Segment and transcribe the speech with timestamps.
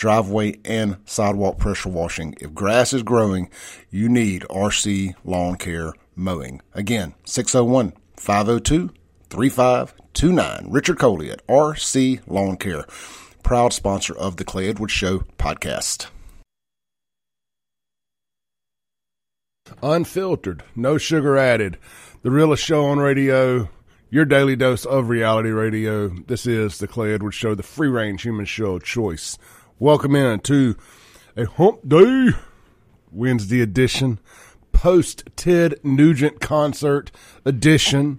[0.00, 2.34] driveway and sidewalk pressure washing.
[2.40, 3.50] If grass is growing,
[3.90, 6.62] you need RC Lawn Care Mowing.
[6.72, 8.90] Again, 601 502
[9.28, 10.66] 3529.
[10.70, 12.86] Richard Coley at RC Lawn Care,
[13.42, 16.06] proud sponsor of the Clay Edwards Show podcast.
[19.82, 21.76] Unfiltered, no sugar added.
[22.22, 23.68] The realest show on radio,
[24.08, 26.08] your daily dose of reality radio.
[26.08, 29.36] This is the Clay Edwards Show, the free range human show of choice.
[29.80, 30.76] Welcome in to
[31.38, 32.32] a Hump Day
[33.10, 34.18] Wednesday edition,
[34.72, 37.10] post Ted Nugent concert
[37.46, 38.18] edition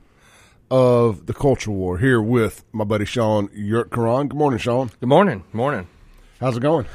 [0.72, 2.00] of the Culture War.
[2.00, 4.30] Here with my buddy Shaun Yurtkuran.
[4.30, 4.90] Good morning, Shaun.
[5.00, 5.44] Good morning.
[5.54, 5.88] Morning.
[6.40, 6.88] How's it going?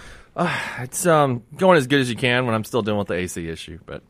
[0.81, 3.49] It's um going as good as you can when I'm still dealing with the AC
[3.49, 4.03] issue, but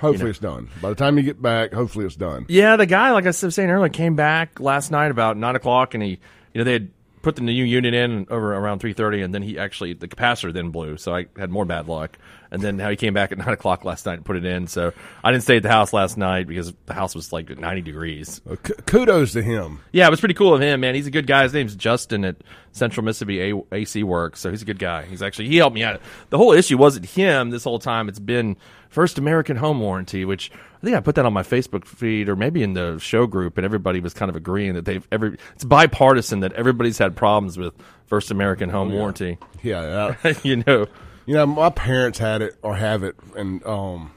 [0.00, 0.68] Hopefully it's done.
[0.82, 2.44] By the time you get back, hopefully it's done.
[2.50, 5.94] yeah, the guy, like I was saying earlier, came back last night about nine o'clock,
[5.94, 6.18] and he, you
[6.56, 6.90] know, they had
[7.24, 10.52] put the new unit in over around three thirty, and then he actually the capacitor
[10.52, 12.18] then blew, so I had more bad luck.
[12.50, 14.68] And then how he came back at nine o'clock last night and put it in,
[14.68, 14.92] so
[15.24, 18.40] I didn't stay at the house last night because the house was like ninety degrees.
[18.48, 19.80] Uh, k- kudos to him.
[19.90, 20.94] Yeah, it was pretty cool of him, man.
[20.94, 21.42] He's a good guy.
[21.42, 22.36] His name's Justin at
[22.72, 25.02] Central Mississippi a- AC Works, so he's a good guy.
[25.06, 26.00] He's actually he helped me out.
[26.30, 28.08] The whole issue wasn't him this whole time.
[28.08, 28.56] It's been
[28.88, 30.52] First American Home Warranty, which
[30.84, 33.56] I think I put that on my Facebook feed or maybe in the show group,
[33.56, 37.56] and everybody was kind of agreeing that they've every it's bipartisan that everybody's had problems
[37.56, 37.72] with
[38.04, 39.38] First American Home Warranty.
[39.62, 40.86] Yeah, you know,
[41.24, 44.12] You know, my parents had it or have it, and um,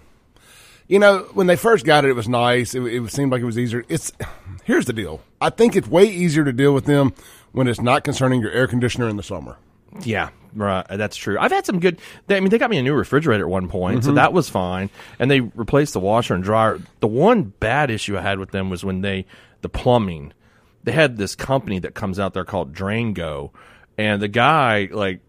[0.89, 2.75] you know, when they first got it, it was nice.
[2.75, 3.86] It, it seemed like it was easier.
[3.87, 4.11] It's
[4.65, 5.21] here's the deal.
[5.39, 7.13] I think it's way easier to deal with them
[7.53, 9.55] when it's not concerning your air conditioner in the summer.
[10.02, 10.85] Yeah, right.
[10.89, 11.37] That's true.
[11.39, 11.99] I've had some good.
[12.27, 14.15] They, I mean, they got me a new refrigerator at one point, so mm-hmm.
[14.15, 14.89] that was fine.
[15.19, 16.80] And they replaced the washer and dryer.
[16.99, 19.25] The one bad issue I had with them was when they
[19.61, 20.33] the plumbing.
[20.83, 23.52] They had this company that comes out there called Drango,
[23.97, 25.19] and the guy like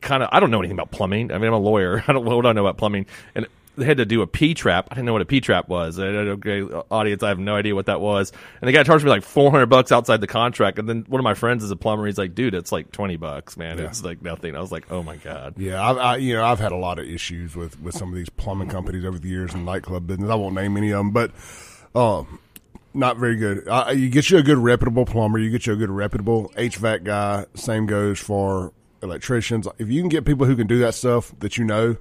[0.00, 1.32] kind of I don't know anything about plumbing.
[1.32, 2.04] I mean, I'm a lawyer.
[2.08, 3.06] I don't what do I know about plumbing?
[3.34, 4.88] And they had to do a P trap.
[4.90, 5.98] I didn't know what a P trap was.
[5.98, 8.32] I- Okay, audience, I have no idea what that was.
[8.60, 10.78] And the guy charged me like 400 bucks outside the contract.
[10.78, 12.06] And then one of my friends is a plumber.
[12.06, 13.78] He's like, dude, it's like 20 bucks, man.
[13.78, 14.56] It's like nothing.
[14.56, 15.54] I was like, oh my god.
[15.58, 18.14] Yeah, I, I you know I've had a lot of issues with with some of
[18.14, 20.30] these plumbing companies over the years in nightclub business.
[20.30, 21.30] I won't name any of them, but
[21.94, 22.38] um,
[22.92, 23.66] not very good.
[23.68, 27.04] Uh, you get you a good reputable plumber, you get you a good reputable HVAC
[27.04, 27.46] guy.
[27.54, 29.66] Same goes for electricians.
[29.78, 31.96] If you can get people who can do that stuff that you know.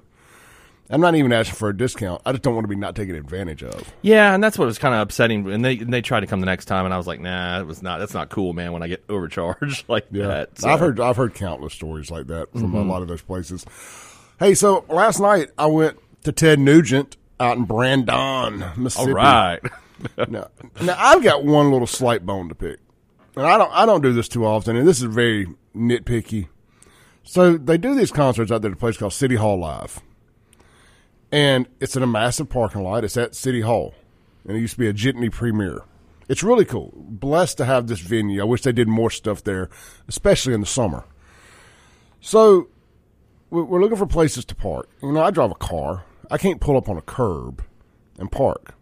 [0.89, 2.21] I'm not even asking for a discount.
[2.25, 3.93] I just don't want to be not taken advantage of.
[4.01, 5.49] Yeah, and that's what was kind of upsetting.
[5.49, 7.59] And they and they tried to come the next time, and I was like, nah,
[7.59, 7.99] it was not.
[7.99, 8.73] That's not cool, man.
[8.73, 10.59] When I get overcharged like that.
[10.59, 12.89] So- I've heard I've heard countless stories like that from a mm-hmm.
[12.89, 13.65] lot of those places.
[14.39, 19.11] Hey, so last night I went to Ted Nugent out in Brandon, Mississippi.
[19.11, 19.61] All right.
[20.27, 20.49] Now,
[20.81, 22.79] now I've got one little slight bone to pick,
[23.37, 26.49] and I don't I don't do this too often, and this is very nitpicky.
[27.23, 30.01] So they do these concerts out there at a place called City Hall Live,
[31.33, 33.03] and it's in a massive parking lot.
[33.03, 33.95] It's at City Hall,
[34.47, 35.83] and it used to be a Jitney Premier.
[36.29, 36.93] It's really cool.
[36.95, 38.39] Blessed to have this venue.
[38.39, 39.69] I wish they did more stuff there,
[40.07, 41.05] especially in the summer.
[42.21, 42.67] So
[43.49, 44.87] we- we're looking for places to park.
[45.01, 46.03] You know, I drive a car.
[46.29, 47.63] I can't pull up on a curb
[48.19, 48.75] and park.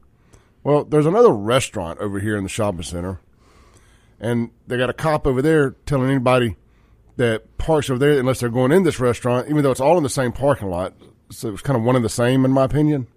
[0.61, 3.21] Well, there's another restaurant over here in the shopping center,
[4.19, 6.57] and they got a cop over there telling anybody
[7.15, 10.03] that parks over there, unless they're going in this restaurant, even though it's all in
[10.03, 10.93] the same parking lot,
[11.31, 13.07] so it was kind of one and the same, in my opinion,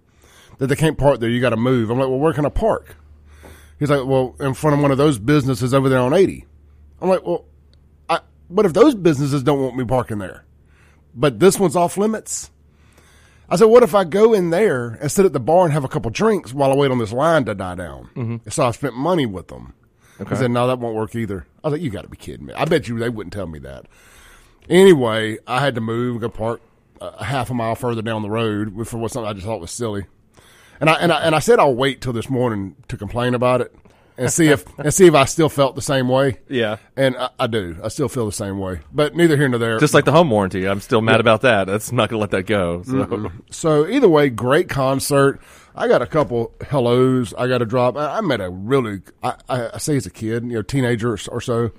[0.57, 1.29] that they can't park there.
[1.29, 1.89] You got to move.
[1.89, 2.95] I'm like, well, where can I park?
[3.79, 6.45] He's like, well, in front of one of those businesses over there on 80.
[7.01, 7.45] I'm like, well,
[8.09, 10.45] I, what if those businesses don't want me parking there?
[11.13, 12.51] But this one's off limits?
[13.49, 15.83] I said, what if I go in there and sit at the bar and have
[15.83, 18.09] a couple drinks while I wait on this line to die down?
[18.15, 18.49] Mm-hmm.
[18.49, 19.73] So I've spent money with them.
[20.17, 21.45] He said, no, that won't work either.
[21.63, 22.53] I was like, you got to be kidding me.
[22.53, 23.85] I bet you they wouldn't tell me that.
[24.69, 26.61] Anyway, I had to move, and go park
[27.01, 29.71] a half a mile further down the road for what something I just thought was
[29.71, 30.05] silly.
[30.79, 33.61] And I, and I, and I said, I'll wait till this morning to complain about
[33.61, 33.73] it
[34.17, 36.39] and see if, and see if I still felt the same way.
[36.49, 36.77] yeah.
[36.97, 37.77] And I, I do.
[37.83, 38.81] I still feel the same way.
[38.91, 39.79] But neither here nor there.
[39.79, 41.65] Just like the home warranty, I'm still mad about that.
[41.65, 42.83] That's not gonna let that go.
[42.83, 43.37] So mm-hmm.
[43.51, 45.39] So either way, great concert.
[45.77, 47.33] I got a couple hellos.
[47.37, 47.97] I got to drop.
[47.97, 51.13] I, I met a really, I, I, I say he's a kid, you know, teenager
[51.13, 51.71] or, or so.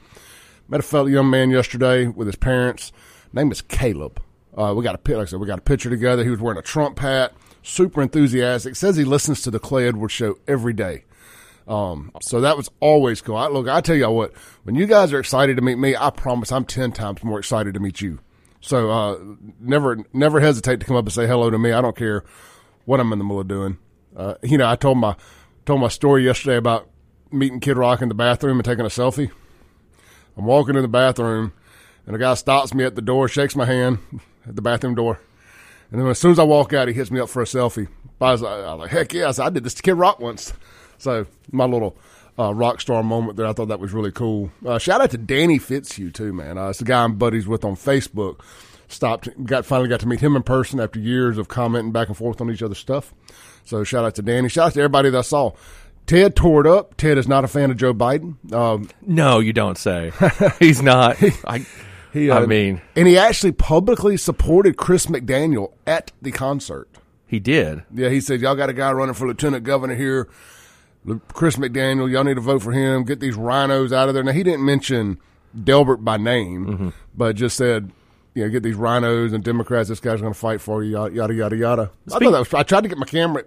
[0.69, 2.93] Met a fellow young man yesterday with his parents.
[3.33, 4.21] Name is Caleb.
[4.57, 6.25] Uh, we got a like I said, we got a picture together.
[6.25, 8.75] He was wearing a Trump hat, super enthusiastic.
[8.77, 11.05] Says he listens to the Clay Edwards show every day.
[11.69, 13.37] Um, so that was always cool.
[13.37, 14.33] I, look, I tell you what,
[14.63, 17.75] when you guys are excited to meet me, I promise I'm ten times more excited
[17.75, 18.21] to meet you.
[18.61, 19.19] So uh,
[19.61, 21.73] never never hesitate to come up and say hello to me.
[21.73, 22.25] I don't care
[22.85, 23.79] what I'm in the middle of doing.
[24.17, 25.17] Uh, you know, I told my
[25.67, 26.89] told my story yesterday about
[27.31, 29.31] meeting Kid Rock in the bathroom and taking a selfie.
[30.37, 31.53] I'm walking in the bathroom,
[32.07, 33.99] and a guy stops me at the door, shakes my hand
[34.49, 35.21] at the bathroom door,
[35.91, 37.89] and then as soon as I walk out, he hits me up for a selfie.
[38.21, 39.29] I was, I was like, heck yeah!
[39.29, 40.53] I, said, I did this to Kid Rock once.
[40.99, 41.97] So my little
[42.39, 44.51] uh, rock star moment there, I thought that was really cool.
[44.65, 46.59] Uh, shout out to Danny Fitzhugh too, man.
[46.59, 48.41] Uh, it's the guy I'm buddies with on Facebook.
[48.89, 52.17] Stopped, got finally got to meet him in person after years of commenting back and
[52.17, 53.13] forth on each other's stuff.
[53.65, 54.49] So shout out to Danny.
[54.49, 55.53] Shout out to everybody that I saw.
[56.07, 56.97] Ted tore it up.
[56.97, 58.37] Ted is not a fan of Joe Biden.
[58.53, 60.13] Um, No, you don't say.
[60.61, 61.17] He's not.
[61.45, 61.67] I,
[62.17, 66.89] he, I uh, mean, and he actually publicly supported Chris McDaniel at the concert.
[67.27, 67.83] he did.
[67.95, 70.29] Yeah, he said, Y'all got a guy running for lieutenant governor here,
[71.29, 72.11] Chris McDaniel.
[72.11, 73.05] Y'all need to vote for him.
[73.05, 74.25] Get these rhinos out of there.
[74.25, 75.19] Now, he didn't mention
[75.63, 77.93] Delbert by name, but just said,
[78.35, 79.89] you know, get these rhinos and Democrats.
[79.89, 81.57] This guy's going to fight for you, yada, yada, yada.
[81.57, 81.91] yada.
[82.09, 83.45] I, thought that was, I tried to get my camera,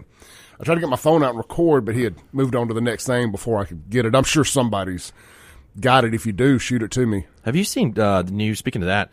[0.60, 2.74] I tried to get my phone out and record, but he had moved on to
[2.74, 4.16] the next thing before I could get it.
[4.16, 5.14] I'm sure somebody's
[5.80, 6.14] got it.
[6.14, 7.26] If you do, shoot it to me.
[7.44, 8.60] Have you seen uh, the news?
[8.60, 9.10] Speaking of that,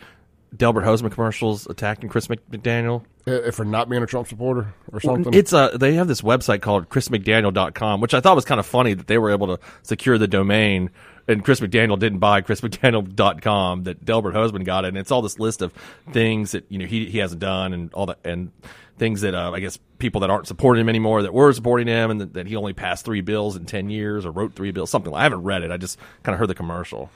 [0.57, 3.05] Delbert Hosemann commercials attacking Chris Mc- McDaniel.
[3.27, 5.35] Uh, For not being a Trump supporter or something.
[5.35, 8.95] It's a they have this website called chrismcdaniel.com, which I thought was kind of funny
[8.95, 10.91] that they were able to secure the domain
[11.29, 15.39] and Chris McDaniel didn't buy chrismcdaniel.com that Delbert Hosemann got it and it's all this
[15.39, 15.73] list of
[16.13, 18.53] things that you know he he hasn't done and all that and
[18.99, 22.11] things that uh, I guess people that aren't supporting him anymore that were supporting him
[22.11, 24.91] and that, that he only passed 3 bills in 10 years or wrote 3 bills
[24.91, 27.11] something like I haven't read it I just kind of heard the commercial.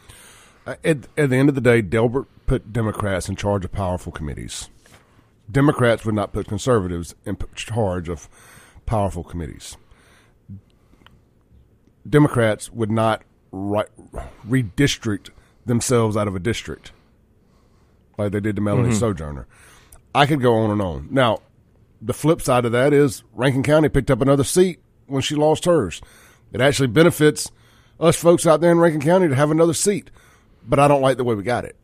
[0.67, 4.13] Uh, at, at the end of the day, Delbert put Democrats in charge of powerful
[4.13, 4.69] committees.
[5.51, 8.29] Democrats would not put conservatives in charge of
[8.87, 9.77] powerful committees.
[12.09, 13.85] Democrats would not ri-
[14.47, 15.31] redistrict
[15.67, 16.93] themselves out of a district
[18.21, 19.47] like they did to Melanie Sojourner.
[20.15, 21.09] I could go on and on.
[21.11, 21.41] Now,
[22.01, 25.65] the flip side of that is Rankin County picked up another seat when she lost
[25.65, 26.01] hers.
[26.53, 27.51] It actually benefits
[27.99, 30.11] us folks out there in Rankin County to have another seat,
[30.67, 31.77] but I don't like the way we got it.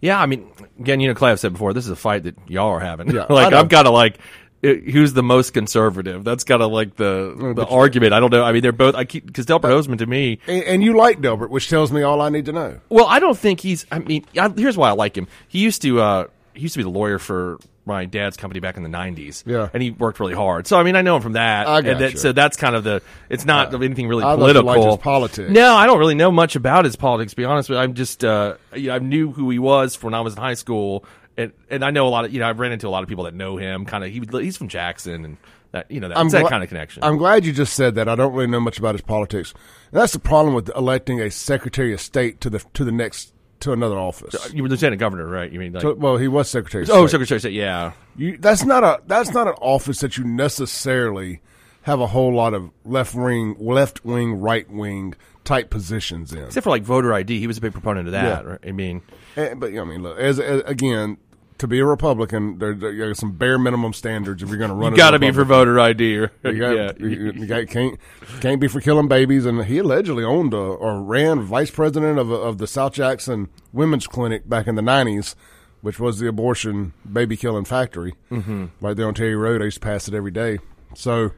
[0.00, 2.36] Yeah, I mean, again, you know, Clay, I've said before, this is a fight that
[2.46, 3.10] y'all are having.
[3.10, 3.54] Yeah, like.
[3.54, 4.18] I've got to like,
[4.60, 6.24] it, who's the most conservative?
[6.24, 8.12] That's got to like the the argument.
[8.12, 8.44] I don't know.
[8.44, 8.94] I mean, they're both.
[8.94, 10.40] I keep because Delbert Hosemann to me.
[10.46, 12.80] And, and you like Delbert, which tells me all I need to know.
[12.90, 13.86] Well, I don't think he's.
[13.90, 15.26] I mean, I, here's why I like him.
[15.48, 16.00] He used to.
[16.00, 19.44] uh He used to be the lawyer for my dad's company back in the '90s.
[19.46, 19.68] Yeah.
[19.72, 20.66] and he worked really hard.
[20.66, 21.66] So I mean, I know him from that.
[21.68, 22.18] I and that, gotcha.
[22.18, 23.02] so that's kind of the.
[23.28, 24.64] It's not anything really I political.
[24.64, 25.50] liked his politics.
[25.50, 27.32] No, I don't really know much about his politics.
[27.32, 28.24] To be honest, but I'm just.
[28.24, 31.04] uh you know, I knew who he was when I was in high school,
[31.36, 32.32] and and I know a lot of.
[32.32, 33.84] You know, I've ran into a lot of people that know him.
[33.84, 35.36] Kind of, he he's from Jackson, and
[35.74, 37.02] that you know that gla- kind of connection.
[37.02, 38.08] I'm glad you just said that.
[38.08, 39.52] I don't really know much about his politics.
[39.90, 43.33] And that's the problem with electing a Secretary of State to the to the next
[43.64, 44.52] to another office.
[44.52, 45.50] you were lieutenant governor, right?
[45.50, 45.82] You mean like?
[45.82, 46.84] So- well, he was Secretary.
[46.84, 47.06] Of oh.
[47.06, 47.52] Secretary of State.
[47.52, 47.92] Yeah.
[48.16, 51.40] You, that's not a that's not an office that you necessarily
[51.82, 55.14] have a whole lot of left wing, left wing, right wing
[55.44, 56.44] type positions in.
[56.44, 58.44] Except for like voter ID, he was a big proponent of that.
[58.44, 58.50] Yeah.
[58.50, 58.60] Right?
[58.66, 59.02] I mean,
[59.36, 61.18] Eh, but I mean, look, as, as again,
[61.64, 64.74] to be a Republican, there, there are some bare minimum standards if you're going to
[64.74, 64.92] run.
[64.92, 66.18] you got to be for voter ID.
[66.18, 66.92] Or, You, got, yeah.
[66.98, 67.98] you, you got, can't
[68.40, 72.30] can't be for killing babies, and he allegedly owned a, or ran vice president of
[72.30, 75.34] of the South Jackson Women's Clinic back in the nineties,
[75.80, 78.66] which was the abortion baby killing factory mm-hmm.
[78.80, 79.60] right there on Terry Road.
[79.62, 80.58] I used to pass it every day.
[80.94, 81.32] So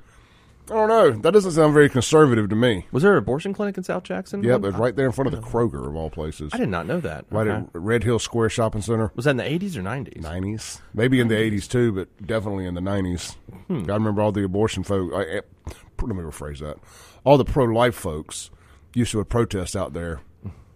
[0.69, 1.11] I don't know.
[1.13, 2.87] That doesn't sound very conservative to me.
[2.91, 4.43] Was there an abortion clinic in South Jackson?
[4.43, 6.87] Yeah, but right there in front of the Kroger of all places, I did not
[6.87, 7.25] know that.
[7.31, 7.59] right Okay.
[7.75, 9.13] at Red Hill Square Shopping Center.
[9.15, 10.21] Was that in the 80s or 90s?
[10.21, 13.37] nineties, maybe in the eighties too, but definitely in the nineties.
[13.69, 13.89] Hmm.
[13.89, 15.15] I remember all the abortion folks.
[15.15, 15.41] I, eh,
[16.03, 16.79] let me rephrase that.
[17.25, 18.51] All the pro-life folks
[18.95, 20.21] used to protest out there,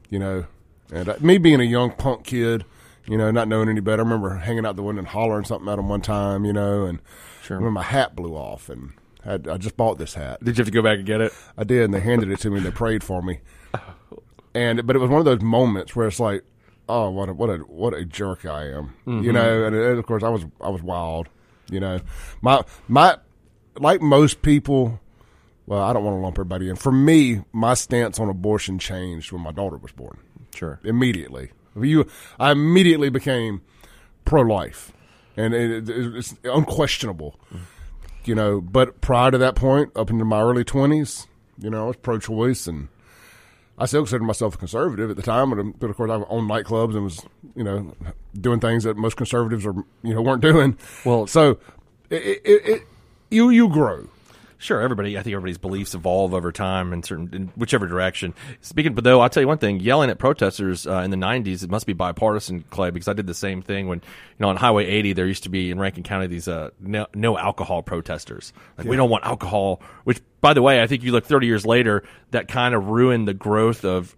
[0.09, 0.45] you know.
[0.93, 2.65] And uh, me being a young punk kid,
[3.07, 5.69] you know, not knowing any better, I remember hanging out the window and hollering something
[5.69, 7.01] at them one time, you know, and
[7.43, 7.57] Sure.
[7.57, 8.93] I remember my hat blew off, and
[9.25, 10.43] I, I just bought this hat.
[10.43, 11.33] Did you have to go back and get it?
[11.57, 12.59] I did, and they handed it to me.
[12.59, 13.41] and They prayed for me,
[14.55, 16.45] and but it was one of those moments where it's like,
[16.89, 19.45] oh, what a what a what a jerk I am, you know.
[19.45, 19.75] Mm-hmm.
[19.75, 21.29] And, and of course, I was I was wild,
[21.71, 22.01] you know.
[22.41, 23.17] My my
[23.79, 25.01] like most people.
[25.67, 26.75] Well, I don't want to lump everybody in.
[26.75, 30.19] For me, my stance on abortion changed when my daughter was born.
[30.53, 30.81] Sure.
[30.83, 32.09] Immediately, you,
[32.41, 33.61] I immediately became
[34.25, 34.93] pro-life,
[35.37, 37.61] and it, it, it's unquestionable mm.
[38.25, 38.61] You know.
[38.61, 41.27] But prior to that point, up into my early twenties,
[41.59, 42.89] you know, I was pro-choice, and
[43.79, 46.23] I still considered myself a conservative at the time, but, um, but of course I
[46.29, 47.25] owned nightclubs and was
[47.55, 47.95] you know
[48.39, 50.77] doing things that most conservatives are you know weren't doing.
[51.05, 51.59] Well- so
[52.11, 52.83] it, it, it,
[53.31, 54.09] you you grow.
[54.61, 55.17] Sure, everybody.
[55.17, 58.35] I think everybody's beliefs evolve over time in certain, in whichever direction.
[58.61, 61.65] Speaking, but though, I'll tell you one thing: yelling at protesters uh, in the '90s,
[61.65, 64.57] it must be bipartisan, Clay, because I did the same thing when, you know, on
[64.57, 68.53] Highway 80, there used to be in Rankin County these uh, no, no alcohol protesters.
[68.77, 69.81] Like we don't want alcohol.
[70.05, 72.03] Which, by the way, I think you look 30 years later,
[72.33, 74.15] that kind of ruined the growth of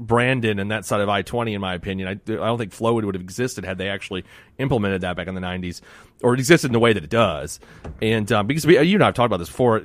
[0.00, 3.04] Brandon and that side of I twenty, in my opinion, I, I don't think Flowood
[3.04, 4.24] would have existed had they actually
[4.58, 5.80] implemented that back in the '90s,
[6.22, 7.58] or it existed in the way that it does.
[8.00, 9.82] And um, because we, you and I have talked about this before,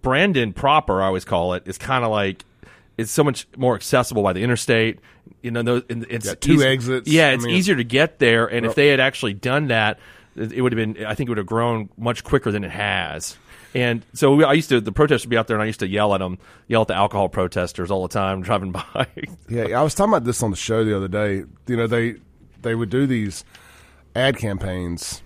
[0.00, 2.44] Brandon proper, I always call it, is kind of like
[2.96, 5.00] it's so much more accessible by the interstate.
[5.42, 7.08] You know, those, it's Yeah, two easy- exits.
[7.10, 8.46] Yeah, I it's mean- easier to get there.
[8.46, 9.98] And if they had actually done that,
[10.34, 11.04] it would have been.
[11.04, 13.36] I think it would have grown much quicker than it has.
[13.74, 15.80] And so we, I used to, the protesters would be out there, and I used
[15.80, 16.38] to yell at them,
[16.68, 19.06] yell at the alcohol protesters all the time driving by.
[19.48, 21.44] Yeah, I was talking about this on the show the other day.
[21.66, 22.16] You know, they
[22.60, 23.44] they would do these
[24.14, 25.22] ad campaigns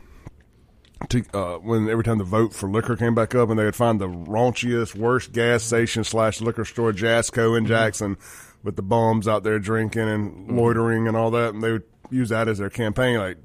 [1.08, 3.76] to uh, when every time the vote for liquor came back up, and they would
[3.76, 8.16] find the raunchiest, worst gas station slash liquor store, Jasco in Jackson,
[8.62, 12.28] with the bums out there drinking and loitering and all that, and they would use
[12.28, 13.38] that as their campaign, like.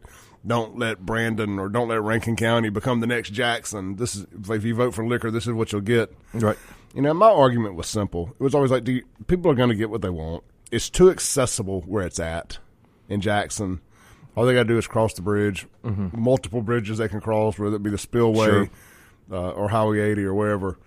[0.46, 3.96] Don't let Brandon or don't let Rankin County become the next Jackson.
[3.98, 6.12] This is if you vote for liquor, this is what you'll get.
[6.34, 6.58] Right.
[6.96, 8.34] You know, my argument was simple.
[8.40, 10.44] It was always like, do you, people are going to get what they want.
[10.72, 12.58] It's too accessible where it's at
[13.08, 13.82] in Jackson.
[14.36, 15.68] All they got to do is cross the bridge.
[15.84, 18.70] Multiple bridges they can cross, whether it be the Spillway Sure.
[19.32, 20.78] uh, or Highway 80 or wherever.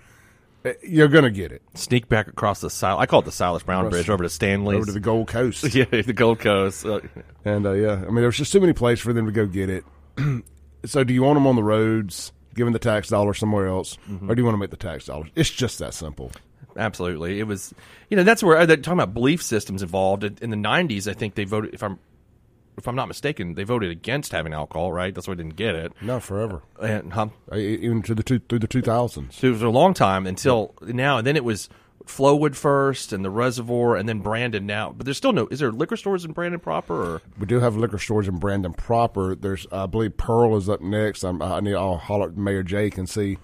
[0.65, 3.33] Eh, You're going to get it Sneak back across the Sil- I call it the
[3.33, 4.77] Silas Brown Bridge over to Stanley's.
[4.77, 5.63] over to the Gold Coast.
[5.75, 6.85] yeah, the Gold Coast.
[6.87, 7.01] Uh,
[7.45, 9.69] And uh, yeah, I mean, there's just too many places for them to go get
[9.69, 9.85] it.
[10.87, 14.35] so, do you want them on the roads, giving the tax dollars somewhere else, or
[14.35, 15.29] do you want to make the tax dollars?
[15.35, 16.33] It's just that simple.
[16.77, 17.75] absolutely, it was.
[18.09, 20.25] You know, that's where uh, they're talking about belief systems involved.
[20.25, 21.75] In in the '90s, I think they voted.
[21.75, 21.99] If I'm
[22.77, 24.93] if I'm not mistaken, they voted against having alcohol.
[24.93, 25.93] Right, that's why they didn't get it.
[26.01, 26.63] No, forever.
[26.83, 29.33] And huh, Uh, Even to the two, through the 2000s.
[29.33, 31.69] So it was a long time until now, and then it was
[32.07, 34.93] Flowood first, and the Reservoir, and then Brandon now.
[34.95, 35.47] But there's still no.
[35.51, 37.15] Is there liquor stores in Brandon proper?
[37.15, 39.35] Or We do have liquor stores in Brandon proper.
[39.35, 41.25] There's, I believe, Pearl is up next.
[41.25, 43.39] I'm, I need, I'll holler at Mayor Jake and see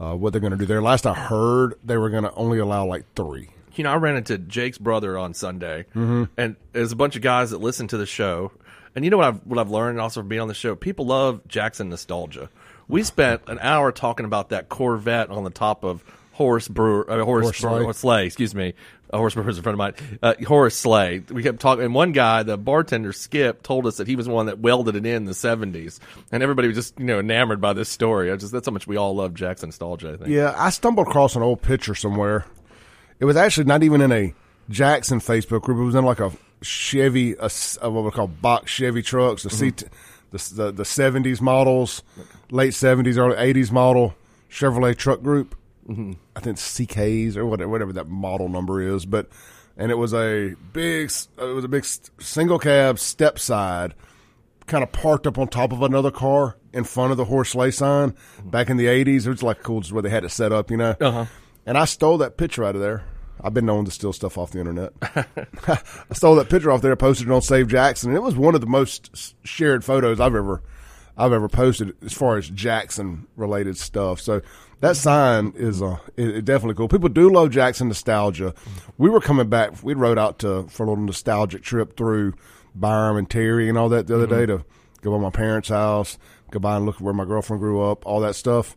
[0.00, 0.82] uh, what they're going to do there.
[0.82, 3.50] Last I heard, they were going to only allow like three.
[3.76, 7.50] You know, I ran into Jake's brother on Sunday, and there's a bunch of guys
[7.50, 8.52] that listen to the show.
[8.94, 10.74] And you know what I've what I've learned also from being on the show?
[10.74, 12.48] People love Jackson nostalgia.
[12.88, 16.02] We spent an hour talking about that Corvette on the top of
[16.32, 17.92] Horace Brewer, uh, Horace, Horace Brewer- Slay.
[17.92, 18.74] Slay, excuse me.
[19.12, 20.18] Uh, Horace Brewer is a friend of mine.
[20.22, 21.22] Uh, Horace Slay.
[21.30, 24.46] We kept talking, and one guy, the bartender Skip, told us that he was one
[24.46, 25.98] that welded it in the '70s,
[26.32, 28.32] and everybody was just you know enamored by this story.
[28.32, 30.12] I just that's how much we all love Jackson nostalgia.
[30.14, 30.28] I think.
[30.30, 32.46] Yeah, I stumbled across an old picture somewhere.
[33.18, 34.34] It was actually not even in a
[34.68, 35.78] Jackson Facebook group.
[35.78, 36.32] It was in like a
[36.62, 37.50] Chevy, a,
[37.82, 39.72] a what we call box Chevy trucks, the C,
[40.30, 42.02] the the seventies models,
[42.50, 44.14] late seventies, early eighties model
[44.50, 45.54] Chevrolet truck group.
[45.88, 49.06] I think CKs or whatever, whatever that model number is.
[49.06, 49.28] But
[49.76, 51.84] and it was a big, it was a big
[52.18, 53.94] single cab step side,
[54.66, 57.70] kind of parked up on top of another car in front of the Horace Slay
[57.70, 58.14] sign.
[58.44, 60.70] Back in the eighties, it was like cool, just where they had it set up,
[60.72, 60.96] you know.
[61.00, 61.26] Uh-huh.
[61.66, 63.04] And I stole that picture out of there.
[63.42, 64.92] I've been known to steal stuff off the internet.
[65.02, 68.54] I stole that picture off there, posted it on Save Jackson, and it was one
[68.54, 70.62] of the most shared photos I've ever
[71.18, 74.20] I've ever posted as far as Jackson related stuff.
[74.20, 74.42] So
[74.80, 76.88] that sign is uh, it, it definitely cool.
[76.88, 78.54] People do love Jackson nostalgia.
[78.98, 79.82] We were coming back.
[79.82, 82.34] We rode out to for a little nostalgic trip through
[82.74, 84.64] Byram and Terry and all that the other day to
[85.00, 86.18] go by my parents' house,
[86.50, 88.76] go by and look at where my girlfriend grew up, all that stuff.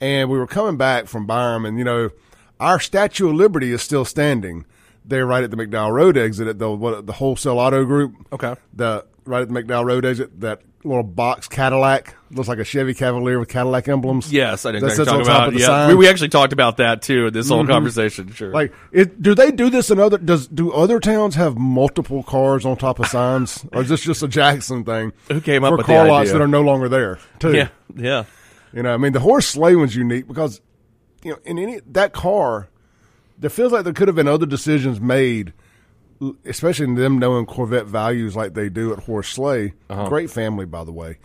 [0.00, 2.10] And we were coming back from Byram, and you know,
[2.60, 4.64] our Statue of Liberty is still standing
[5.04, 8.14] there, right at the McDowell Road exit at the what, the wholesale auto group.
[8.32, 8.54] Okay.
[8.72, 12.94] the right at the McDowell Road exit, that little box Cadillac looks like a Chevy
[12.94, 14.32] Cavalier with Cadillac emblems.
[14.32, 15.48] Yes, I didn't That exactly talk about.
[15.48, 15.88] of the Yeah, sign.
[15.88, 17.72] we, we actually talked about that too in this whole mm-hmm.
[17.72, 18.32] conversation.
[18.32, 18.50] Sure.
[18.50, 20.18] Like, it, do they do this in other?
[20.18, 24.22] Does do other towns have multiple cars on top of signs, or is this just
[24.22, 25.12] a Jackson thing?
[25.28, 27.18] Who came up for with the car lots that are no longer there?
[27.38, 27.54] Too.
[27.54, 28.24] yeah, yeah.
[28.72, 30.60] You know, I mean, the Horace Slay one's unique because,
[31.22, 32.68] you know, in any that car,
[33.38, 35.52] there feels like there could have been other decisions made,
[36.44, 39.74] especially in them knowing Corvette values like they do at Horace Slay.
[39.88, 40.08] Uh-huh.
[40.08, 41.18] Great family, by the way.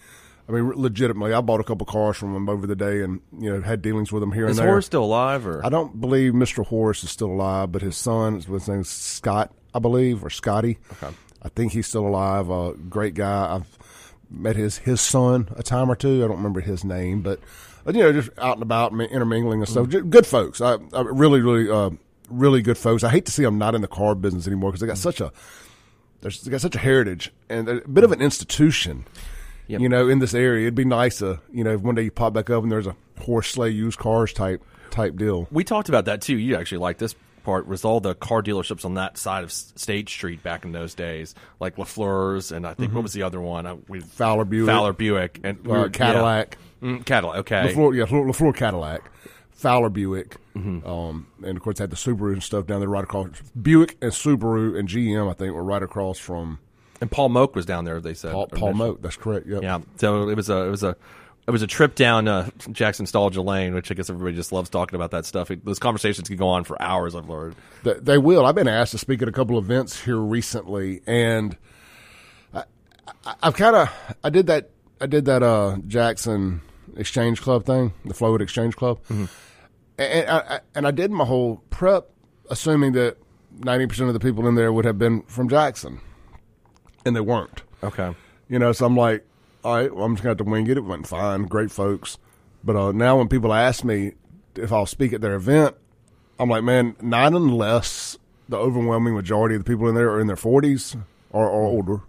[0.47, 3.51] I mean, legitimately, I bought a couple cars from them over the day, and you
[3.51, 4.67] know, had dealings with them here Is and there.
[4.67, 5.65] Horace still alive or?
[5.65, 6.63] I don't believe Mr.
[6.65, 10.77] Horace is still alive, but his son, his name's Scott, I believe, or Scotty.
[10.93, 11.15] Okay.
[11.41, 12.49] I think he's still alive.
[12.49, 13.55] A great guy.
[13.55, 13.77] I've
[14.29, 16.23] met his his son a time or two.
[16.23, 17.39] I don't remember his name, but
[17.93, 19.83] you know, just out and about, mi- intermingling and stuff.
[19.83, 19.91] Mm-hmm.
[19.91, 20.61] Ju- Good folks.
[20.61, 21.91] I, I really, really uh,
[22.29, 23.03] really good folks.
[23.03, 25.03] I hate to see them not in the car business anymore because they got mm-hmm.
[25.03, 25.31] such a
[26.21, 29.05] there's they got such a heritage and a bit of an institution.
[29.67, 29.81] Yep.
[29.81, 32.11] You know, in this area, it'd be nice to you know if one day you
[32.11, 35.47] pop back up and there's a Horace Slay used cars type type deal.
[35.51, 36.37] We talked about that too.
[36.37, 37.15] You actually like this
[37.45, 40.93] part was all the car dealerships on that side of State Street back in those
[40.93, 43.65] days, like Lafleur's and I think what was the other one?
[43.65, 44.07] I, we, Mm-hmm.
[44.09, 44.67] Fowler Buick.
[44.67, 46.57] Fowler Buick, and we Uh, Cadillac.
[46.81, 46.89] yeah.
[46.89, 47.37] Mm, Cadillac.
[47.37, 49.09] Okay, LaFleur, yeah, LaFleur Cadillac,
[49.51, 50.87] Fowler Buick, Mm-hmm.
[50.87, 53.27] um, and of course had the Subaru and stuff down there right across.
[53.61, 56.59] Buick and Subaru and GM, I think, were right across from
[57.01, 57.99] and Paul Moak was down there.
[57.99, 58.87] They said Paul, Paul initially.
[58.89, 59.01] Moat.
[59.01, 59.47] That's correct.
[59.47, 59.63] Yep.
[59.63, 60.95] Yeah, so it was a it was a
[61.47, 64.69] it was a trip down uh, Jackson Nostalgia Lane, which I guess everybody just loves
[64.69, 65.51] talking about that stuff.
[65.51, 67.13] It, those conversations can go on for hours.
[67.13, 67.55] I've learned.
[67.83, 68.45] They, they will.
[68.45, 71.55] I've been asked to speak at a couple events here recently, and
[72.53, 72.63] I,
[73.25, 73.89] I, I've kind of
[74.23, 76.61] I did that I did that uh, Jackson
[76.97, 79.29] Exchange Club thing, the Flowood Exchange Club, and
[79.99, 82.09] I, I, and I did my whole prep
[82.49, 83.17] assuming that
[83.59, 86.01] ninety percent of the people in there would have been from Jackson,
[87.05, 87.61] and they weren't.
[87.83, 88.15] Okay.
[88.49, 89.25] You know, so I'm like,
[89.65, 90.77] all right, well, I'm just going to have to wing it.
[90.77, 92.19] It went fine, great folks.
[92.63, 94.13] But uh, now when people ask me
[94.55, 95.75] if I'll speak at their event,
[96.39, 98.17] I'm like, man, not unless
[98.47, 102.01] the overwhelming majority of the people in there are in their 40s or, or older,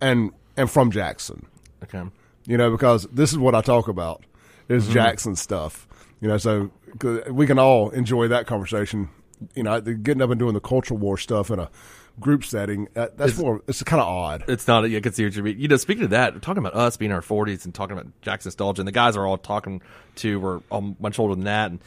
[0.00, 1.46] and and from Jackson.
[1.82, 2.02] Okay.
[2.46, 4.22] You know, because this is what I talk about
[4.68, 5.88] is Jackson stuff.
[6.20, 6.70] You know, so
[7.28, 9.08] we can all enjoy that conversation.
[9.56, 11.70] You know, getting up and doing the culture war stuff in a
[12.20, 12.88] group setting.
[12.94, 13.62] That, that's more.
[13.66, 14.44] It's kind of odd.
[14.48, 14.84] It's not.
[14.84, 15.58] I can see what you mean.
[15.58, 18.08] You know, speaking of that, talking about us being in our forties and talking about
[18.22, 19.82] Jackson nostalgia, and the guys are all talking
[20.16, 21.70] to were all much older than that.
[21.70, 21.80] And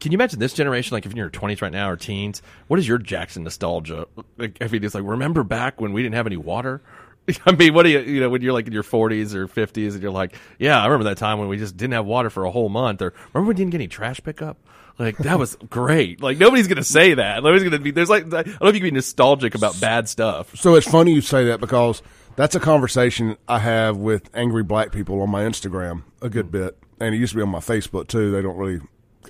[0.00, 0.94] can you imagine this generation?
[0.94, 4.06] Like, if you're in your twenties right now or teens, what is your Jackson nostalgia?
[4.36, 6.82] Like, I mean, it's like remember back when we didn't have any water.
[7.46, 9.94] I mean, what do you, you know, when you're like in your 40s or 50s
[9.94, 12.44] and you're like, yeah, I remember that time when we just didn't have water for
[12.44, 14.58] a whole month, or remember we didn't get any trash pickup?
[14.98, 16.22] Like, that was great.
[16.22, 17.42] Like, nobody's to say that.
[17.42, 20.08] Nobody's to be, there's like, I don't know if you can be nostalgic about bad
[20.08, 20.56] stuff.
[20.56, 22.02] So it's funny you say that because
[22.36, 26.78] that's a conversation I have with angry black people on my Instagram a good bit,
[27.00, 28.30] and it used to be on my Facebook too.
[28.30, 28.80] They don't really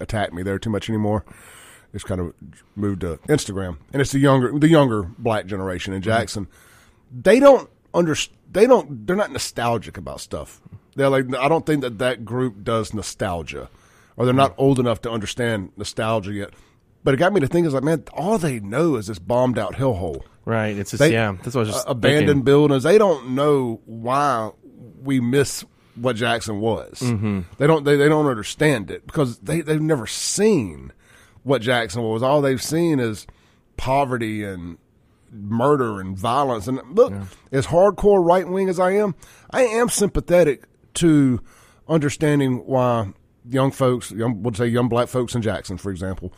[0.00, 1.24] attack me there too much anymore.
[1.94, 2.34] It's kind of
[2.74, 6.48] moved to Instagram, and it's the younger the younger black generation in Jackson.
[7.10, 8.16] They don't under
[8.52, 10.60] they don't they're not nostalgic about stuff.
[10.96, 13.70] They're like I don't think that that group does nostalgia,
[14.16, 16.50] or they're not old enough to understand nostalgia yet.
[17.04, 19.58] But it got me to think, is like, man, all they know is this bombed
[19.58, 20.76] out hellhole Right.
[20.76, 22.42] It's just, they- yeah, that's what I was just uh, abandoned thinking.
[22.44, 22.82] buildings.
[22.84, 24.50] They don't know why
[25.02, 25.64] we miss
[25.96, 27.00] what Jackson was.
[27.00, 27.40] Mm-hmm.
[27.58, 27.84] They don't.
[27.84, 30.92] They, they don't understand it because they they've never seen
[31.42, 32.22] what Jackson was.
[32.22, 33.26] All they've seen is
[33.76, 34.78] poverty and
[35.32, 36.68] murder and violence.
[36.68, 37.12] And look,
[37.50, 39.14] as hardcore right wing as I am,
[39.50, 41.40] I am sympathetic to
[41.88, 43.12] understanding why
[43.48, 46.32] young folks, young, we'll say young black folks in Jackson, for example,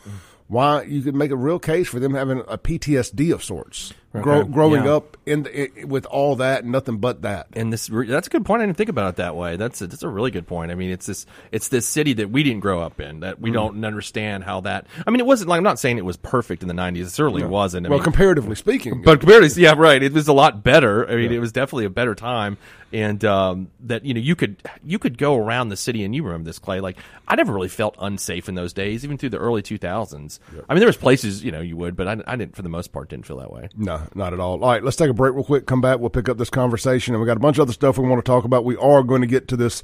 [0.49, 4.43] why you could make a real case for them having a PTSD of sorts, grow,
[4.43, 4.95] growing Yeah.
[4.95, 7.47] up in the, i with all that and nothing but that.
[7.53, 8.63] And this that's a good point.
[8.63, 9.57] I didn't think about it that way.
[9.57, 10.71] That's a, that's a really good point.
[10.71, 13.51] I mean, it's this it's this city that we didn't grow up in that we
[13.51, 13.53] mm.
[13.53, 14.87] don't understand how that.
[15.05, 17.01] I mean, it wasn't like I'm not saying it was perfect in the '90s.
[17.01, 17.85] It certainly wasn't.
[17.85, 20.01] I well, mean, comparatively speaking, but comparatively, yeah, right.
[20.01, 21.07] It was a lot better.
[21.07, 22.57] I mean, it was definitely a better time,
[22.91, 26.23] and um, that you know you could you could go around the city, and you
[26.23, 26.79] remember this, Clay.
[26.79, 26.97] Like
[27.27, 30.39] I never really felt unsafe in those days, even through the early 2000s.
[30.67, 32.69] I mean, there was places you know you would, but I, I didn't for the
[32.69, 33.69] most part didn't feel that way.
[33.77, 34.63] No, not at all.
[34.63, 35.65] All right, let's take a break real quick.
[35.65, 35.99] Come back.
[35.99, 38.23] We'll pick up this conversation, and we got a bunch of other stuff we want
[38.23, 38.65] to talk about.
[38.65, 39.83] We are going to get to this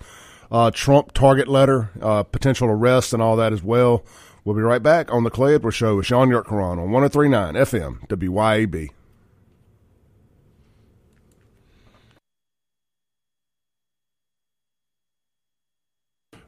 [0.51, 4.03] uh, Trump target letter, uh, potential arrests, and all that as well.
[4.43, 8.91] We'll be right back on the Clay Edwards Show with Shaun Yurtkuran 1039 FM WYAB.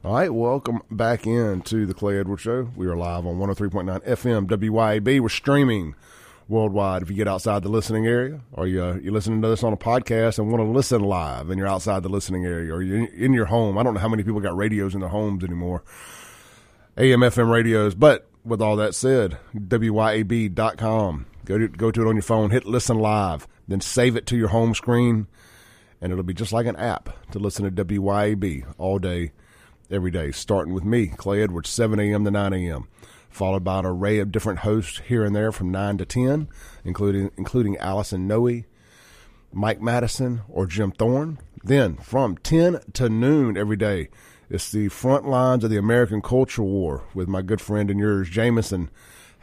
[0.08, 2.70] All right, welcome back into the Clay Edwards Show.
[2.74, 5.20] We are live on 103.9 FM WYAB.
[5.20, 5.96] We're streaming
[6.48, 9.62] worldwide if you get outside the listening area or you, uh, you're listening to this
[9.62, 12.80] on a podcast and want to listen live and you're outside the listening area or
[12.80, 13.76] you're in, in your home.
[13.76, 15.82] I don't know how many people got radios in their homes anymore,
[16.96, 17.94] AM, FM radios.
[17.94, 21.26] But with all that said, WYAB.com.
[21.44, 24.38] Go to, go to it on your phone, hit listen live, then save it to
[24.38, 25.26] your home screen,
[26.00, 29.32] and it'll be just like an app to listen to WYAB all day,
[29.90, 32.24] every day, starting with me, Clay Edwards, 7 a.m.
[32.24, 32.88] to 9 a.m.,
[33.30, 36.48] followed by an array of different hosts here and there from 9 to 10,
[36.84, 38.62] including including Allison Noe,
[39.52, 41.38] Mike Madison, or Jim Thorne.
[41.62, 44.08] Then from 10 to noon every day,
[44.50, 48.30] it's the front lines of the American culture war with my good friend and yours,
[48.30, 48.90] Jameson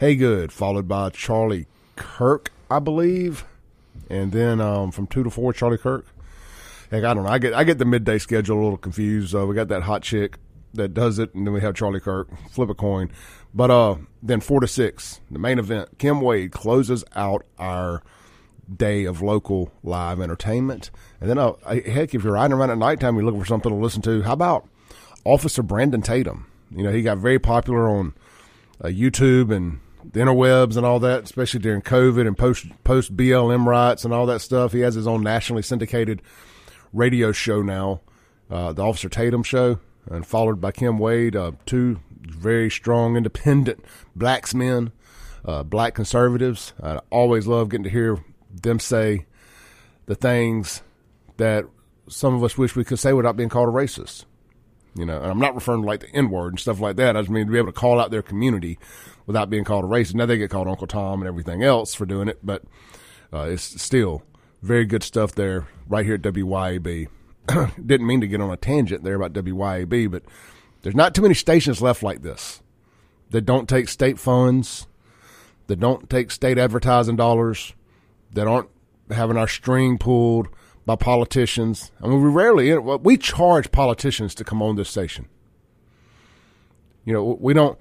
[0.02, 3.46] Haygood, followed by Charlie Kirk, I believe.
[4.10, 6.06] And then um, from 2 to 4, Charlie Kirk.
[6.96, 7.30] Heck, I don't know.
[7.30, 9.36] I get I get the midday schedule a little confused.
[9.36, 10.38] Uh, we got that hot chick
[10.76, 13.12] that does it, and then we have Charlie Kirk flip a coin.
[13.54, 15.98] But uh, then four to six, the main event.
[15.98, 18.02] Kim Wade closes out our
[18.74, 23.16] day of local live entertainment, and then uh, heck, if you're riding around at nighttime,
[23.16, 24.22] you're looking for something to listen to.
[24.22, 24.66] How about
[25.26, 26.48] Officer Brandon Tatum?
[26.74, 28.14] You know, he got very popular on
[28.82, 29.82] uh, YouTube and
[30.14, 34.26] the interwebs and all that, especially during COVID and post post BLM riots and all
[34.28, 34.72] that stuff.
[34.72, 36.22] He has his own nationally syndicated
[36.96, 38.02] radio show now,
[38.50, 39.80] uh, the Officer Tatum Show,
[40.10, 43.84] and followed by Kim Wade, uh, two very strong, independent
[44.16, 44.92] blacks men,
[45.44, 46.74] uh, black conservatives.
[46.82, 49.26] I always love getting to hear them say
[50.06, 50.82] the things
[51.38, 51.66] that
[52.08, 54.26] some of us wish we could say without being called a racist.
[54.98, 57.18] You know, and I'm not referring to like the N word and stuff like that.
[57.18, 58.80] I just mean to be able to call out their community
[59.26, 60.16] without being called a racist.
[60.16, 62.64] Now they get called Uncle Tom and everything else for doing it, but
[63.34, 64.24] uh, it's still
[64.62, 67.08] very good stuff there right here at WYAB.
[67.86, 70.24] Didn't mean to get on a tangent there about WYAB, but
[70.82, 72.62] there's not too many stations left like this
[73.32, 74.88] that don't take state funds,
[75.68, 77.74] that don't take state advertising dollars,
[78.34, 78.70] that aren't
[79.10, 80.48] having our string pulled
[80.86, 81.92] by politicians.
[82.02, 85.28] I mean, we rarely we charge politicians to come on this station.
[87.04, 87.78] You know, we don't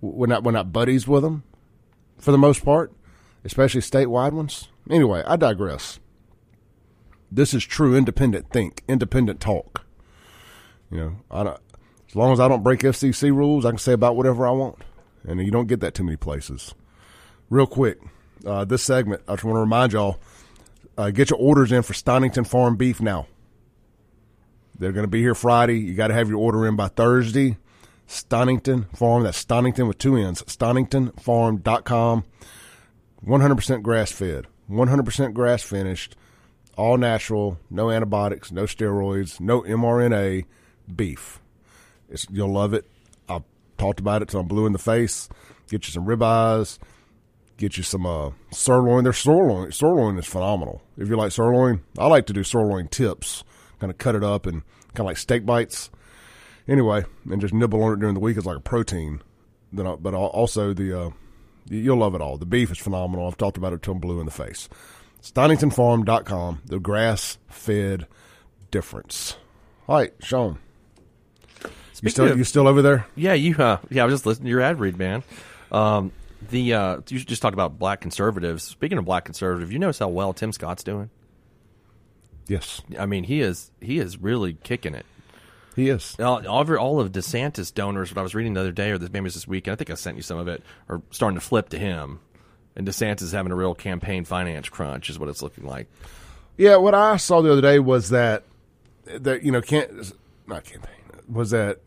[0.00, 1.44] we're not we're not buddies with them
[2.18, 2.92] for the most part,
[3.44, 4.68] especially statewide ones.
[4.88, 6.00] Anyway, I digress.
[7.30, 9.84] This is true independent think, independent talk.
[10.90, 11.60] You know, I don't,
[12.08, 14.78] as long as I don't break FCC rules, I can say about whatever I want,
[15.24, 16.74] and you don't get that too many places.
[17.48, 17.98] Real quick,
[18.44, 20.18] uh, this segment, I just want to remind y'all:
[20.98, 23.26] uh, get your orders in for Stonington Farm beef now.
[24.78, 25.78] They're going to be here Friday.
[25.78, 27.58] You got to have your order in by Thursday.
[28.06, 29.22] Stonington Farm.
[29.22, 30.42] That's Stonington with two N's.
[30.42, 32.24] StoningtonFarm.com.
[33.24, 36.16] 100% grass fed, 100% grass finished,
[36.80, 40.46] all natural, no antibiotics, no steroids, no mRNA
[40.94, 41.38] beef.
[42.08, 42.86] It's, you'll love it.
[43.28, 43.42] I've
[43.76, 45.28] talked about it till I'm blue in the face.
[45.68, 46.78] Get you some ribeyes,
[47.58, 49.04] get you some uh, sirloin.
[49.04, 50.80] Their sirloin, sirloin is phenomenal.
[50.96, 53.44] If you like sirloin, I like to do sirloin tips,
[53.78, 54.62] kind of cut it up and
[54.94, 55.90] kind of like steak bites
[56.66, 59.20] anyway, and just nibble on it during the week as like a protein.
[59.70, 61.10] Then, I, but also the uh,
[61.68, 62.38] you'll love it all.
[62.38, 63.26] The beef is phenomenal.
[63.28, 64.68] I've talked about it till I'm blue in the face.
[65.22, 68.06] StoningtonFarm.com, the grass fed
[68.70, 69.36] difference.
[69.88, 70.58] All right, Shaun.
[72.02, 73.06] you still of- you still over there?
[73.16, 73.54] Yeah, you.
[73.56, 75.22] Uh, yeah, I was just listening to your ad read, man.
[75.72, 76.12] Um,
[76.48, 78.62] the uh, you just talked about black conservatives.
[78.64, 81.10] Speaking of black conservative, you notice how well Tim Scott's doing.
[82.48, 85.06] Yes, I mean, he is he is really kicking it.
[85.76, 86.16] he is.
[86.18, 89.20] All, all of, DeSantis donors, what I was reading the other day, or this, maybe
[89.20, 91.38] it was this week, and I think I sent you some of it, are starting
[91.38, 92.18] to flip to him.
[92.80, 95.86] And DeSantis is having a real campaign finance crunch, is what it's looking like.
[96.56, 98.44] Yeah, what I saw the other day was that
[99.04, 100.14] that you know can't
[100.46, 100.94] not campaign
[101.28, 101.80] was that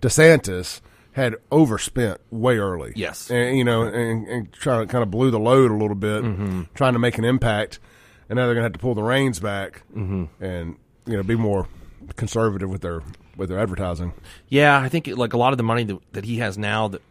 [0.00, 2.92] DeSantis had overspent way early.
[2.94, 3.32] Yes.
[3.32, 6.22] and you know, and, and trying to kind of blew the load a little bit,
[6.22, 6.62] mm-hmm.
[6.76, 7.80] trying to make an impact,
[8.28, 10.26] and now they're going to have to pull the reins back mm-hmm.
[10.40, 11.66] and you know be more
[12.14, 13.02] conservative with their
[13.36, 14.12] with their advertising.
[14.48, 17.02] Yeah, I think like a lot of the money that, that he has now that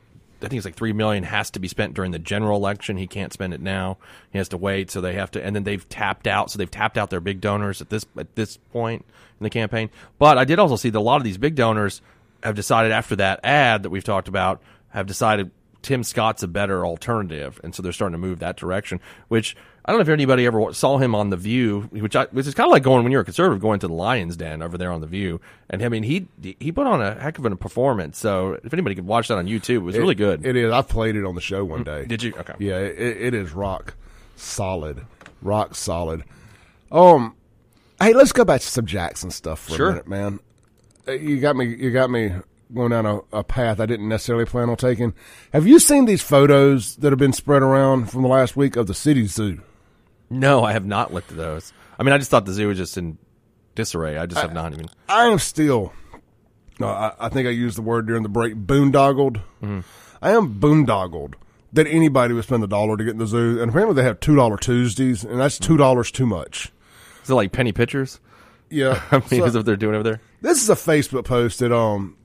[0.42, 2.98] I think it's like three million has to be spent during the general election.
[2.98, 3.98] He can't spend it now.
[4.32, 5.44] He has to wait, so they have to.
[5.44, 8.36] And then they've tapped out, so they've tapped out their big donors at this at
[8.36, 9.06] this point
[9.40, 9.90] in the campaign.
[10.20, 12.02] But I did also see that a lot of these big donors
[12.44, 16.86] have decided after that ad that we've talked about have decided Tim Scott's a better
[16.86, 19.00] alternative, and so they're starting to move that direction.
[19.28, 19.56] Which
[19.88, 22.54] I don't know if anybody ever saw him on the View, which I, which is
[22.54, 24.92] kind of like going when you're a conservative going to the Lions Den over there
[24.92, 25.40] on the View.
[25.70, 26.28] And I mean, he
[26.60, 28.18] he put on a heck of a performance.
[28.18, 30.46] So if anybody could watch that on YouTube, it was really good.
[30.46, 30.74] It is.
[30.74, 32.04] I played it on the show one day.
[32.06, 32.34] Did you?
[32.38, 32.54] Okay.
[32.60, 33.96] Yeah, it, it is rock
[34.36, 35.06] solid,
[35.42, 36.24] rock solid.
[36.92, 37.36] Um,
[38.02, 39.88] hey, let's go back to some Jackson stuff for Sure.
[39.88, 40.40] a minute, man.
[41.08, 41.66] Uh, You got me.
[41.76, 42.34] You got me
[42.74, 45.14] going down a, a path I didn't necessarily plan on taking.
[45.54, 48.88] Have you seen these photos that have been spread around from the last week of
[48.88, 49.62] the city zoo?
[50.30, 51.74] No, I have not looked at those.
[52.00, 53.18] I mean, I just thought the zoo was just in
[53.76, 54.18] disarray.
[54.18, 54.88] I just have not even.
[55.10, 55.94] I am still.
[56.80, 58.56] No, I, I think I used the word during the break.
[58.56, 59.42] Boondoggled.
[60.22, 61.34] I am boondoggled
[61.74, 64.20] that anybody would spend a dollar to get in the zoo, and apparently they have
[64.20, 66.72] two dollar Tuesdays, and that's two dollars too much.
[67.24, 68.20] Is it like penny pictures?
[68.70, 70.22] Yeah, I mean, So- is what they're doing over there?
[70.42, 72.16] This is a Facebook post that um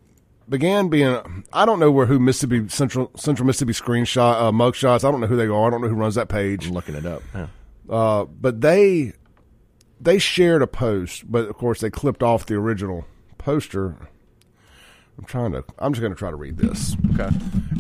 [0.48, 1.44] began being.
[1.52, 5.04] I don't know where who Mississippi Central Central Mississippi screenshot uh, mugshots.
[5.04, 5.66] I don't know who they are.
[5.66, 6.66] I don't know who runs that page.
[6.66, 7.22] I'm looking it up.
[7.34, 7.46] Yeah.
[7.88, 9.12] Uh, but they
[10.00, 13.04] they shared a post, but of course they clipped off the original
[13.38, 13.96] poster.
[15.18, 15.64] I'm trying to.
[15.78, 16.96] I'm just going to try to read this.
[17.14, 17.28] Okay.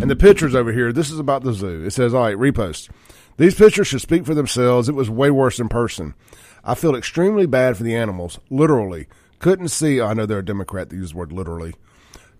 [0.00, 1.84] And the pictures over here, this is about the zoo.
[1.84, 2.90] It says, all right, repost.
[3.38, 4.88] These pictures should speak for themselves.
[4.88, 6.14] It was way worse in person.
[6.62, 8.38] I feel extremely bad for the animals.
[8.50, 9.06] Literally.
[9.38, 11.74] Couldn't see, I know they're a Democrat that uses the word literally.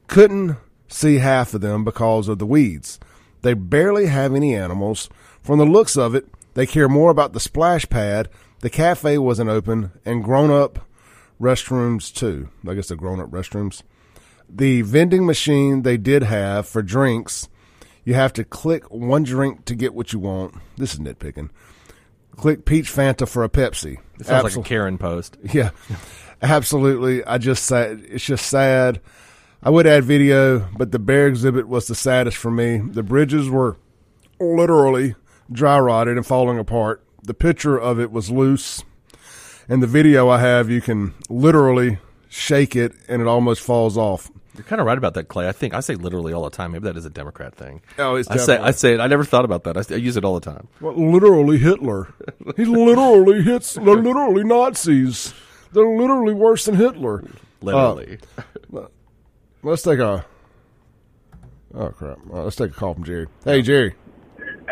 [0.06, 0.56] couldn't
[0.88, 3.00] see half of them because of the weeds.
[3.40, 5.08] They barely have any animals.
[5.42, 8.28] From the looks of it, they care more about the splash pad.
[8.60, 10.86] The cafe wasn't open, and grown up
[11.40, 12.48] restrooms too.
[12.66, 13.82] I guess the grown up restrooms.
[14.48, 17.48] The vending machine they did have for drinks,
[18.04, 20.54] you have to click one drink to get what you want.
[20.76, 21.50] This is nitpicking.
[22.36, 23.98] Click peach Fanta for a Pepsi.
[24.18, 25.36] It sounds like a Karen post.
[25.52, 25.70] yeah,
[26.40, 27.24] absolutely.
[27.24, 28.04] I just sad.
[28.08, 29.00] It's just sad.
[29.62, 32.78] I would add video, but the bear exhibit was the saddest for me.
[32.78, 33.76] The bridges were
[34.40, 35.14] literally
[35.52, 37.02] dry rotted and falling apart.
[37.22, 38.82] The picture of it was loose,
[39.68, 44.30] and the video I have, you can literally shake it and it almost falls off.
[44.54, 45.48] You're kind of right about that, Clay.
[45.48, 46.72] I think I say literally all the time.
[46.72, 47.80] Maybe that is a Democrat thing.
[47.98, 49.00] Oh, it's I say I say it.
[49.00, 49.90] I never thought about that.
[49.90, 50.68] I use it all the time.
[50.80, 52.12] Well, literally Hitler.
[52.56, 53.74] He literally hits.
[53.74, 55.32] They're literally Nazis.
[55.72, 57.24] They're literally worse than Hitler.
[57.62, 58.18] Literally.
[59.62, 60.26] Let's take a.
[61.74, 62.18] Oh crap!
[62.30, 63.28] Uh, let's take a call from Jerry.
[63.46, 63.94] Hey Jerry.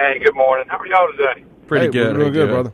[0.01, 0.65] Hey, good morning.
[0.67, 1.45] How are y'all today?
[1.67, 2.17] Pretty hey, good.
[2.17, 2.73] We're doing Hey, good, brother.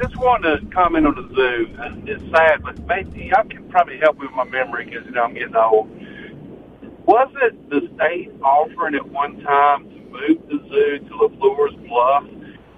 [0.00, 1.66] Just wanted to comment on the zoo.
[2.06, 5.24] It's sad, but maybe y'all can probably help me with my memory because you know
[5.24, 5.90] I'm getting old.
[7.06, 12.22] Was it the state offering at one time to move the zoo to LeFleur's Bluff,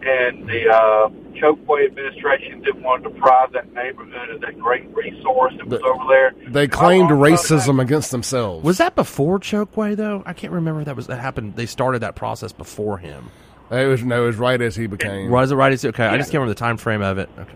[0.07, 5.55] and the uh, Chokwe administration didn't want to deprive that neighborhood of that great resource
[5.57, 6.35] that was The- over there?
[6.49, 8.65] They claimed wrong racism against themselves.
[8.65, 10.23] Was that before Chokwe though?
[10.27, 11.57] I can't remember if that was that happened.
[11.57, 13.31] They started that process before him.
[13.71, 14.25] It was no.
[14.25, 15.31] It was right as he became.
[15.31, 15.73] Was it right?
[15.73, 16.05] Is okay?
[16.07, 17.29] I just can't remember the time frame of it.
[17.39, 17.51] Okay.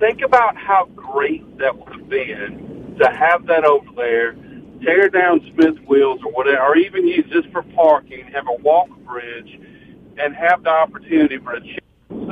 [0.00, 4.34] think about how great that would have been to have that over there,
[4.82, 8.88] tear down Smith Wills or whatever, or even use this for parking, have a walk
[9.06, 9.60] bridge,
[10.18, 11.60] and have the opportunity for a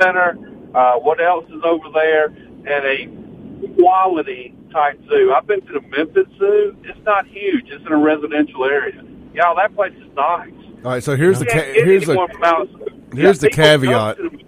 [0.00, 0.36] center.
[0.74, 2.26] Uh, what else is over there?
[2.26, 5.32] And a quality type zoo.
[5.36, 6.76] I've been to the Memphis Zoo.
[6.84, 7.66] It's not huge.
[7.68, 9.02] It's in a residential area.
[9.34, 10.52] Y'all, that place is nice.
[10.84, 11.02] All right.
[11.02, 14.16] So here's the ca- here's the here's the caveat.
[14.16, 14.44] the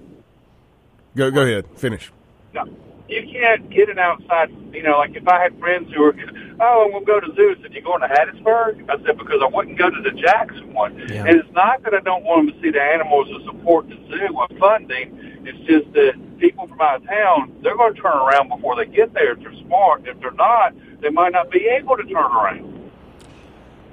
[1.15, 1.67] go go ahead.
[1.77, 2.13] Finish.
[2.55, 2.65] No,
[3.09, 4.51] you can't get an outside.
[4.73, 6.15] You know, like if I had friends who were,
[6.61, 7.55] oh, I'm gonna go to zoo.
[7.59, 8.89] I said, you going to Hattiesburg?
[8.89, 10.99] I said because I wouldn't go to the Jackson one.
[11.09, 11.25] Yeah.
[11.27, 13.97] And it's not that I don't want them to see the animals or support the
[14.09, 15.43] zoo or funding.
[15.45, 18.87] It's just that people from out of town, they're going to turn around before they
[18.87, 20.07] get there if they're smart.
[20.07, 22.91] If they're not, they might not be able to turn around.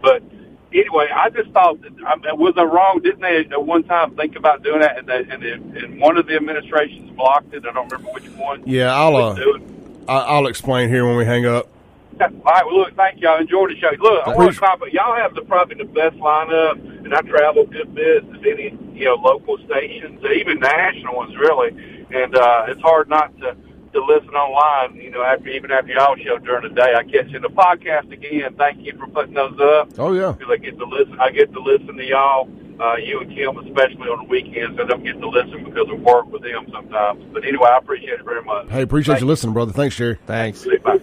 [0.01, 0.23] But
[0.73, 3.01] anyway, I just thought, that, I mean, was I wrong?
[3.03, 4.97] Didn't they at one time think about doing that?
[4.97, 5.51] And, they, and, the,
[5.85, 7.65] and one of the administrations blocked it.
[7.65, 8.63] I don't remember which one.
[8.65, 9.61] Yeah, I'll uh, it.
[10.07, 11.69] I'll explain here when we hang up.
[12.21, 13.39] All right, well, look, thank y'all.
[13.39, 13.89] Enjoyed the show.
[13.99, 16.73] Look, I want to talk about y'all have the probably the best lineup,
[17.03, 21.35] and I travel a good bit of any you know local stations, even national ones,
[21.37, 22.05] really.
[22.13, 23.55] And uh, it's hard not to
[23.93, 24.95] to listen online.
[25.01, 28.11] You know, after even after y'all show during the day, I catch in the podcast
[28.11, 28.55] again.
[28.55, 29.89] Thank you for putting those up.
[29.97, 30.33] Oh yeah.
[30.33, 31.19] Because I get to listen.
[31.19, 32.49] I get to listen to y'all.
[32.79, 35.99] Uh, you and Kim, especially on the weekends, I don't get to listen because of
[36.01, 37.23] work with them sometimes.
[37.31, 38.69] But anyway, I appreciate it very much.
[38.69, 39.71] Hey, appreciate Thank you listening, brother.
[39.71, 40.17] Thanks, Jerry.
[40.25, 40.65] Thanks.
[40.83, 40.99] Bye.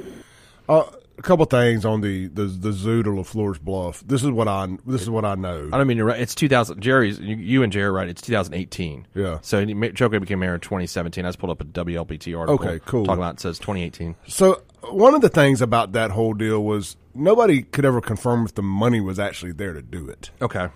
[0.68, 0.82] Uh,
[1.20, 4.02] a couple things on the the the zoo to LeFleur's Bluff.
[4.06, 5.68] This is what I this is what I know.
[5.72, 6.20] I don't mean you're right.
[6.20, 6.80] It's 2000.
[6.80, 8.08] Jerry's you, you and Jerry are right.
[8.08, 9.06] It's 2018.
[9.14, 9.38] Yeah.
[9.42, 11.24] So ma- became mayor in 2017.
[11.24, 12.66] I just pulled up a WLBT article.
[12.66, 13.04] Okay, cool.
[13.04, 14.16] Talking about it says 2018.
[14.26, 18.54] So one of the things about that whole deal was nobody could ever confirm if
[18.54, 20.30] the money was actually there to do it.
[20.40, 20.68] Okay.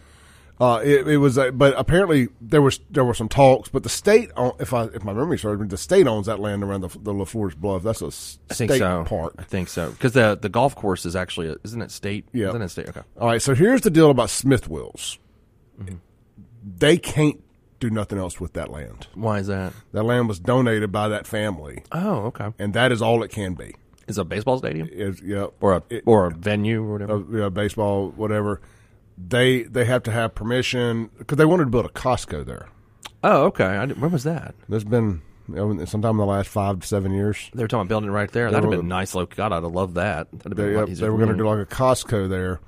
[0.61, 3.69] Uh, it, it was, uh, but apparently there was there were some talks.
[3.69, 6.63] But the state, if I if my memory serves me, the state owns that land
[6.63, 7.83] around the the LeFleur's Bluff.
[7.83, 8.07] That's a
[8.51, 9.05] I state so.
[9.05, 9.35] park.
[9.37, 12.27] I think so because the the golf course is actually a, isn't it state?
[12.33, 12.51] Yeah.
[12.51, 12.89] Isn't it state?
[12.89, 13.03] Okay.
[13.21, 15.19] All right, so here's the deal about Smith Wills.
[15.81, 15.97] Mm-hmm.
[16.79, 17.41] They can't
[17.81, 19.09] do nothing else with that land.
[19.15, 19.73] Why is that?
[19.93, 22.53] That land was donated by that family, Oh, okay.
[22.59, 23.75] and that is all it can be.
[24.07, 27.15] Is a baseball stadium Is yeah, or a it- or a venue or whatever?
[27.15, 28.61] uh, yeah, baseball, whatever.
[29.17, 32.69] They they have to have permission because they wanted to build a Costco there.
[33.23, 33.65] oh, okay.
[33.65, 34.55] I when was that?
[34.69, 37.51] There's been you know, sometime in the last five to seven years.
[37.55, 38.51] They were talking about building it right there.
[38.51, 39.15] That'd have been nice.
[39.15, 40.29] Look, God, I'd have loved that.
[40.33, 42.61] That'd have They, uh, they were going to do like a Costco there,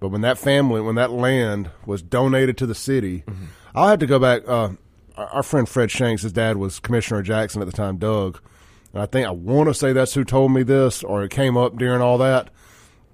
[0.00, 3.44] but when that family, when that land was donated to the city, Mm-hmm.
[3.76, 4.42] I'll have to go back.
[4.46, 4.70] Uh,
[5.16, 8.40] our our friend Fred Shanks, his dad was Commissioner Jackson at the time, Doug,
[8.92, 11.56] and I think I want to say that's who told me this, or it came
[11.56, 12.50] up during all that.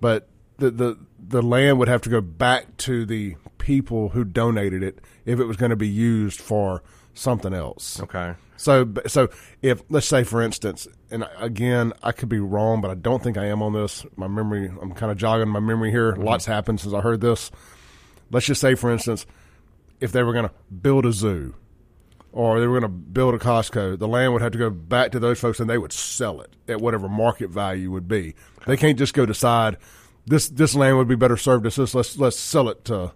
[0.00, 0.98] But the the
[1.30, 5.44] the land would have to go back to the people who donated it if it
[5.44, 6.82] was going to be used for
[7.14, 8.00] something else.
[8.00, 8.34] Okay.
[8.56, 9.28] So, so
[9.62, 13.38] if let's say, for instance, and again, I could be wrong, but I don't think
[13.38, 14.04] I am on this.
[14.16, 16.12] My memory, I'm kind of jogging my memory here.
[16.12, 16.24] Mm-hmm.
[16.24, 17.50] Lots happened since I heard this.
[18.30, 19.24] Let's just say, for instance,
[20.00, 21.54] if they were going to build a zoo
[22.32, 25.12] or they were going to build a Costco, the land would have to go back
[25.12, 28.34] to those folks and they would sell it at whatever market value would be.
[28.66, 29.78] They can't just go decide
[30.26, 31.94] this this land would be better served as this.
[31.94, 33.12] Let's let's sell it to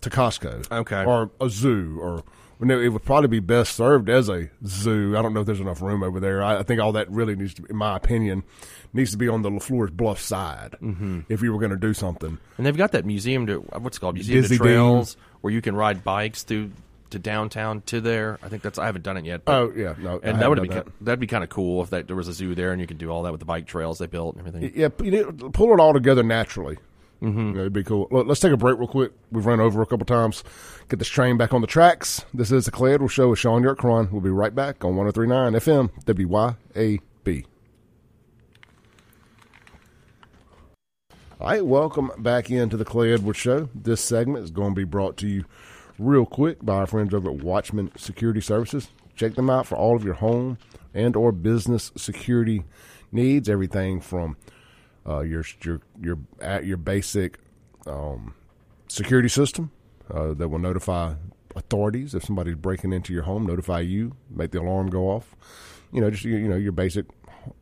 [0.00, 1.04] to Costco, Okay.
[1.04, 2.22] or a zoo, or
[2.60, 5.16] it would probably be best served as a zoo.
[5.16, 6.42] I don't know if there's enough room over there.
[6.42, 8.44] I, I think all that really needs to, in my opinion,
[8.92, 10.76] needs to be on the LeFleur's Bluff side.
[10.82, 11.20] Mm-hmm.
[11.28, 14.00] If you were going to do something, And they've got that museum to what's it
[14.00, 16.70] called museum Dizzy to trails where you can ride bikes through
[17.10, 18.38] to downtown to there.
[18.42, 19.44] I think that's I haven't done it yet.
[19.44, 21.50] but- oh yeah, no, I and haven't that would be ki- that'd be kind of
[21.50, 23.40] cool if that there was a zoo there and you could do all that with
[23.40, 24.72] the bike trails they built and everything.
[24.74, 26.78] Yeah, you need- pull it all together naturally.
[27.20, 27.58] Mm-hmm.
[27.58, 28.06] it'd be cool.
[28.12, 29.10] Look, let's take a break real quick.
[29.32, 30.44] We've run over a couple times.
[30.88, 32.24] Get this train back on the tracks.
[32.32, 34.12] This is the Clay Edwards Show with Shaun Yurtkuran.
[34.12, 37.44] We'll be right back on 1039 FM WYAB.
[41.40, 43.68] All right, welcome back into the Clay Edwards Show.
[43.74, 45.44] This segment is going to be brought to you
[45.98, 48.88] real quick by our friends over at Watchman Security Services.
[49.16, 50.58] Check them out for all of your home
[50.94, 52.64] and or business security
[53.10, 53.48] needs.
[53.48, 54.36] Everything from
[55.06, 57.38] uh, your your your at your basic
[57.86, 58.34] um,
[58.86, 59.72] security system
[60.12, 61.14] uh, that will notify
[61.56, 65.34] authorities if somebody's breaking into your home, notify you, make the alarm go off.
[65.92, 67.06] You know, just you you know your basic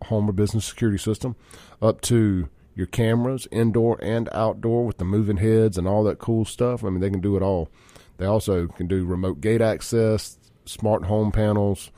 [0.05, 1.37] home or business security system,
[1.81, 6.45] up to your cameras, indoor and outdoor, with the moving heads and all that cool
[6.45, 6.85] stuff.
[6.85, 7.71] I mean, they can do it all.
[8.19, 11.91] They also can do remote gate access, smart home panels,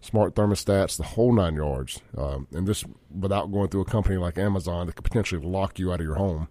[0.00, 2.00] smart thermostats, the whole nine yards.
[2.16, 2.84] Um, and this
[3.16, 6.16] without going through a company like Amazon that could potentially lock you out of your
[6.16, 6.48] home.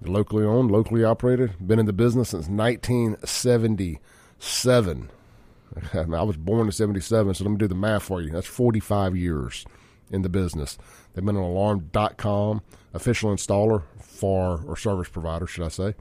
[0.00, 5.10] They're locally owned, locally operated, been in the business since 1977.
[5.92, 8.30] I, I was born in 77, so let me do the math for you.
[8.30, 9.66] That's 45 years
[10.10, 10.78] in the business.
[11.12, 12.62] They've been an alarm.com,
[12.94, 15.94] official installer for, or service provider, should I say,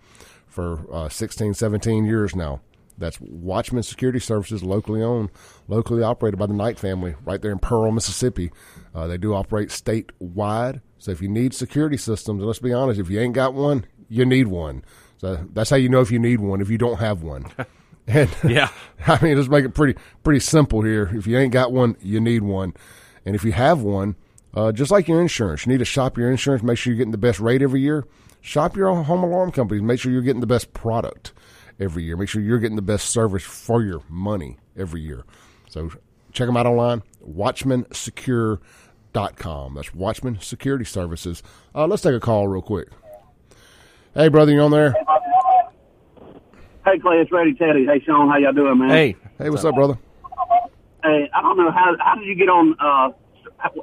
[0.58, 2.62] for uh, 16, 17 years now.
[2.98, 5.30] That's Watchman Security Services, locally owned,
[5.67, 8.50] locally operated by the Knight family, right there in Pearl, Mississippi.
[8.96, 10.82] Uh, they do operate statewide.
[10.98, 13.86] So if you need security systems, and let's be honest, if you ain't got one,
[14.10, 14.84] you need one.
[15.17, 17.46] So that's how you know if you need one, if you don't have one.
[18.08, 18.70] and Yeah.
[19.06, 21.12] I mean, just make it pretty pretty simple here.
[21.13, 22.74] If you ain't got one, you need one,
[23.28, 24.15] and if you have one,
[24.56, 26.63] uh, just like your insurance, you need to shop your insurance.
[26.63, 28.06] Make sure you're getting the best rate every year.
[28.48, 29.84] Shop your own home alarm companies.
[29.84, 31.34] Make sure you're getting the best product
[31.82, 32.16] every year.
[32.16, 35.26] Make sure you're getting the best service for your money every year.
[35.68, 35.90] So
[36.32, 37.04] check them out online.
[37.28, 39.74] WatchmanSecure.com.
[39.74, 41.44] That's Watchman Security Services.
[41.76, 42.88] Uh, let's take a call real quick.
[44.14, 44.96] Hey, brother, you on there?
[46.86, 47.86] Hey Clay, it's Ready Teddy.
[47.86, 48.92] Hey Shaun, how y'all doing, man?
[48.92, 50.00] Hey, Hey, what's up, brother?
[51.04, 52.78] Hey, I don't know how how did you get on?
[52.80, 53.10] Uh,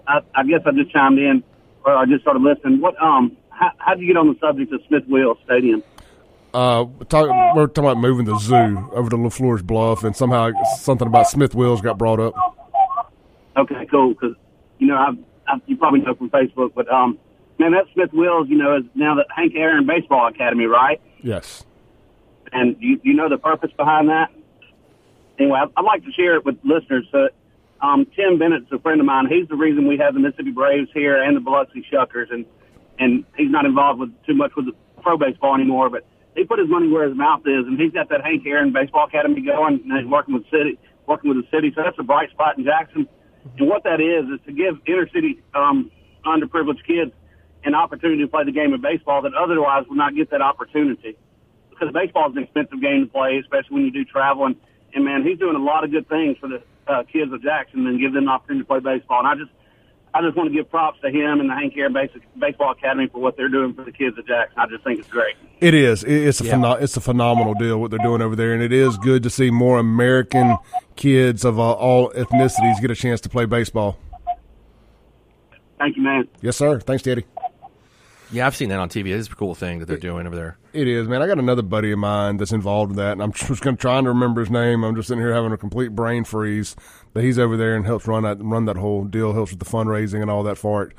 [0.09, 1.45] I, I guess I just chimed in,
[1.85, 2.81] or I just started listening.
[2.81, 5.83] What um, how how did you get on the subject of Smith Wills Stadium?
[6.53, 11.09] Uh, talk, we're talking about moving the zoo over to LeFleur's Bluff, and somehow something
[11.09, 12.35] about Smith Wills got brought up.
[13.57, 14.11] Okay, cool.
[14.11, 14.37] Because
[14.79, 17.19] you know, I've, i you probably know from Facebook, but um,
[17.59, 21.01] man, that Smith Wills, you know, is now the Hank Aaron Baseball Academy, right?
[21.23, 21.65] Yes.
[22.53, 24.31] And you you know the purpose behind that.
[25.39, 27.05] Anyway, I'd, I'd like to share it with listeners.
[27.11, 27.29] So,
[27.83, 29.27] um, Tim Bennett's a friend of mine.
[29.29, 32.47] He's the reason we have the Mississippi Braves here and the Biloxi Shuckers, and
[32.99, 35.91] and he's not involved with too much with the pro baseball anymore.
[35.91, 38.73] But he put his money where his mouth is, and he's got that Hank Aaron
[38.73, 41.73] Baseball Academy going, and he's working with city, working with the city.
[41.75, 43.09] So that's a bright spot in Jackson.
[43.59, 45.91] And what that is is to give inner city um,
[46.25, 47.13] underprivileged kids
[47.65, 51.17] an opportunity to play the game of baseball that otherwise would not get that opportunity.
[51.71, 54.47] Because baseball is an expensive game to play, especially when you do travel.
[54.47, 54.57] And,
[54.93, 57.87] and man, he's doing a lot of good things for the uh, kids of Jackson
[57.87, 59.21] and give them an opportunity to play baseball.
[59.21, 59.51] And I just,
[60.15, 63.09] I just want to give props to him and the Hank Aaron Basic Baseball Academy
[63.09, 64.57] for what they're doing for the kids of Jackson.
[64.57, 65.35] I just think it's great.
[65.61, 66.05] It is.
[66.05, 68.97] It's a pheno- it's a phenomenal deal what they're doing over there, and it is
[68.99, 70.57] good to see more American
[70.95, 73.99] kids of uh, all ethnicities get a chance to play baseball.
[75.79, 76.29] Thank you, man.
[76.41, 76.79] Yes, sir.
[76.79, 77.25] Thanks, Teddy.
[78.31, 79.07] Yeah, I've seen that on TV.
[79.07, 80.59] It is a cool thing that they're doing over there.
[80.73, 81.23] It is, man.
[81.23, 83.81] I got another buddy of mine that's involved in that, and I'm just going to
[83.81, 84.85] trying to remember his name.
[84.85, 86.77] I'm just sitting here having a complete brain freeze.
[87.13, 89.33] But he's over there and helps run that run that whole deal.
[89.33, 90.93] Helps with the fundraising and all that for it.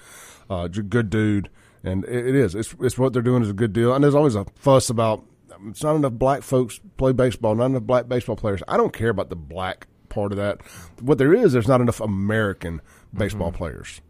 [0.50, 1.50] Uh, good dude,
[1.84, 2.56] and it, it is.
[2.56, 3.94] It's it's what they're doing is a good deal.
[3.94, 5.26] And there's always a fuss about
[5.68, 8.64] it's not enough black folks play baseball, not enough black baseball players.
[8.68, 10.62] I don't care about the black part of that.
[11.02, 12.82] What there is, there's not enough American
[13.14, 14.02] baseball players.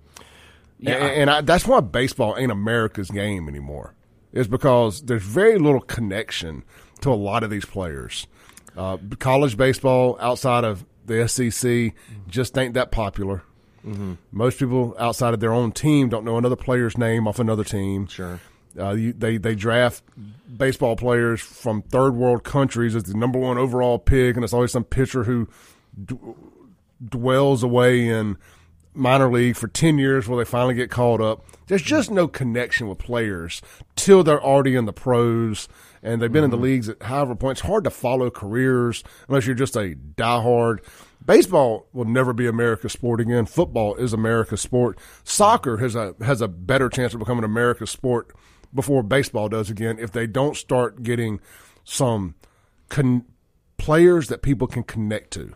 [0.80, 0.93] Yeah.
[0.95, 3.93] And, and I, that's why baseball ain't America's game anymore.
[4.34, 6.63] Is because there's very little connection
[7.01, 8.28] to a lot of these players.
[8.76, 11.93] Uh, college baseball outside of the SEC
[12.28, 13.43] just ain't that popular.
[14.32, 18.07] Most people outside of their own team don't know another player's name off another team.
[18.07, 18.39] Sure.
[18.78, 20.03] Uh, you, they they draft
[20.57, 24.71] baseball players from third world countries as the number one overall pick, and it's always
[24.71, 25.47] some pitcher who
[26.03, 26.17] d-
[27.07, 28.38] dwells away in
[28.95, 31.45] minor league for 10 years where they finally get called up.
[31.67, 31.89] There's mm-hmm.
[31.89, 33.61] just no connection with players
[33.95, 35.67] till they're already in the pros
[36.01, 36.63] and they've been in the mm-hmm.
[36.63, 37.57] leagues at however point.
[37.57, 40.79] It's hard to follow careers unless you're just a diehard.
[41.25, 43.47] Baseball will never be America's sport again.
[43.47, 44.99] Football is America's sport.
[45.23, 48.31] Soccer has a has a better chance of becoming America's sport
[48.73, 51.39] before baseball does again if they don't start getting
[51.83, 52.35] some
[52.89, 53.25] con-
[53.77, 55.53] players that people can connect to.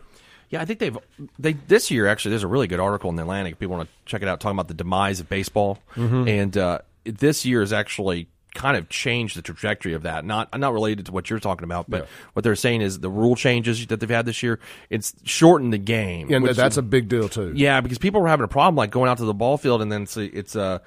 [0.50, 0.98] Yeah, I think they've
[1.38, 2.30] they this year actually.
[2.30, 3.52] There's a really good article in the Atlantic.
[3.54, 6.80] If people want to check it out, talking about the demise of baseball, and uh,
[7.04, 10.24] this year is actually kind of changed the trajectory of that.
[10.24, 13.36] Not not related to what you're talking about, but what they're saying is the rule
[13.36, 14.58] changes that they've had this year.
[14.90, 17.52] It's shortened the game, And which- that's a big deal too.
[17.54, 19.92] yeah, because people were having a problem like going out to the ball field and
[19.92, 20.80] then it's it's uh,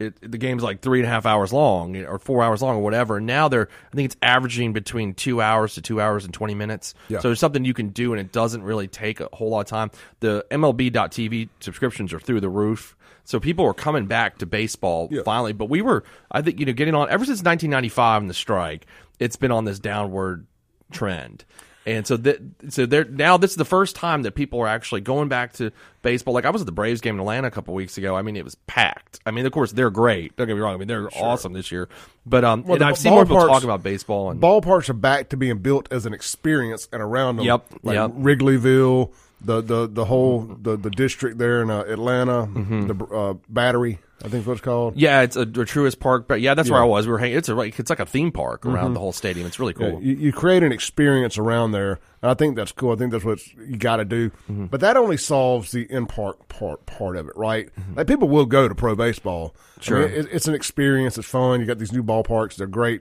[0.00, 2.80] it, the game's like three and a half hours long or four hours long or
[2.82, 3.18] whatever.
[3.18, 6.54] And now they're I think it's averaging between two hours to two hours and twenty
[6.54, 6.94] minutes.
[7.08, 7.18] Yeah.
[7.20, 9.66] So there's something you can do and it doesn't really take a whole lot of
[9.66, 9.90] time.
[10.20, 12.96] The MLB.TV subscriptions are through the roof.
[13.24, 15.22] So people are coming back to baseball Yeah.
[15.24, 15.52] finally.
[15.52, 18.86] But we were I think you know getting on ever since 1995 and the strike.
[19.18, 20.46] It's been on this downward
[20.90, 21.44] trend.
[21.86, 25.00] And so that so they're now this is the first time that people are actually
[25.00, 25.72] going back to
[26.02, 26.34] baseball.
[26.34, 28.14] Like I was at the Braves game in Atlanta a couple weeks ago.
[28.14, 29.18] I mean, it was packed.
[29.24, 30.36] I mean, of course they're great.
[30.36, 30.74] Don't get me wrong.
[30.74, 31.88] I mean, they're awesome this year.
[32.26, 35.30] But um, Well, the I've seen more people talk about baseball and ballparks are back
[35.30, 37.46] to being built as an experience and around them.
[37.46, 38.10] Yep, like yep.
[38.10, 39.12] Wrigleyville,
[39.42, 44.24] the the the whole the the district there in uh, Atlanta, the uh, Battery, I
[44.28, 44.96] think is what it's called.
[44.98, 46.28] yeah, it's a, a Truist Park.
[46.28, 47.06] But yeah, that's where I was.
[47.06, 47.38] We were hanging.
[47.38, 49.46] It's a like it's like a theme park around the whole stadium.
[49.46, 49.98] It's really cool.
[50.02, 52.00] You, you create an experience around there.
[52.22, 52.92] And I think that's cool.
[52.92, 54.28] I think that's what you got to do.
[54.28, 54.66] Mm-hmm.
[54.66, 57.70] But that only solves the in park part part of it, right?
[57.96, 59.54] Like people will go to pro baseball.
[59.56, 59.82] I Mm-hmm.
[59.82, 60.06] Sure.
[60.06, 61.16] mean, it, it's an experience.
[61.16, 61.60] It's fun.
[61.60, 62.56] You got these new ballparks.
[62.56, 63.00] They're great.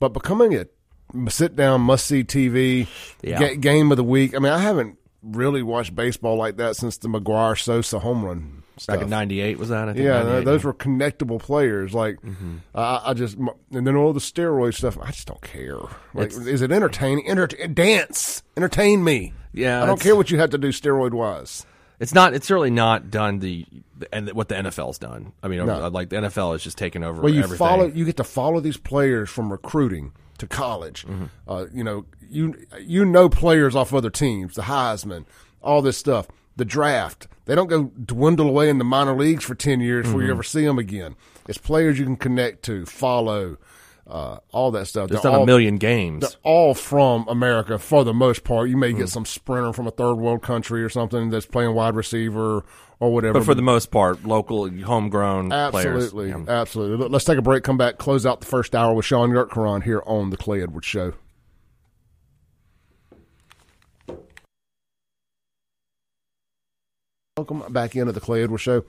[0.00, 0.66] But becoming a
[1.30, 2.86] sit down must see TV
[3.22, 3.38] Yeah.
[3.38, 4.34] ga- game of the week.
[4.36, 8.62] I mean, I haven't really watched baseball like that since the McGwire Sosa home run.
[8.88, 9.88] Back in '98 was that?
[9.88, 11.94] I think Yeah, 98, those were connectable players.
[11.94, 12.56] Like, Mm-hmm.
[12.74, 14.98] I, I just and then all the steroid stuff.
[15.00, 15.76] I just don't care.
[16.14, 17.28] Like, It's- is it entertaining?
[17.28, 19.34] Enter- dance, entertain me.
[19.52, 21.66] Yeah, I don't care what you have to do steroid wise.
[22.00, 22.34] It's not.
[22.34, 23.64] It's certainly not done the,
[23.98, 25.32] the and what the NFL's done.
[25.42, 25.86] I mean, No.
[25.88, 27.20] like the NFL is just taking over.
[27.22, 27.58] Well, you everything.
[27.58, 27.86] follow.
[27.86, 30.12] You get to follow these players from recruiting
[30.42, 31.06] to college.
[31.06, 31.24] Mm-hmm.
[31.48, 35.24] Uh, you know, you you know players off other teams, the Heisman,
[35.62, 37.28] all this stuff, the draft.
[37.46, 40.32] They don't go dwindle away in the minor leagues for ten years before you Mm-hmm.
[40.34, 41.16] ever see them again.
[41.48, 43.56] It's players you can connect to, follow,
[44.06, 45.08] uh, all that stuff.
[45.10, 46.20] They're done all- a million games.
[46.22, 48.68] They're all from America for the most part.
[48.68, 48.80] You Mm.
[48.80, 52.64] may get some sprinter from a third world country or something that's playing wide receiver
[53.02, 53.40] or whatever.
[53.40, 56.46] But for the most part, local, homegrown absolutely, players.
[56.46, 56.60] Yeah.
[56.60, 57.08] absolutely.
[57.08, 57.64] Let's take a break.
[57.64, 57.98] Come back.
[57.98, 61.12] Close out the first hour with Shaun Yurtkuran here on the Clay Edwards Show.
[67.36, 68.84] Welcome back into the Clay Edwards Show.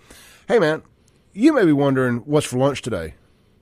[0.47, 0.83] Hey, man,
[1.33, 3.15] you may be wondering what's for lunch today.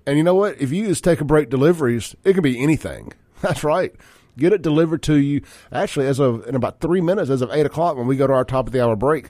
[0.05, 0.59] And you know what?
[0.59, 3.13] If you use Take a Break deliveries, it can be anything.
[3.41, 3.95] That's right.
[4.37, 5.43] Get it delivered to you.
[5.71, 8.33] Actually, as of in about three minutes, as of eight o'clock, when we go to
[8.33, 9.29] our top of the hour break,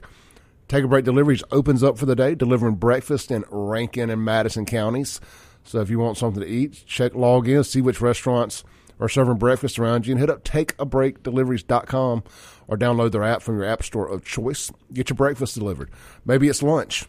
[0.72, 4.64] Take a Break Deliveries opens up for the day, delivering breakfast in Rankin and Madison
[4.64, 5.20] counties.
[5.64, 8.64] So if you want something to eat, check log in, see which restaurants
[8.98, 12.24] are serving breakfast around you, and hit up takeabreakdeliveries.com
[12.68, 14.70] or download their app from your app store of choice.
[14.94, 15.90] Get your breakfast delivered.
[16.24, 17.04] Maybe it's lunch.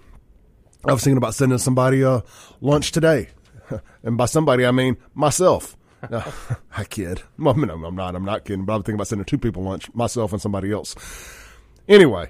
[0.84, 2.20] I was thinking about sending somebody uh,
[2.60, 3.30] lunch today.
[4.04, 5.78] And by somebody, I mean myself.
[6.12, 7.22] I kid.
[7.38, 8.14] No, I'm not.
[8.14, 8.66] I'm not kidding.
[8.66, 10.98] But I'm thinking about sending two people lunch, myself and somebody else.
[11.88, 12.30] Anyway,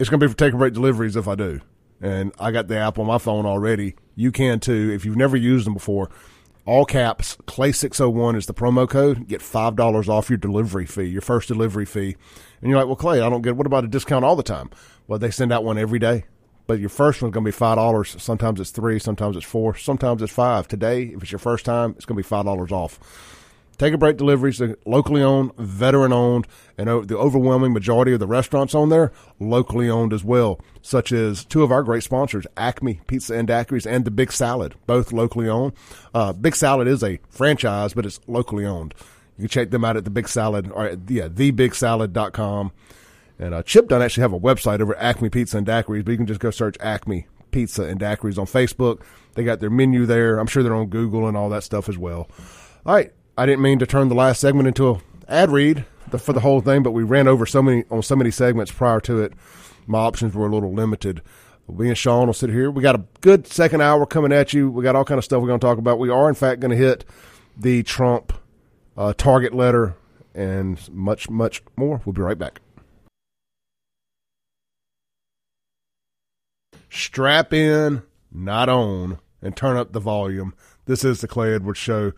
[0.00, 1.60] it's going to be for take a break deliveries if I do.
[2.00, 3.94] And I got the app on my phone already.
[4.16, 4.90] You can too.
[4.92, 6.10] If you've never used them before,
[6.64, 9.28] all caps, Clay601 is the promo code.
[9.28, 12.16] Get $5 off your delivery fee, your first delivery fee.
[12.62, 14.70] And you're like, well, Clay, I don't get, what about a discount all the time?
[15.06, 16.24] Well, they send out one every day.
[16.66, 18.14] But your first one's going to be five dollars.
[18.22, 19.00] Sometimes it's three.
[19.00, 19.74] Sometimes it's four.
[19.74, 20.68] Sometimes it's five.
[20.68, 23.00] Today, if it's your first time, it's going to be five dollars off.
[23.80, 28.74] Take a break deliveries, locally owned, veteran owned, and the overwhelming majority of the restaurants
[28.74, 33.32] on there locally owned as well, such as two of our great sponsors, Acme Pizza
[33.32, 35.72] and Daiquiris and the Big Salad, both locally owned.
[36.12, 38.92] Uh, Big Salad is a franchise, but it's locally owned.
[39.38, 42.72] You can check them out at the Big Salad or at, yeah, thebigsalad.com.
[43.38, 46.18] And uh, Chip doesn't actually have a website over Acme Pizza and Daiquiris, but you
[46.18, 49.00] can just go search Acme Pizza and Daiquiris on Facebook.
[49.36, 50.38] They got their menu there.
[50.38, 52.28] I'm sure they're on Google and all that stuff as well.
[52.84, 55.86] All right, I didn't mean to turn the last segment into a ad read
[56.18, 59.00] for the whole thing, but we ran over so many on so many segments prior
[59.00, 59.32] to it.
[59.86, 61.22] My options were a little limited.
[61.66, 62.70] Me and Sean will sit here.
[62.70, 64.70] We got a good second hour coming at you.
[64.70, 65.98] We got all kind of stuff we're going to talk about.
[65.98, 67.06] We are in fact going to hit
[67.56, 68.34] the Trump
[68.94, 69.96] uh, target letter
[70.34, 72.02] and much, much more.
[72.04, 72.60] We'll be right back.
[76.90, 80.52] strap in, not on, and turn up the volume.
[80.84, 82.12] This is the Clay Edwards Show.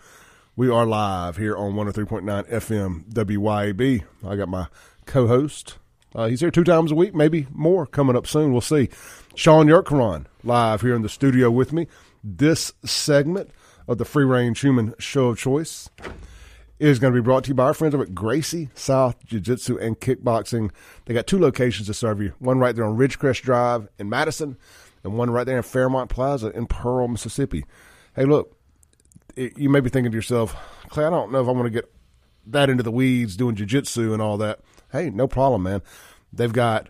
[0.55, 4.03] We are live here on 103.9 FM WYAB.
[4.23, 4.67] I got my
[5.07, 5.79] co host.
[6.15, 8.53] Uh, he's here two times a week, maybe more coming up soon.
[8.53, 8.91] We'll see.
[9.35, 11.87] Shaun Yurtkuran live here in the studio with me.
[12.23, 13.51] This segment
[13.89, 15.89] of the Free Range Human Show of Choice
[16.79, 19.41] is going to be brought to you by our friends over at Gracie South Jiu
[19.41, 20.71] Jitsu and Kickboxing.
[21.07, 24.59] They got two locations to serve you one right there on Ridgecrest Drive in Madison,
[25.03, 27.65] and one right there in Fairmont Plaza in Pearl, Mississippi.
[28.15, 28.55] Hey, look,
[29.37, 30.57] it, you may be thinking to yourself,
[30.89, 31.93] Clay, I don't know if I want to get
[32.47, 34.61] that into the weeds doing jiu jitsu and all that.
[34.91, 35.83] Hey, no problem, man.
[36.33, 36.89] They've got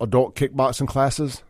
[0.00, 1.42] adult kickboxing classes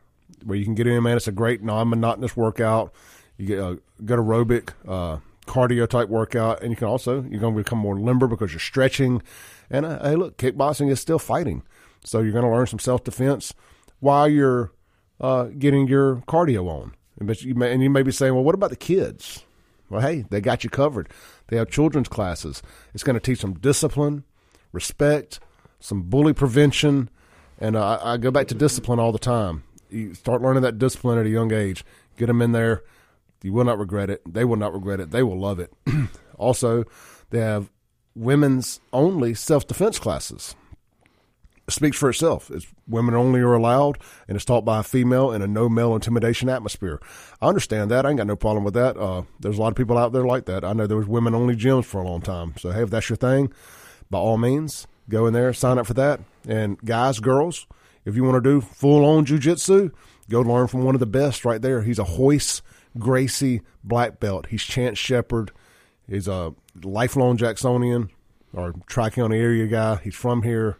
[0.45, 1.17] where you can get in, man.
[1.17, 2.93] It's a great non monotonous workout.
[3.37, 7.55] You get a good aerobic, uh, cardio type workout, and you can also you're going
[7.55, 9.23] to become more limber because you're stretching.
[9.71, 11.63] And uh, hey, look, kickboxing is still fighting,
[12.05, 13.55] so you're going to learn some self defense
[14.01, 14.73] while you're
[15.21, 16.95] uh, getting your cardio on.
[17.21, 19.45] You may, and you may be saying, well, what about the kids?
[19.91, 21.09] Well, hey, they got you covered.
[21.49, 22.63] They have children's classes.
[22.95, 24.25] It's going to teach them discipline,
[24.73, 25.41] respect,
[25.81, 27.09] some bully prevention,
[27.59, 29.65] and uh, I, go back to discipline all the time.
[29.91, 31.85] You start learning that discipline at a young age.
[32.17, 32.83] Get them in there.
[33.43, 34.23] You will not regret it.
[34.27, 35.11] They will not regret it.
[35.11, 35.73] They will love it.
[36.39, 36.85] also,
[37.31, 37.71] they have
[38.15, 40.55] women's only self defense classes.
[41.69, 42.51] Speaks for itself.
[42.51, 45.95] It's women only are allowed, and it's taught by a female in a no male
[45.95, 46.99] intimidation atmosphere.
[47.43, 48.07] I understand that.
[48.07, 48.97] I ain't got no problem with that.
[48.97, 50.65] Uh, there's a lot of people out there like that.
[50.65, 52.55] I know there was women only gyms for a long time.
[52.59, 53.53] So hey, if that's your thing,
[54.11, 56.21] by all means, go in there, sign up for that.
[56.47, 57.67] And guys, girls,
[58.07, 59.93] if you want to do full on jujitsu,
[60.31, 61.83] go learn from one of the best right there.
[61.83, 62.63] He's a Royce
[62.99, 64.47] Gracie black belt.
[64.47, 65.53] He's Chance Shepard.
[66.09, 68.09] He's a lifelong Jacksonian
[68.55, 69.97] or Tri County area guy.
[69.97, 70.79] He's from here.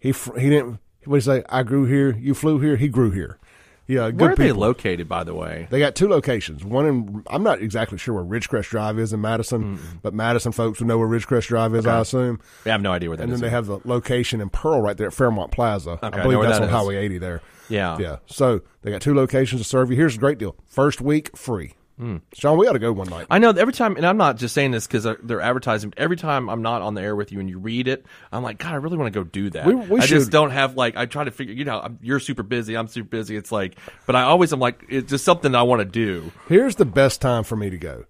[0.00, 0.78] He he didn't.
[1.04, 1.44] What you say?
[1.48, 2.16] I grew here.
[2.18, 2.76] You flew here.
[2.76, 3.38] He grew here.
[3.86, 5.66] Yeah, good Where are they located, by the way?
[5.68, 6.64] They got two locations.
[6.64, 10.78] One in I'm not exactly sure where Ridgecrest Drive is in Madison, but Madison folks
[10.78, 12.38] would know where Ridgecrest Drive is, I assume.
[12.66, 13.40] I have no idea where that And is.
[13.40, 15.98] then they have the location in Pearl right there at Fairmont Plaza.
[16.02, 16.74] I I believe where that's that on is.
[16.74, 17.42] Highway 80 there.
[17.68, 17.98] yeah.
[17.98, 18.16] Yeah.
[18.26, 19.96] So they got two locations to serve you.
[19.96, 20.54] Here's a great deal.
[20.68, 21.72] First week free.
[22.00, 22.16] Hmm.
[22.32, 23.26] Shaun, we ought to go one night.
[23.28, 25.92] I know every time, and I'm not just saying this because they're, they're advertising.
[25.98, 28.56] Every time I'm not on the air with you and you read it, I'm like,
[28.56, 29.66] God, I really want to go do that.
[29.66, 31.52] We- we I should- just don't have like I try to figure.
[31.52, 32.74] You know, I'm, you're super busy.
[32.74, 33.36] I'm super busy.
[33.36, 33.76] It's like,
[34.06, 36.32] but I always am like, it's just something I want to do.
[36.48, 38.04] Here's the best time for me to go.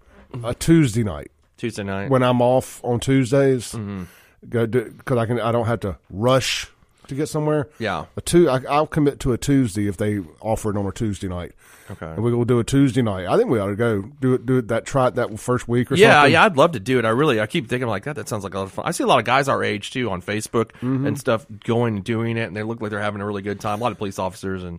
[0.44, 1.32] A Tuesday night.
[1.56, 2.10] Tuesday night.
[2.10, 4.04] when I'm off on Tuesdays, Mm-hmm.
[4.48, 6.70] go because I can I don't have to rush
[7.10, 7.68] to get somewhere.
[7.78, 8.06] Yeah.
[8.16, 11.28] a two I, I'll commit to a Tuesday if they offer it on a Tuesday
[11.28, 11.52] night.
[11.90, 12.06] Okay.
[12.06, 13.26] and we will do a Tuesday night.
[13.26, 14.46] I think we ought to go do it.
[14.46, 16.32] Do it that try it that first week or yeah, something.
[16.32, 17.04] yeah, yeah, I'd love to do it.
[17.04, 18.14] I really, I keep thinking like that.
[18.14, 18.84] That sounds like a lot of fun.
[18.86, 21.06] I see a lot of guys our age too on Facebook Mm-hmm.
[21.08, 23.58] and stuff going and doing it, and they look like they're having a really good
[23.60, 23.80] time.
[23.80, 24.78] A lot of police officers and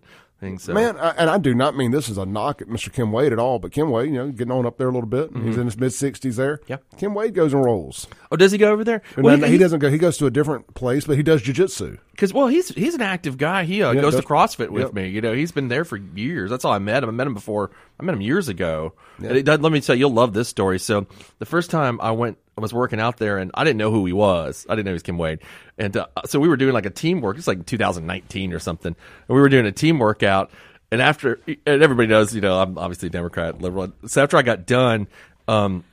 [0.58, 0.74] So.
[0.74, 2.92] Man, I, and I do not mean this as a knock at Mr.
[2.92, 5.08] Kim Wade at all, but Kim Wade, you know, getting on up there a little
[5.08, 5.30] bit.
[5.36, 6.56] He's in his mid sixties there.
[6.56, 6.72] Mm-hmm.
[6.72, 6.98] Yeah.
[6.98, 8.08] Kim Wade goes and rolls.
[8.32, 9.02] oh, does he go over there?
[9.16, 9.88] Well, then he, doesn't go.
[9.88, 11.98] He goes to a different place, but he does jujitsu.
[12.10, 13.64] Because well, he's he's an active guy.
[13.64, 14.94] He uh, Yeah, goes to CrossFit with yep.
[14.94, 15.08] me.
[15.08, 16.50] You know, he's been there for years.
[16.50, 17.08] That's how I met him.
[17.08, 17.70] I met him before.
[17.98, 18.94] I met him years ago.
[19.18, 20.78] And it let me tell you, you'll love this story.
[20.78, 21.06] So
[21.38, 24.04] the first time I went, I was working out there, and I didn't know who
[24.04, 24.66] he was.
[24.68, 25.40] I didn't know he was Kim Wade.
[25.78, 27.38] And uh, so we were doing like a team work.
[27.38, 28.94] It's like 2019 or something.
[28.94, 30.50] And we were doing a team workout.
[30.90, 33.92] And after, and everybody knows, you know, I'm obviously a Democrat, liberal.
[34.06, 35.06] So after I got done,
[35.48, 35.84] um,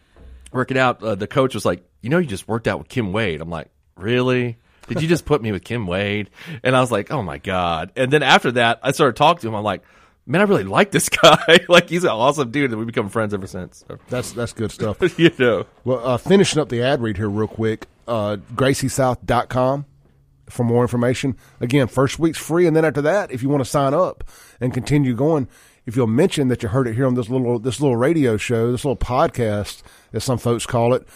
[0.52, 3.14] working out, uh, the coach was like, "You know, you just worked out with Kim
[3.14, 4.58] Wade." I'm like, "Really?
[4.88, 6.30] Did you just put me with Kim Wade?"
[6.64, 9.47] And I was like, "Oh my god!" And then after that, I started talking to
[9.47, 9.56] him.
[9.56, 9.84] I'm like,
[10.30, 11.65] "Man, I really like this guy.
[11.67, 14.71] like, he's an awesome dude, and we've become friends ever since." So, That's that's good
[14.71, 14.97] stuff.
[15.19, 19.86] you know, Well, uh, finishing up the ad read here real quick, uh, GracieSouth.com
[20.49, 21.36] for more information.
[21.59, 24.23] Again, first week's free, and then after that, if you want to sign up
[24.59, 25.47] and continue going,
[25.86, 28.71] if you'll mention that you heard it here on this little this little radio show,
[28.71, 29.82] this little podcast,
[30.13, 31.07] as some folks call it,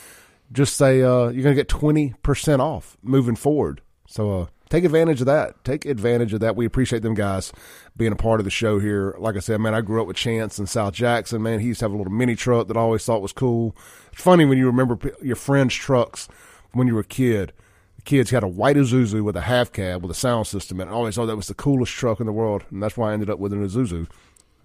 [0.51, 3.81] just say uh, you're going to get twenty percent off moving forward.
[4.07, 5.63] So uh, take advantage of that.
[5.63, 6.55] Take advantage of that.
[6.55, 7.53] We appreciate them guys
[7.95, 9.15] being a part of the show here.
[9.19, 11.43] Like I said, man, I grew up with Chance in South Jackson.
[11.43, 13.75] Man, he used to have a little mini truck that I always thought was cool.
[14.11, 16.27] It's funny when you remember your friends' trucks
[16.71, 17.53] when you were a kid.
[17.97, 20.89] The kids had a white Isuzu with a half cab with a sound system, and
[20.89, 22.63] I always thought that was the coolest truck in the world.
[22.71, 24.07] And that's why I ended up with an Isuzu.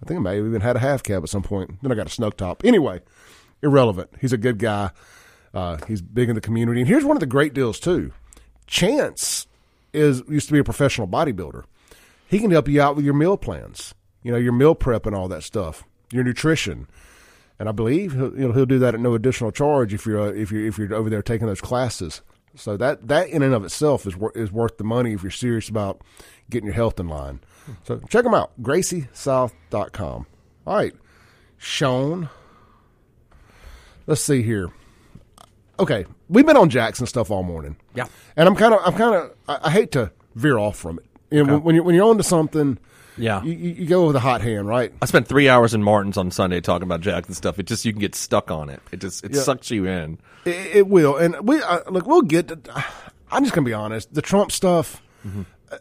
[0.01, 1.83] I think I may have even had a half cab at some point.
[1.83, 2.65] Then I got a snug top.
[2.65, 3.01] Anyway,
[3.61, 4.09] irrelevant.
[4.19, 4.89] He's a good guy.
[5.53, 6.81] Uh, he's big in the community.
[6.81, 8.11] And here's one of the great deals too.
[8.65, 9.45] Chance
[9.93, 11.63] is used to be a professional bodybuilder.
[12.27, 13.93] He can help you out with your meal plans.
[14.23, 15.83] You know, your meal prep and all that stuff.
[16.11, 16.87] Your nutrition.
[17.57, 20.21] And I believe he'll, you know, he'll do that at no additional charge if you're
[20.21, 22.21] uh, if you if you're over there taking those classes.
[22.55, 25.31] So that that in and of itself is wor- is worth the money if you're
[25.31, 26.01] serious about
[26.49, 27.41] getting your health in line.
[27.83, 30.25] So check them out, GracieSouth.com.
[30.65, 30.93] All right,
[31.57, 32.29] Shaun.
[34.07, 34.71] Let's see here.
[35.79, 37.75] Okay, we've been on Jackson stuff all morning.
[37.95, 38.05] Yeah.
[38.37, 41.05] and I'm kind of I'm kind of I, I hate to veer off from it.
[41.31, 42.77] You know, when you're when you're onto something,
[43.17, 43.43] Yeah.
[43.43, 44.91] you, you go with a hot hand, right?
[45.01, 47.59] I spent three hours in Martin's on Sunday talking about Jackson stuff.
[47.59, 48.81] It just you can get stuck on it.
[48.91, 49.41] It just it Yeah.
[49.41, 50.17] sucks you in.
[50.45, 52.05] It, it will, and we uh, look.
[52.07, 52.47] We'll get.
[52.47, 52.59] To,
[53.31, 54.11] I'm just gonna be honest.
[54.13, 55.03] The Trump stuff,
[55.71, 55.77] uh,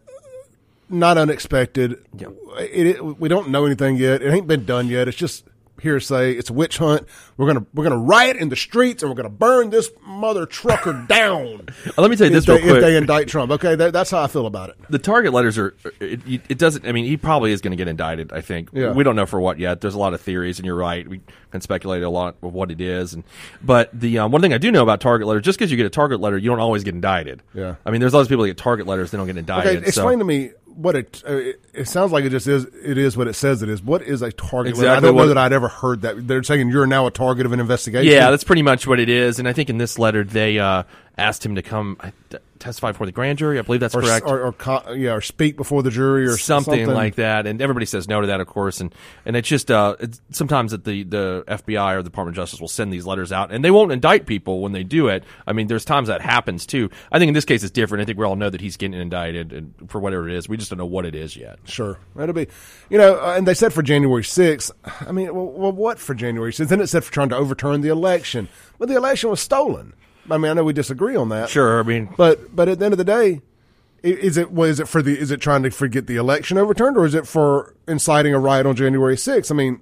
[0.91, 2.05] not unexpected.
[2.19, 2.33] Yep.
[2.59, 4.21] It, it, we don't know anything yet.
[4.21, 5.09] It ain't been done yet.
[5.09, 5.48] It's just
[5.81, 6.33] hearsay.
[6.35, 7.07] It's a witch hunt.
[7.37, 10.93] We're gonna we're gonna riot in the streets, and we're gonna burn this mother trucker
[11.09, 11.67] down.
[11.97, 12.75] Let me tell you this they, real quick.
[12.77, 14.77] if they indict Trump, okay, that, that's how I feel about it.
[14.91, 17.89] the target letters are it, it doesn't i mean he probably is going to get
[17.89, 18.93] indicted i think Yeah.
[18.93, 21.21] we don't know for what yet there's a lot of theories and you're right we
[21.51, 23.25] can speculate a lot of what it is and
[23.63, 25.87] but the um, one thing i do know about target letters just because you get
[25.87, 27.75] a target letter you don't always get indicted Yeah.
[27.85, 29.87] i mean there's lots of people that get target letters they don't get indicted Okay,
[29.87, 30.19] explain so.
[30.21, 30.51] to me
[30.81, 31.61] what it, uh, it.
[31.75, 32.65] It sounds like it just is.
[32.85, 33.83] It is what it says it is.
[33.83, 34.77] What is a target?
[34.77, 34.91] letter?
[34.91, 36.27] I don't know that I'd ever heard that.
[36.27, 38.13] They're saying you're now a target of an investigation.
[38.13, 40.83] yeah that's pretty much what it is and i think in this letter they uh,
[41.17, 42.13] asked him to come I-
[42.59, 45.21] testify before the grand jury i believe that's or, correct or, or co- yeah, or
[45.21, 48.47] speak before the jury or something, like that, and everybody says no to that, of
[48.47, 48.95] course, and
[49.25, 52.61] and it's just uh, it's, sometimes that the the FBI or the Department of Justice
[52.61, 55.25] will send these letters out, and they won't indict people when they do it.
[55.47, 56.91] I mean, there's times that happens too.
[57.13, 58.03] I think in this case it's different.
[58.03, 60.49] I think we all know that he's getting indicted and for whatever it is.
[60.49, 61.59] We just don't know what it is yet.
[61.65, 62.49] Sure, that'll be,
[62.91, 64.71] you know, uh, and they said for January 6th.
[65.07, 66.69] I mean, well, well, what for January 6th?
[66.69, 68.49] Then it said for trying to overturn the election,
[68.79, 69.95] but the election was stolen.
[70.31, 71.49] I mean, I know we disagree on that.
[71.49, 73.41] Sure, I mean, but but at the end of the day,
[74.03, 76.97] is it well, is it for the is it trying to forget the election overturned,
[76.97, 79.51] or is it for inciting a riot on January 6th?
[79.51, 79.81] I mean,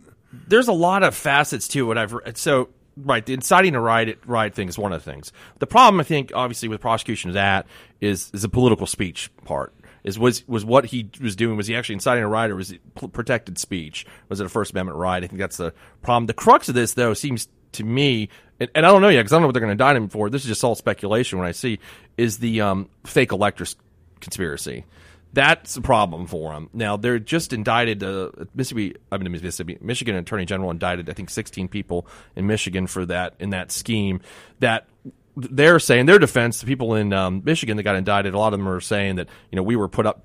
[0.48, 2.36] there's a lot of facets to what I've read.
[2.38, 5.32] So, right, the inciting a riot, riot thing is one of the things.
[5.58, 7.66] The problem, I think, obviously, with prosecution is that
[8.00, 9.74] is is the political speech part.
[10.04, 11.56] Is was was what he was doing?
[11.56, 12.80] Was he actually inciting a riot, or was it
[13.12, 14.06] protected speech?
[14.28, 15.22] Was it a First Amendment right?
[15.22, 16.26] I think that's the problem.
[16.26, 18.28] The crux of this, though, seems to me,
[18.60, 19.96] and, and I don't know yet because I don't know what they're going to indict
[19.96, 20.30] him for.
[20.30, 21.38] This is just all speculation.
[21.38, 21.78] When I see
[22.16, 23.76] is the um, fake electors
[24.20, 24.84] conspiracy.
[25.32, 26.70] That's a problem for them.
[26.72, 28.02] Now they're just indicted.
[28.02, 32.86] Uh, Mississippi, I mean Mississippi, Michigan Attorney General indicted I think 16 people in Michigan
[32.86, 34.20] for that in that scheme.
[34.60, 34.86] That
[35.36, 38.58] they're saying their defense, the people in um, Michigan that got indicted, a lot of
[38.58, 40.24] them are saying that you know we were put up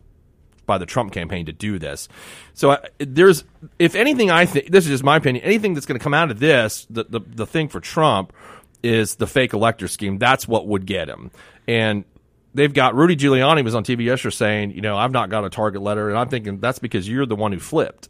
[0.72, 2.08] by the Trump campaign to do this.
[2.54, 3.44] So I, there's,
[3.78, 5.44] if anything, I think this is just my opinion.
[5.44, 8.32] Anything that's going to come out of this, the, the the thing for Trump
[8.82, 10.18] is the fake elector scheme.
[10.18, 11.30] That's what would get him.
[11.68, 12.06] And
[12.54, 15.50] they've got Rudy Giuliani was on TV yesterday saying, you know, I've not got a
[15.50, 18.08] target letter, and I'm thinking that's because you're the one who flipped.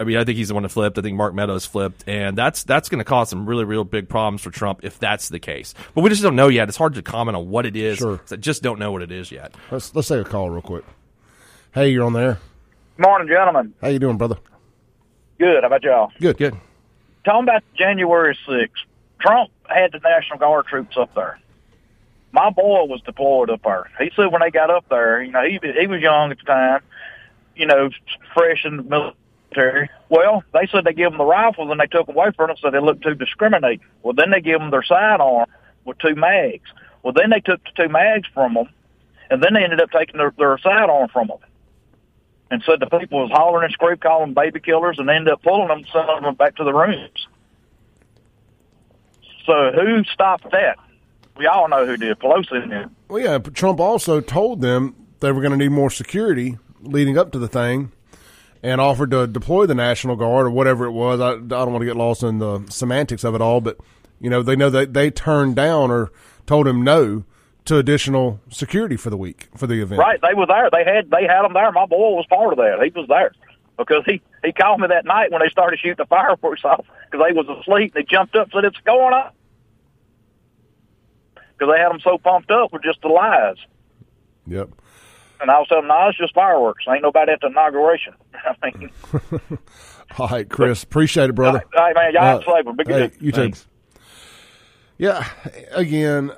[0.00, 0.98] I mean, I think he's the one who flipped.
[0.98, 4.08] I think Mark Meadows flipped, and that's that's going to cause some really, real big
[4.08, 5.74] problems for Trump if that's the case.
[5.94, 6.68] But we just don't know yet.
[6.68, 7.98] It's hard to comment on what it is.
[7.98, 8.20] Sure.
[8.30, 9.54] I just don't know what it is yet.
[9.70, 10.84] let's let's take a call real quick.
[11.74, 12.38] Hey, you're on there.
[12.98, 13.74] Morning, gentlemen.
[13.80, 14.36] How you doing, brother?
[15.40, 15.64] Good.
[15.64, 16.12] How about y'all?
[16.20, 16.38] Good.
[16.38, 16.54] Good.
[17.24, 18.68] Talking about January 6th,
[19.20, 21.40] Trump had the National Guard troops up there.
[22.30, 23.90] My boy was deployed up there.
[23.98, 26.44] He said when they got up there, you know, he he was young at the
[26.44, 26.80] time,
[27.56, 27.90] you know,
[28.34, 29.90] fresh in the military.
[30.08, 32.70] Well, they said they gave him the rifle, and they took away from him, so
[32.70, 33.84] they looked too discriminating.
[34.04, 35.46] Well, then they gave him their sidearm
[35.84, 36.70] with two mags.
[37.02, 38.68] Well, then they took the two mags from them,
[39.28, 41.38] and then they ended up taking their, their sidearm from them.
[42.54, 45.32] And said the people was hollering and screaming, calling them baby killers, and they ended
[45.32, 47.26] up pulling them, and sending them back to the rooms.
[49.44, 50.78] So who stopped that?
[51.36, 52.18] We all know who did.
[52.18, 52.90] Pelosi did.
[53.08, 53.38] Well, yeah.
[53.38, 57.48] Trump also told them they were going to need more security leading up to the
[57.48, 57.92] thing,
[58.62, 61.20] and offered to deploy the National Guard or whatever it was.
[61.20, 63.78] I, I don't want to get lost in the semantics of it all, but
[64.20, 66.12] you know they know that they turned down or
[66.46, 67.24] told him no
[67.66, 69.98] to additional security for the week for the event.
[69.98, 70.68] Right, they were there.
[70.70, 71.70] They had they had them there.
[71.72, 72.80] My boy was part of that.
[72.84, 73.32] He was there
[73.78, 77.24] because he he called me that night when they started shooting the fireworks off because
[77.26, 77.94] they was asleep.
[77.94, 79.30] And they jumped up, and said it's going on
[81.56, 83.56] because they had them so pumped up with just the lies.
[84.46, 84.70] Yep.
[85.40, 86.84] And I was telling them, no, it's just fireworks.
[86.88, 88.14] Ain't nobody at the inauguration.
[88.34, 88.90] I mean,
[90.18, 90.82] All right, Chris.
[90.82, 91.64] Appreciate it, brother.
[91.76, 92.76] All right, man, y'all have Uh, a safe one.
[92.76, 93.52] Be hey, you too.
[94.96, 95.26] Yeah.
[95.72, 96.30] Again,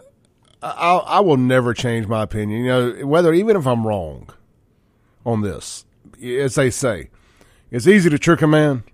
[0.77, 2.61] I, I will never change my opinion.
[2.65, 4.29] You know, whether even if I'm wrong
[5.25, 5.85] on this,
[6.23, 7.11] as they say,
[7.71, 8.85] it's easy to trick a man.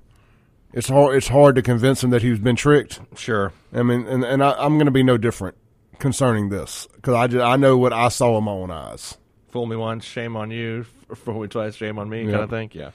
[0.73, 1.17] It's hard.
[1.17, 3.01] It's hard to convince him that he's been tricked.
[3.17, 3.53] Sure.
[3.75, 5.57] I mean, and, and I, I'm going to be no different
[5.99, 9.19] concerning this because I, just, I know what I saw in my own eyes.
[9.51, 10.85] Fool me once, shame on you.
[11.15, 12.31] Fool me twice, shame on me, Yeah.
[12.33, 12.71] kind of thing.
[12.73, 12.91] Yeah.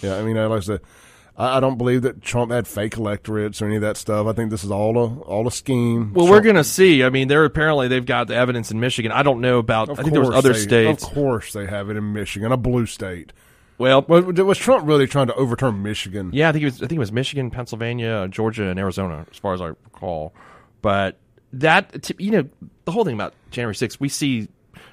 [0.00, 0.80] Yeah, I mean, I like I said,
[1.38, 4.26] I, I don't believe that Trump had fake electorates or any of that stuff.
[4.26, 6.12] I think this is all a all a scheme.
[6.12, 7.04] Well, Trump- we're gonna see.
[7.04, 9.12] I mean, they're apparently they've got the evidence in Michigan.
[9.12, 9.88] I don't know about.
[9.88, 11.04] Of I think there was other they- states.
[11.04, 13.32] Of course, they have it in Michigan, a blue state.
[13.78, 16.30] Well, Was, was Trump really trying to overturn Michigan?
[16.32, 16.76] yeah, I think it was.
[16.78, 20.34] I think it was Michigan, Pennsylvania, Georgia, and Arizona, as far as I recall.
[20.82, 21.16] But
[21.52, 22.48] that, you know,
[22.84, 24.48] the whole thing about January 6th, we see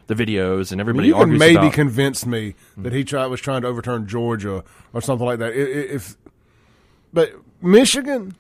[0.08, 1.74] the videos and everybody you can maybe about.
[1.74, 2.84] convince me mm.
[2.84, 5.54] that he tried, was trying to overturn Georgia or something like that.
[5.54, 6.16] If,
[7.16, 8.36] but Michigan,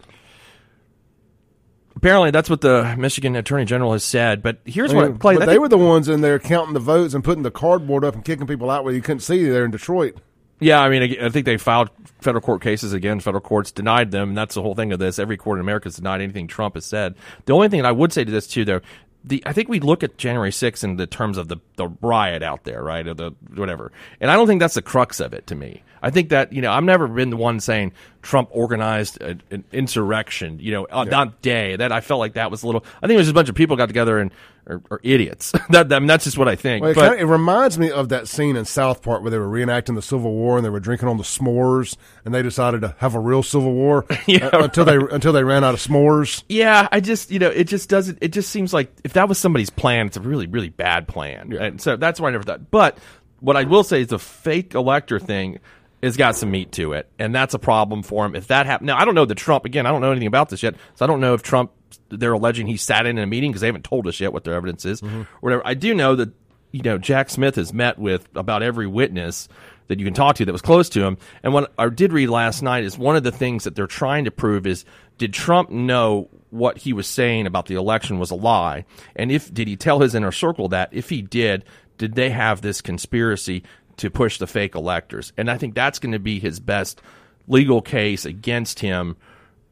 [1.96, 4.44] apparently, that's what the Michigan Attorney General has said.
[4.44, 6.80] But here's I mean, what Clay, but they were the ones in there counting the
[6.80, 9.66] votes and putting the cardboard up and kicking people out where you couldn't see there
[9.66, 10.18] in Detroit.
[10.60, 11.90] Yeah, I mean, I I think they filed
[12.22, 13.20] federal court cases again.
[13.22, 15.20] Federal courts denied them, and that's the whole thing of this.
[15.20, 17.16] Every court in America has denied anything Trump has said.
[17.46, 18.82] The only thing that I would say to this too, though,
[19.26, 22.44] the I think we look at January 6th in the terms of the the riot
[22.44, 25.48] out there, right, or the whatever, and I don't think that's the crux of it
[25.48, 25.84] to me.
[26.06, 27.92] I think that you know I've never been the one saying
[28.22, 31.76] Trump organized a, an insurrection, you know, on that day.
[31.76, 32.86] That I felt like that was a little.
[33.02, 34.30] I think it was just a bunch of people got together and
[34.68, 35.52] are, are idiots.
[35.72, 36.84] that, I mean, that's just what I think.
[36.84, 39.40] Well, it, but, kinda, it reminds me of that scene in South Park where they
[39.40, 42.82] were reenacting the Civil War and they were drinking on the s'mores and they decided
[42.82, 45.80] to have a real Civil War Yeah, uh, until they until they ran out of
[45.80, 46.44] s'mores.
[46.48, 48.20] Yeah, I just you know it just doesn't.
[48.22, 51.52] It just seems like if that was somebody's plan, it's a really really bad plan,
[51.54, 52.70] and so that's why I never thought.
[52.70, 53.00] But
[53.40, 55.60] what I will say is the fake elector thing
[56.06, 58.88] has got some meat to it, and that's a problem for him if that happened.
[58.88, 59.86] Now I don't know that Trump again.
[59.86, 61.72] I don't know anything about this yet, so I don't know if Trump
[62.10, 64.54] they're alleging he sat in a meeting because they haven't told us yet what their
[64.54, 65.22] evidence is mm-hmm.
[65.22, 65.62] or whatever.
[65.66, 66.30] I do know that
[66.72, 69.48] you know Jack Smith has met with about every witness
[69.88, 71.18] that you can talk to that was close to him.
[71.44, 74.26] And what I did read last night is one of the things that they're trying
[74.26, 74.86] to prove is
[75.18, 78.86] did Trump know what he was saying about the election was a lie?
[79.16, 80.90] And if did he tell his inner circle that?
[80.92, 81.66] If he did,
[81.98, 83.64] did they have this conspiracy
[83.98, 85.34] to push the fake electors?
[85.38, 87.02] And I think that's going to be his best
[87.48, 89.18] legal case against him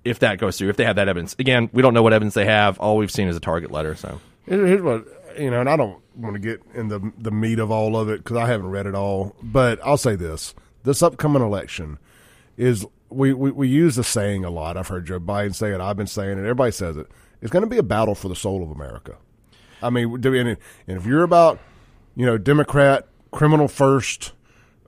[0.03, 0.69] if that goes through.
[0.69, 1.35] If they have that evidence.
[1.39, 2.79] Again, we don't know what evidence they have.
[2.79, 3.95] All we've seen is a target letter.
[3.95, 5.05] So Here's what
[5.39, 8.09] you know, and I don't want to get in the the meat of all of
[8.09, 9.35] it because I haven't read it all.
[9.41, 10.53] But I'll say this:
[10.83, 11.97] this upcoming election
[12.57, 14.77] is we, we we use the saying a lot.
[14.77, 15.79] I've heard Joe Biden say it.
[15.79, 16.41] I've been saying it.
[16.41, 17.09] Everybody says it.
[17.41, 19.17] It's going to be a battle for the soul of America.
[19.81, 20.57] I mean, and and
[20.87, 21.59] if you're about
[22.15, 24.31] you know Democrat criminal first,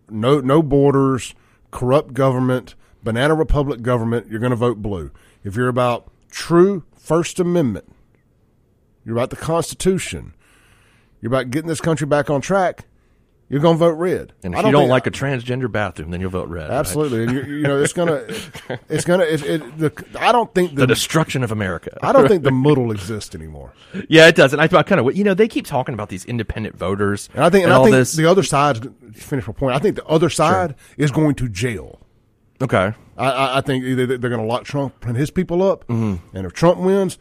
[0.09, 1.35] no no borders,
[1.71, 5.11] corrupt government, banana republic government, you're going to vote blue.
[5.43, 7.91] If you're about true First Amendment,
[9.03, 10.33] you're about the Constitution,
[11.19, 12.85] you're about getting this country back on track,
[13.47, 14.33] you're going to vote red.
[14.43, 16.69] and I if you don't like a transgender bathroom, then you'll vote red.
[16.69, 16.77] right?
[16.77, 18.25] absolutely, and you, you know it's gonna,
[18.89, 19.23] it's gonna.
[19.23, 21.97] It, it, the, I don't think The the, destruction of America.
[22.01, 23.73] I don't think the middle exists anymore.
[24.09, 24.51] Yeah, it does.
[24.53, 27.43] And I, I kind of, you know, they keep talking about these independent voters And
[27.43, 28.13] I think, and, I all think this.
[28.13, 28.93] the other side.
[29.13, 29.75] Finish my point.
[29.75, 31.99] I think the other side is going to jail.
[32.61, 32.93] okay.
[33.17, 36.35] I, I, I think either they're going to lock Trump and his people up, mm-hmm.
[36.35, 37.17] and if Trump wins,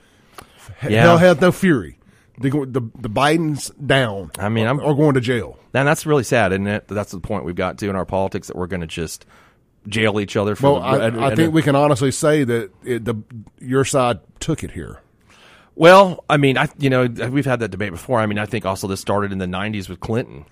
[0.88, 1.02] Yeah.
[1.02, 1.98] hell has no fury.
[2.38, 4.30] They go, the the Bidens down.
[4.38, 5.58] I mean, I'm- are going to jail.
[5.72, 6.88] And that's really sad, isn't it?
[6.88, 9.24] That's the point we've got to in our politics that we're going to just
[9.88, 12.42] jail each other for Well, the, I, and- I and- think we can honestly say
[12.44, 13.14] that it, the
[13.60, 15.00] your side took it here.
[15.76, 18.20] Well, I mean, I you know we've had that debate before.
[18.20, 20.44] I mean, I think also this started in the '90s with Clinton,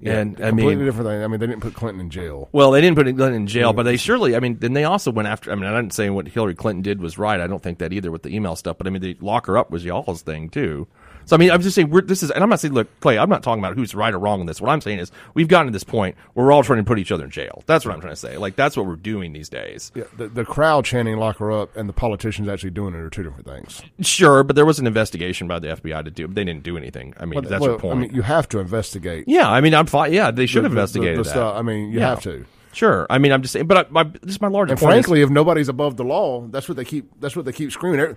[0.00, 1.24] and I completely mean, different thing.
[1.24, 2.48] I mean, they didn't put Clinton in jail.
[2.52, 4.36] Well, they didn't put Clinton in jail, but they surely.
[4.36, 5.50] I mean, then they also went after.
[5.50, 7.40] I mean, I'm not saying what Hillary Clinton did was right.
[7.40, 8.78] I don't think that either with the email stuff.
[8.78, 10.86] But I mean, they lock her up was y'all's thing too.
[11.30, 13.16] So I mean, I'm just saying we're this is, and I'm not saying look, Clay.
[13.16, 14.60] I'm not talking about who's right or wrong in this.
[14.60, 16.98] What I'm saying is we've gotten to this point where we're all trying to put
[16.98, 17.62] each other in jail.
[17.66, 18.36] That's what I'm trying to say.
[18.36, 19.92] Like that's what we're doing these days.
[19.94, 23.08] Yeah, the, the crowd chanting "lock her up" and the politicians actually doing it are
[23.10, 23.80] two different things.
[24.00, 26.26] Sure, but there was an investigation by the FBI to do.
[26.26, 27.14] But they didn't do anything.
[27.16, 27.98] I mean, that's well, your point.
[27.98, 29.26] I mean, you have to investigate.
[29.28, 30.12] yeah, I mean, I'm fine.
[30.12, 31.26] Yeah, they should the- have the- the that.
[31.26, 31.56] stuff.
[31.56, 32.08] I mean, you Yeah.
[32.08, 32.44] have to.
[32.72, 33.06] Sure.
[33.08, 34.90] I mean, I'm just saying, but I, my, just my larger And point.
[34.90, 37.08] is- frankly, if nobody's above the law, that's what they keep.
[37.20, 38.16] That's what they keep screaming.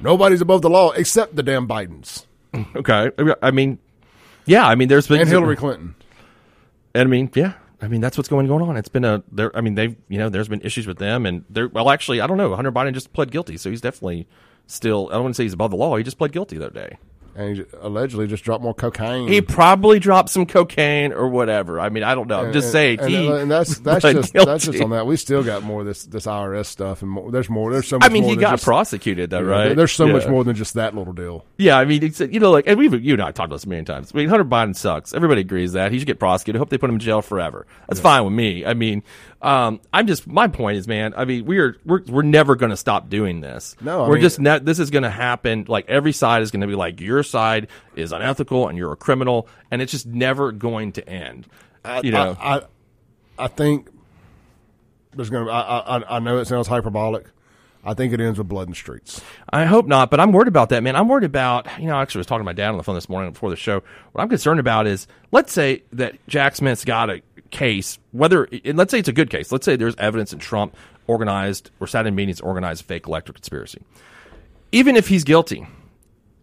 [0.00, 2.25] Nobody's above the law except the damn Bidens
[2.76, 3.10] okay.
[3.42, 3.78] I mean,
[4.44, 4.66] yeah.
[4.66, 5.94] I mean, there's been and Hillary Clinton.
[6.94, 7.54] And I mean, yeah.
[7.80, 8.76] I mean, that's what's going going on.
[8.76, 9.54] It's been a there.
[9.56, 12.26] I mean, they've you know, there's been issues with them, and they're well, actually, I
[12.26, 12.54] don't know.
[12.54, 14.26] Hunter Biden just pled guilty, so he's definitely
[14.66, 15.08] still.
[15.10, 15.96] I don't want to say he's above the law.
[15.96, 16.98] He just pled guilty the other day.
[17.36, 19.28] And he allegedly just dropped more cocaine.
[19.28, 21.78] He probably dropped some cocaine or whatever.
[21.78, 22.40] I mean, I don't know.
[22.40, 23.00] I'm just And- saying.
[23.00, 25.06] and, he uh, and that's that's just that's just on that.
[25.06, 27.72] We still got more of this this IRS stuff, and more, there's more.
[27.72, 28.10] There's so much.
[28.10, 29.64] I mean, he got just- prosecuted though, Yeah, right?
[29.66, 31.44] there- There's so much more than just that little deal.
[31.58, 33.64] Yeah, I mean, it's, you know, like, and we've, you and I talked about this
[33.64, 34.12] a million times.
[34.14, 35.14] I mean, Hunter Biden sucks.
[35.14, 36.58] Everybody agrees that he should get prosecuted.
[36.58, 37.66] I hope they put him in jail forever.
[37.88, 38.64] That's fine with me.
[38.64, 39.02] I mean,
[39.42, 41.14] um, I'm just my point is, man.
[41.16, 43.76] I mean, we're we're we're never going to stop doing this.
[43.80, 45.66] No, I we're mean- just ne- this is going to happen.
[45.68, 48.96] Like every side is going to be like your side is unethical and you're a
[48.96, 51.46] criminal, and it's just never going to end.
[52.02, 52.62] you know, I, I,
[53.38, 53.88] I think
[55.14, 55.52] there's going to.
[55.52, 57.26] I, I I know it sounds hyperbolic.
[57.84, 59.20] I think it ends with blood in the streets.
[59.48, 60.96] I hope not, but I'm worried about that, man.
[60.96, 62.96] I'm worried about, you know, I actually was talking to my dad on the phone
[62.96, 63.80] this morning before the show.
[64.10, 68.76] What I'm concerned about is, let's say that Jack Smith's got a case, whether, and
[68.78, 69.50] let's say it's a good case.
[69.52, 70.76] Let's say there's evidence that Trump
[71.06, 73.82] organized or sat in meetings organized a fake electoral conspiracy.
[74.72, 75.66] Even if he's guilty,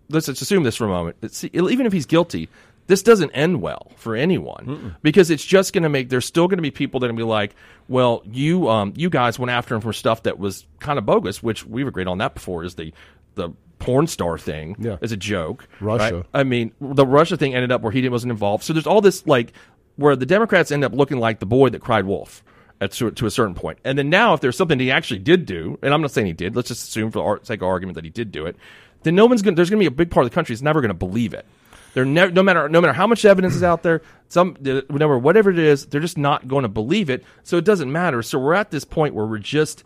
[0.10, 1.18] let's just assume this for a moment.
[1.22, 2.50] It's- Even if he's guilty,
[2.88, 6.10] this doesn't end well for anyone because it's just going to make.
[6.10, 7.56] There's still going to be people that are going to be like,
[7.88, 11.42] "Well, you, um, you guys went after him for stuff that was kind of bogus,"
[11.42, 12.64] which we've agreed on that before.
[12.66, 12.94] Is the
[13.36, 14.98] the porn star thing Yeah.
[15.02, 15.68] is a joke.
[15.80, 16.16] Russia.
[16.16, 16.26] right?
[16.34, 18.64] I mean, the Russia thing ended up where he didn't, wasn't involved.
[18.66, 19.54] So there's all this like
[19.96, 22.44] where the Democrats end up looking like the boy that cried wolf
[22.82, 23.80] at to, to a certain point.
[23.84, 26.34] And then now, if there's something he actually did do, and I'm not saying he
[26.34, 28.56] did, let's just assume for the sake of argument that he did do it,
[29.04, 29.56] then no one's going.
[29.56, 31.34] There's going to be a big part of the country that's never going to believe
[31.34, 31.46] it.
[31.94, 34.56] They're never, no matter no matter how much evidence is out there, some
[34.90, 37.24] whatever it is, they're just not going to believe it.
[37.44, 38.24] So it doesn't matter.
[38.24, 39.84] So we're at this point where we're just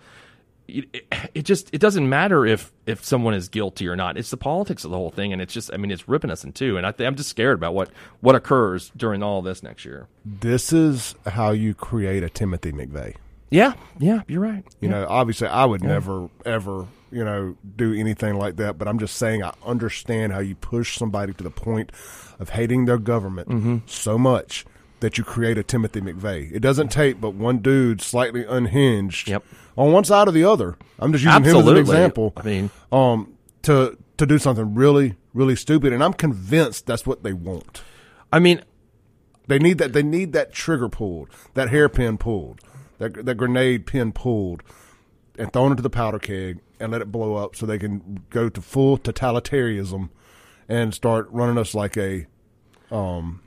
[0.67, 4.17] it, it just it doesn't matter if if someone is guilty or not.
[4.17, 6.43] It's the politics of the whole thing, and it's just I mean it's ripping us
[6.43, 6.77] in two.
[6.77, 7.89] And I th- I'm just scared about what
[8.21, 10.07] what occurs during all this next year.
[10.25, 13.15] This is how you create a Timothy McVeigh.
[13.49, 14.65] Yeah, yeah, you're right.
[14.81, 18.77] You know, obviously, I would never, ever, you know, do anything like that.
[18.77, 21.93] But I'm just saying, I understand how you push somebody to the point
[22.39, 23.77] of hating their government Mm-hmm.
[23.85, 24.65] so much
[24.99, 26.51] that you create a Timothy McVeigh.
[26.51, 29.45] It doesn't take but one dude slightly unhinged Yep.
[29.77, 30.77] On one side or the other.
[30.99, 32.33] I'm just using him as an example.
[32.37, 37.23] I mean- um, to to do something really, really stupid, and I'm convinced that's what
[37.23, 37.83] they want.
[38.33, 38.61] I mean,
[39.47, 39.93] They need that.
[39.93, 42.59] They need that trigger pulled, that hairpin pulled,
[42.97, 44.61] that that grenade pin pulled,
[45.37, 48.49] and thrown into the powder keg and let it blow up, so they can go
[48.49, 50.09] to full totalitarianism
[50.67, 52.25] and start running us like a,
[52.91, 53.39] um,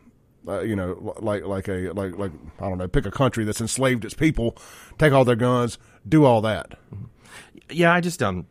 [0.49, 3.61] uh, you know, like like a like like I don't know, pick a country that's
[3.61, 4.57] enslaved its people,
[4.99, 5.79] take all their guns,
[6.09, 6.79] do all that.
[7.71, 8.47] yeah, I just um,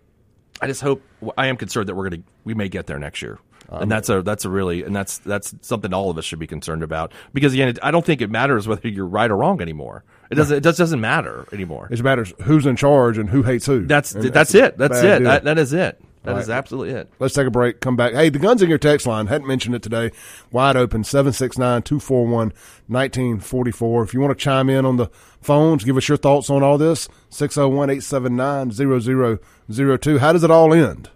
[0.62, 1.02] I just hope
[1.38, 3.40] I am concerned that we're gonna we may get there next year.
[3.70, 6.48] and that's a that's a really and that's that's something all of us should be
[6.48, 9.62] concerned about because again it, I don't think it matters whether you're right or wrong
[9.62, 10.04] anymore.
[10.32, 11.88] It doesn't it just doesn't matter anymore.
[11.92, 13.86] It matters who's in charge and who hates who.
[13.86, 14.78] That's And that's a it.
[14.78, 15.24] That's it.
[15.24, 16.02] That, that is it.
[16.24, 16.58] That is Right.
[16.58, 17.10] absolutely it.
[17.20, 17.80] Let's take a break.
[17.80, 18.12] Come back.
[18.14, 19.28] Hey, the guns in your text line.
[19.28, 20.12] Hadn't mentioned it today.
[20.52, 24.04] Wide open 769-241-1944.
[24.04, 25.08] If you want to chime in on the
[25.42, 27.08] phones, give us your thoughts on all this.
[27.30, 30.18] 601-879-0002.
[30.20, 31.10] How does it all end?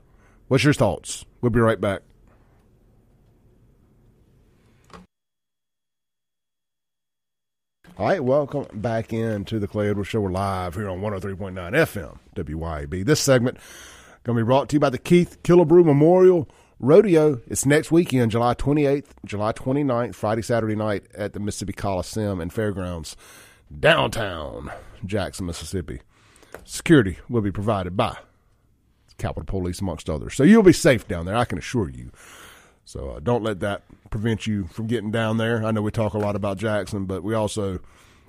[0.48, 1.26] What's your thoughts?
[1.42, 2.00] We'll be right back.
[7.98, 10.22] All right, welcome back into the Clay Edwards Show.
[10.22, 13.06] We're live here on 103.9 FM, WYAB.
[13.06, 13.58] This segment
[14.24, 16.50] going to be brought to you by the Keith Killebrew Memorial
[16.80, 17.42] Rodeo.
[17.48, 22.52] It's next weekend, July 28th, July 29th, Friday, Saturday night at the Mississippi Coliseum and
[22.52, 23.18] Fairgrounds,
[23.78, 24.72] downtown
[25.06, 26.02] Jackson, Mississippi.
[26.64, 28.18] Security will be provided by
[29.18, 30.36] Capitol Police, amongst others.
[30.36, 32.12] So you'll be safe down there, I can assure you.
[32.86, 35.66] So uh, don't let that prevent you from getting down there.
[35.66, 37.80] I know we talk a lot about Jackson, but we also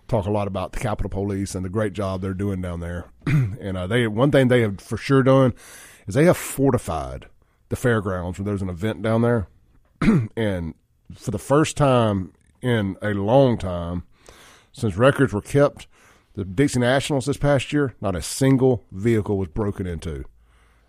[0.08, 3.06] talk a lot about the Capitol Police and the great job they're doing down there.
[3.26, 5.54] and uh, they one thing they have for sure done
[6.06, 7.26] is they have fortified
[7.68, 9.48] the fairgrounds when there's an event down there.
[10.36, 10.74] and
[11.14, 12.32] for the first time
[12.62, 14.04] in a long time,
[14.72, 15.86] since records were kept,
[16.34, 20.24] the Dixie Nationals this past year, not a single vehicle was broken into.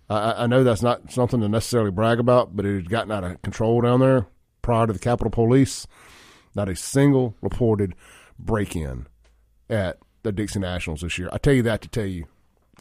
[0.09, 3.23] I, I know that's not something to necessarily brag about, but it had gotten out
[3.23, 4.27] of control down there
[4.61, 5.85] prior to the Capitol Police.
[6.55, 7.93] Not a single reported
[8.37, 9.07] break in
[9.69, 11.29] at the Dixie Nationals this year.
[11.31, 12.25] I tell you that to tell you,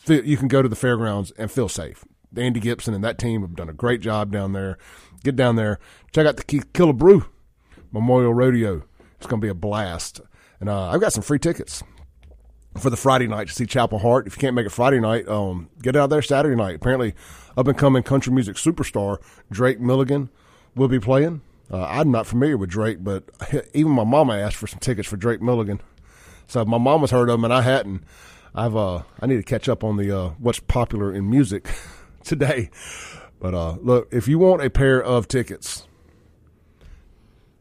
[0.07, 2.05] you can go to the fairgrounds and feel safe.
[2.37, 4.79] Andy Gibson and that team have done a great job down there.
[5.23, 5.79] Get down there,
[6.13, 7.27] check out the Keith Killebrew
[7.93, 8.83] Memorial Rodeo.
[9.17, 10.21] It's going to be a blast.
[10.61, 11.83] And uh, I've got some free tickets
[12.77, 14.27] for the Friday night to see Chapel Hart.
[14.27, 16.77] If you can't make it Friday night, um, get out there Saturday night.
[16.77, 17.15] Apparently,
[17.57, 19.19] up and coming country music superstar
[19.51, 20.29] Drake Milligan
[20.75, 21.41] will be playing.
[21.71, 23.25] Uh, I'm not familiar with Drake, but
[23.75, 25.81] even my mama asked for some tickets for Drake Milligan.
[26.47, 28.05] So my mama's heard of him, and I hadn't.
[28.55, 31.69] I've uh, I need to catch up on the uh, what's popular in music
[32.25, 32.71] today.
[33.41, 35.87] But uh, look, if you want a pair of tickets,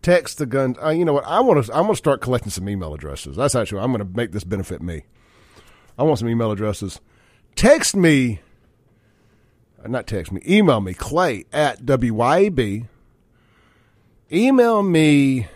[0.01, 0.76] text the gun.
[0.84, 1.26] Uh, you know what?
[1.26, 1.74] I want to.
[1.74, 3.38] I'm going to start collecting some email addresses.
[3.38, 3.82] That's actually.
[3.82, 5.04] I'm going to make this benefit me.
[5.97, 6.99] I want some email addresses.
[7.56, 8.41] Text me.
[9.84, 10.41] uh, Not text me.
[10.47, 12.88] Email me Clay at WYAB.
[14.34, 15.48] Email me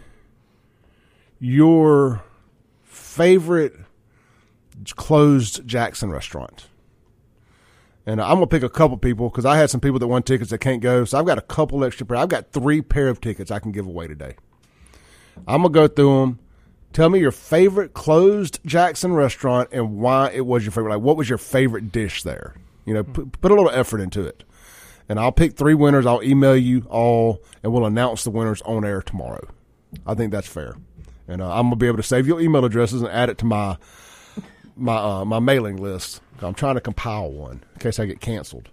[1.39, 2.21] your
[2.83, 3.73] favorite
[4.95, 6.67] closed Jackson restaurant.
[8.05, 10.51] And I'm gonna pick a couple people because I had some people that won tickets
[10.51, 11.05] that can't go.
[11.05, 12.17] So I've got a couple extra pair.
[12.17, 14.35] I've got three pair of tickets I can give away today.
[15.47, 16.39] I'm gonna go through them.
[16.93, 20.93] Tell me your favorite closed Jackson restaurant and why it was your favorite.
[20.93, 22.53] Like, what was your favorite dish there?
[22.85, 24.43] You know, put, put a little effort into it.
[25.09, 26.05] And I'll pick three winners.
[26.05, 29.47] I'll email you all, and we'll announce the winners on air tomorrow.
[30.05, 30.75] I think that's fair.
[31.27, 33.45] And uh, I'm gonna be able to save your email addresses and add it to
[33.45, 33.77] my
[34.75, 36.21] my uh, my mailing list.
[36.41, 38.69] I'm trying to compile one in case I get canceled.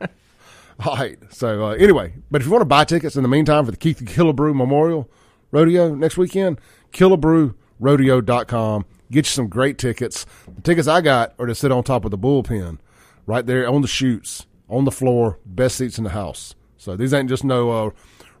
[0.84, 1.18] All right.
[1.30, 3.76] So uh, anyway, but if you want to buy tickets in the meantime for the
[3.76, 5.10] Keith Killebrew Memorial
[5.50, 6.60] Rodeo next weekend,
[6.92, 8.84] killebrewrodeo.com.
[9.10, 10.26] Get you some great tickets.
[10.54, 12.78] The tickets I got are to sit on top of the bullpen,
[13.26, 16.54] right there on the chutes, on the floor, best seats in the house.
[16.76, 17.90] So these ain't just no uh,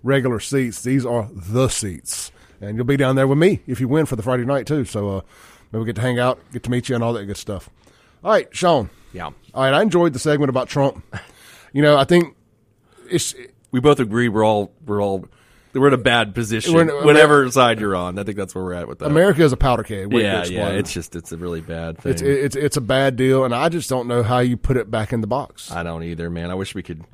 [0.02, 0.82] regular seats.
[0.82, 4.16] These are the seats, and you'll be down there with me if you win for
[4.16, 4.84] the Friday night too.
[4.84, 5.20] So uh,
[5.72, 7.68] maybe we get to hang out, get to meet you, and all that good stuff.
[8.22, 8.90] All right, Shaun.
[9.12, 9.30] Yeah.
[9.54, 11.04] All right, I enjoyed the segment about Trump.
[11.72, 12.36] You know, I think
[13.10, 13.34] it's
[13.70, 15.26] We both agree we're all we're all
[15.74, 16.76] we're in a bad position.
[16.78, 19.06] In- whatever side you're on, I think that's where we're at with that.
[19.06, 20.12] America is a powder keg.
[20.12, 20.68] yeah, yeah.
[20.70, 22.12] It's just it's a really bad thing.
[22.12, 24.90] it's it's it's a bad deal, and I just don't know how you put it
[24.90, 25.70] back in the box.
[25.70, 26.50] I don't either, man.
[26.50, 27.04] I wish we could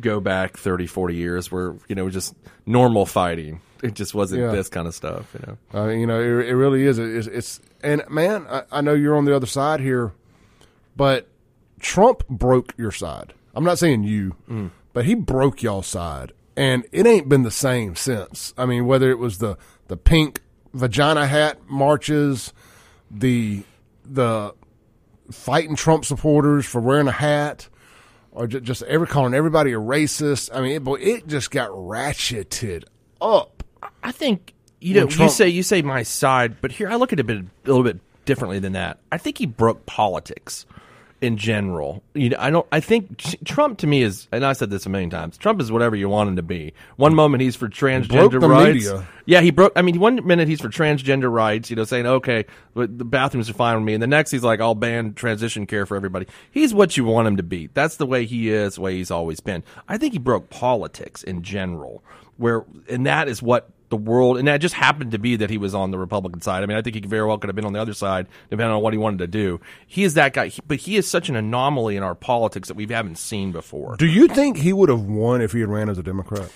[0.00, 2.34] go back 30, 40 years where you know just
[2.66, 3.60] normal fighting.
[3.82, 4.50] It just wasn't Yeah.
[4.52, 5.80] this kind of stuff, you know.
[5.80, 6.98] Uh, you know, it, it really is.
[6.98, 10.12] It's, it's and man, I, I know you're on the other side here,
[10.96, 11.28] but
[11.80, 13.34] Trump broke your side.
[13.54, 14.34] I'm not saying you,
[14.92, 18.52] but he broke y'all's side, and it ain't been the same since.
[18.58, 19.56] I mean, whether it was the
[19.86, 20.42] the pink
[20.74, 22.52] vagina hat marches,
[23.10, 23.62] the
[24.04, 24.54] the
[25.30, 27.68] fighting Trump supporters for wearing a hat,
[28.32, 30.50] or ju- just every calling everybody a racist.
[30.52, 32.84] I mean, it, boy, it just got ratcheted
[33.20, 33.62] up.
[34.02, 37.12] I think you know When you say you say my side, but here I look
[37.12, 38.98] at it a, bit, a little bit differently than that.
[39.12, 40.66] I think he broke politics
[41.20, 42.02] in general.
[42.14, 42.66] You know, I don't.
[42.70, 45.36] I think Trump to me is, and I said this a million times.
[45.36, 46.72] Trump is whatever you want him to be.
[46.96, 48.74] One moment he's for transgender rights.
[48.74, 49.06] media.
[49.26, 49.72] Yeah, he broke.
[49.76, 51.70] I mean, one minute he's for transgender rights.
[51.70, 54.44] You know, saying okay, but the bathrooms are fine with me, and the next he's
[54.44, 56.26] like, I'll ban transition care for everybody.
[56.50, 57.68] He's what you want him to be.
[57.74, 58.76] That's the way he is.
[58.76, 59.64] The way he's always been.
[59.88, 62.02] I think he broke politics in general,
[62.36, 65.58] where and that is what the world, and that just happened to be that he
[65.58, 66.62] was on the Republican side.
[66.62, 68.74] I mean, I think he very well could have been on the other side, depending
[68.74, 69.60] on what he wanted to do.
[69.86, 72.74] He is that guy, He- but he is such an anomaly in our politics that
[72.74, 73.96] we haven't seen before.
[73.96, 76.50] Do you think he would have won if he had ran as a Democrat?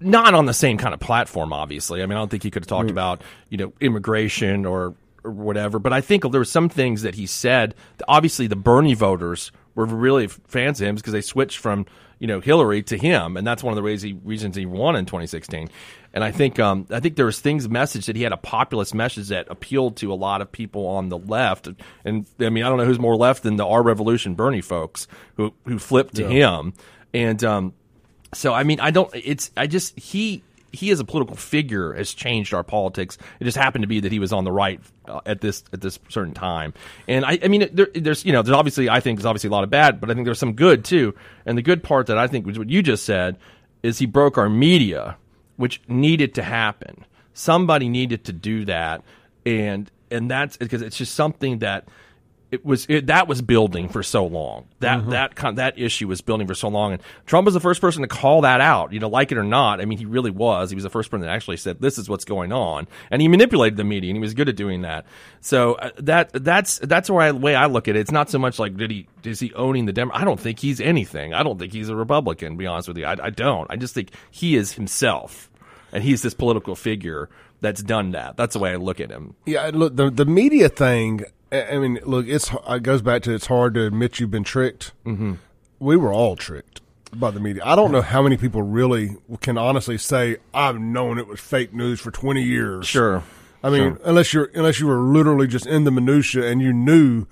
[0.00, 2.02] Not on the same kind of platform, obviously.
[2.02, 2.92] I mean, I don't think he could have talked mm.
[2.92, 4.94] about you know immigration or,
[5.24, 5.78] or whatever.
[5.78, 7.74] But I think there were some things that he said.
[8.06, 11.86] Obviously, the Bernie voters were really fans of him because they switched from
[12.18, 14.96] you know Hillary to him, and that's one of the ways he, reasons he won
[14.96, 15.68] in 2016.
[16.14, 18.94] And I think um, I think there was things message that he had a populist
[18.94, 21.68] message that appealed to a lot of people on the left.
[22.04, 25.06] And I mean, I don't know who's more left than the Our Revolution Bernie folks
[25.36, 26.72] who who flipped to him.
[27.12, 27.74] And um,
[28.34, 29.10] so I mean, I don't.
[29.14, 30.42] It's I just he
[30.72, 33.18] he as a political figure has changed our politics.
[33.40, 35.80] It just happened to be that he was on the right uh, at this at
[35.80, 36.74] this certain time.
[37.06, 39.52] And I, I mean, there, there's you know, there's obviously I think there's obviously a
[39.52, 41.14] lot of bad, but I think there's some good too.
[41.46, 43.38] And the good part that I think was what you just said
[43.82, 45.16] is he broke our media,
[45.56, 47.04] which needed to happen.
[47.32, 49.02] Somebody needed to do that,
[49.46, 51.88] and and that's because it's just something that
[52.50, 54.66] it was it, that was building for so long.
[54.80, 55.10] That Mm-hmm.
[55.10, 58.02] that con- that issue was building for so long, and Trump was the first person
[58.02, 58.92] to call that out.
[58.92, 60.70] You know, like it or not, I mean, he really was.
[60.70, 63.28] He was the first person that actually said, "This is what's going on," and he
[63.28, 65.04] manipulated the media, and he was good at doing that.
[65.40, 68.00] So uh, that that's that's where I, the way I look at it.
[68.00, 70.10] It's not so much like did he is he owning the Dem?
[70.14, 71.34] I don't think he's anything.
[71.34, 72.52] I don't think he's a Republican.
[72.52, 73.70] To be honest with you, I, I don't.
[73.70, 75.50] I just think he is himself,
[75.92, 77.28] and he's this political figure
[77.60, 78.36] that's done that.
[78.36, 79.34] That's the way I look at him.
[79.44, 81.24] Yeah, look the the media thing.
[81.50, 84.92] I mean, look, it's it goes back to it's hard to admit you've been tricked.
[85.06, 85.34] Mm-hmm.
[85.78, 86.80] We were all tricked
[87.12, 87.62] by the media.
[87.64, 91.72] I don't know how many people really can honestly say I've known it was fake
[91.72, 92.86] news for twenty years.
[92.86, 93.22] Sure.
[93.62, 97.26] I mean, unless you're unless you were literally just in the minutia and you knew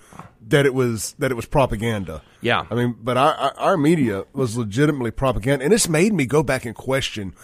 [0.49, 2.23] that it was that it was propaganda.
[2.41, 2.67] Yeah.
[2.71, 6.43] I mean, but our our, our media was legitimately propaganda, and it's made me go
[6.43, 7.35] back and question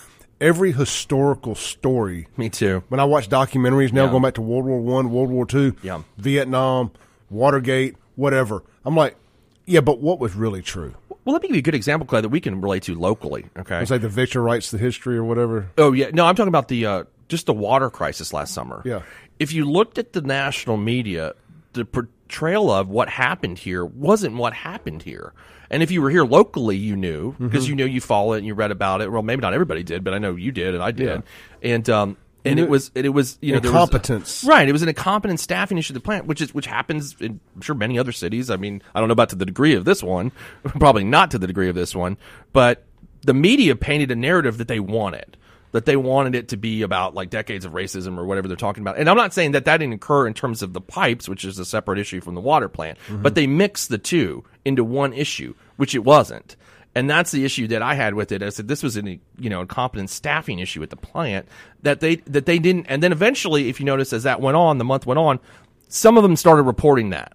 [0.43, 2.83] every historical story Me too.
[2.89, 4.11] when I watch documentaries now, Yeah.
[4.11, 6.03] going back to World War One, World War Two, Yeah.
[6.19, 6.91] Vietnam,
[7.31, 8.63] Watergate, whatever.
[8.85, 9.17] I'm like,
[9.65, 10.95] yeah, but what was really true?
[11.25, 13.47] Well, let me give you a good example, Clay, that we can relate to locally.
[13.57, 13.81] Okay.
[13.81, 15.69] It's like the Victor writes the history or whatever.
[15.79, 18.83] Oh yeah, no, I'm talking about the uh, just the water crisis last summer.
[18.85, 19.03] Yeah.
[19.39, 21.35] If you looked at the national media,
[21.75, 25.33] the portrayal of what happened here wasn't what happened here.
[25.73, 28.47] And if you were here locally, you knew because you know you follow it and
[28.47, 29.11] you read about it.
[29.11, 31.23] Well, maybe not everybody did, but I know you did and I did.
[31.63, 34.45] And um and it knew- was it was you know there was- Incompetence.
[34.45, 34.69] right?
[34.69, 37.63] It was an incompetent staffing issue at the plant, which is which happens in I'm
[37.63, 38.51] sure many other cities.
[38.51, 40.31] I mean, I don't know about to the degree of this one,
[40.65, 42.19] probably not to the degree of this one,
[42.53, 42.85] but
[43.25, 45.37] the media painted a narrative that they wanted.
[45.73, 48.83] That they wanted it to be about like decades of racism or whatever they're talking
[48.83, 48.99] about.
[48.99, 51.59] And I'm not saying that that didn't occur in terms of the pipes, which is
[51.59, 53.23] a separate issue from the water plant, mm-hmm.
[53.23, 56.57] but they mixed the two into one issue, which it wasn't.
[56.95, 58.43] And that's the issue that I had with it.
[58.43, 61.49] I said this was an you know incompetent staffing issue at the plant
[61.83, 62.87] that they that they didn't.
[62.87, 65.41] And then eventually, if you notice, as that went on, the month went on,
[65.89, 67.33] some of them started reporting that.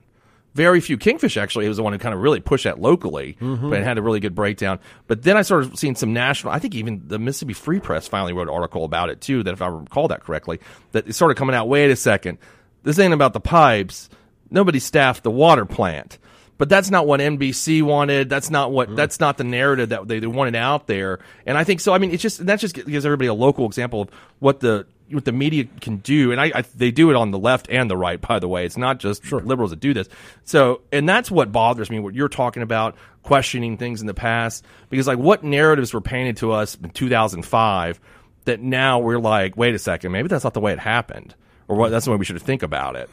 [0.58, 3.38] Very few Kingfish actually It was the one who kind of really pushed that locally,
[3.40, 3.70] mm-hmm.
[3.70, 4.80] but it had a really good breakdown.
[5.06, 6.52] But then I started seeing some national.
[6.52, 9.44] I think even the Mississippi Free Press finally wrote an article about it too.
[9.44, 10.60] That if I recall that correctly,
[10.94, 11.68] that it started coming out.
[11.68, 12.40] Wait a second,
[12.82, 14.10] this ain't about the pipes.
[14.50, 16.18] Nobody staffed the water plant.
[16.58, 18.30] But that's not what NBC wanted.
[18.30, 18.88] That's not what.
[18.88, 18.96] Mm-hmm.
[18.96, 21.20] That's not the narrative that they, they wanted out there.
[21.46, 21.94] And I think so.
[21.94, 25.26] I mean, it's just that just gives everybody a local example of what the what
[25.26, 26.32] the media can do.
[26.32, 28.20] And I, I they do it on the left and the right.
[28.20, 30.08] By the way, it's not just liberals that do this.
[30.44, 32.00] So, and that's what bothers me.
[32.00, 36.38] What you're talking about, questioning things in the past, because like what narratives were painted
[36.38, 38.00] to us in 2005
[38.46, 41.36] that now we're like, wait a second, maybe that's not the way it happened,
[41.68, 41.90] or what?
[41.92, 43.10] That's the way we should think about it.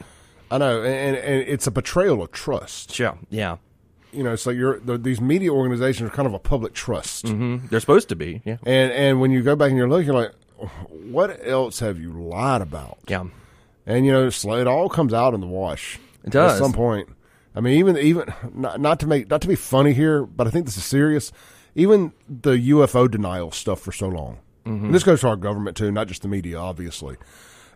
[0.50, 2.98] I know, and, and it's a betrayal of trust.
[2.98, 3.56] Yeah, yeah.
[4.12, 7.66] You know, like you're the, these media organizations are kind of a public trust, Mm-hmm.
[7.66, 8.42] They're supposed to be.
[8.44, 8.58] Yeah.
[8.64, 10.32] and and when you go back and you're looking, you're like,
[10.88, 12.98] what else have you lied about?
[13.08, 13.24] Yeah.
[13.86, 15.98] And you know, it all comes out in the wash.
[16.24, 16.52] It does.
[16.52, 17.08] at some point.
[17.54, 20.50] I mean, even even not, not to make not to be funny here, but I
[20.50, 21.32] think this is serious.
[21.74, 24.38] Even the UFO denial stuff for so long.
[24.64, 24.86] Mm-hmm.
[24.86, 27.16] And this goes to our government too, not just the media, obviously.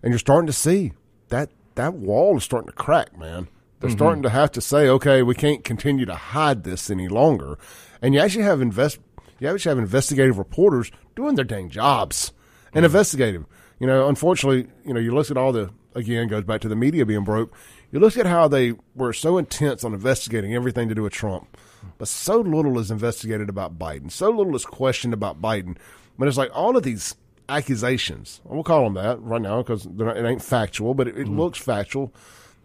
[0.02, 0.92] And you're starting to see
[1.28, 3.48] that that wall is starting to crack, man.
[3.80, 3.96] They're Mm-hmm.
[3.98, 7.58] starting to have to say, okay, we can't continue to hide this any longer.
[8.02, 8.98] And you actually have invest,
[9.38, 12.32] you actually have investigative reporters doing their dang jobs
[12.74, 13.46] and investigative.
[13.78, 16.76] You know, unfortunately, you know, you look at all the again goes back to the
[16.76, 17.54] media being broke.
[17.90, 21.56] You look at how they were so intense on investigating everything to do with Trump,
[21.96, 24.10] but so little is investigated about Biden.
[24.10, 25.76] So little is questioned about Biden.
[26.18, 27.14] But it's like all of these
[27.48, 28.40] accusations.
[28.44, 32.12] We'll call them that right now because it ain't factual, but it, it looks factual.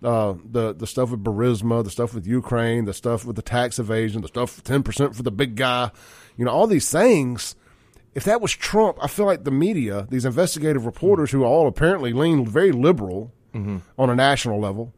[0.03, 3.79] Uh, the the stuff with Burisma, the stuff with Ukraine, the stuff with the tax
[3.79, 5.91] evasion, the stuff ten percent for the big guy,
[6.35, 7.55] you know, all these things.
[8.15, 12.13] If that was Trump, I feel like the media, these investigative reporters who all apparently
[12.13, 13.77] lean very liberal mm-hmm.
[13.97, 14.93] on a national level,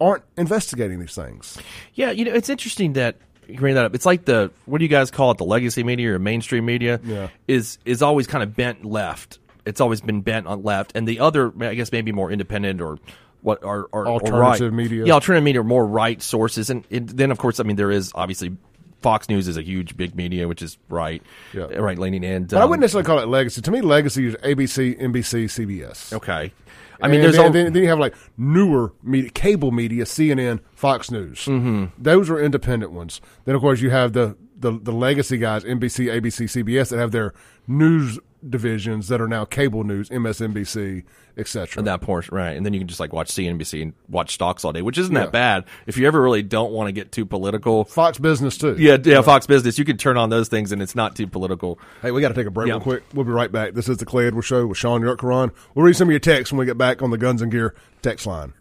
[0.00, 1.58] aren't investigating these things.
[1.94, 3.16] Yeah, you know, it's interesting that
[3.48, 3.94] you bring that up.
[3.94, 5.38] It's like the what do you guys call it?
[5.38, 7.28] The legacy media or mainstream media Yeah.
[7.46, 9.38] is is always kind of bent left.
[9.64, 12.98] It's always been bent on left, and the other, I guess, maybe more independent or
[13.42, 14.76] what are, are or Alternative right.
[14.76, 15.04] media.
[15.06, 17.90] Yeah, alternative media are more right sources, and, and then of course, I mean, there
[17.90, 18.56] is obviously
[19.02, 21.22] Fox News is a huge big media, which is right,
[21.54, 21.64] Yeah.
[21.76, 23.60] right leaning, and But I um, wouldn't necessarily call it legacy.
[23.62, 26.12] To me, legacy is ABC, NBC, CBS.
[26.12, 26.52] okay.
[27.00, 30.04] I mean, And there's then, all, then, then you have like newer media, cable media,
[30.04, 31.44] CNN, Fox News.
[31.44, 31.84] Mm-hmm.
[31.96, 33.20] Those are independent ones.
[33.44, 37.12] Then of course you have the, the the legacy guys, NBC, ABC, CBS, that have
[37.12, 37.34] their
[37.68, 41.04] news divisions that are now cable news, MSNBC,
[41.36, 41.82] etc.
[41.82, 42.56] that portion, right?
[42.56, 45.14] And then you can just like watch CNBC and watch stocks all day, which isn't
[45.14, 45.22] Yeah.
[45.24, 47.84] that bad if you ever really don't want to get too political.
[47.84, 48.76] Fox Business too.
[48.78, 49.78] Yeah, yeah, Fox Business.
[49.78, 51.78] You can turn on those things and it's not too political.
[52.02, 52.74] Hey, we got to take a break Yeah.
[52.74, 53.02] real quick.
[53.14, 53.74] We'll be right back.
[53.74, 55.50] This is the Clay Edwards Show with Shaun Yurtkuran.
[55.74, 57.74] We'll read some of your texts when we get back on the Guns and Gear
[58.02, 58.52] text line.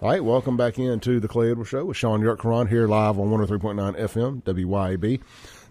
[0.00, 3.20] All right, welcome back into the Clay Edwards Show with Shaun York Yurtkuran here live
[3.20, 5.20] on 103.9 FM, WYAB.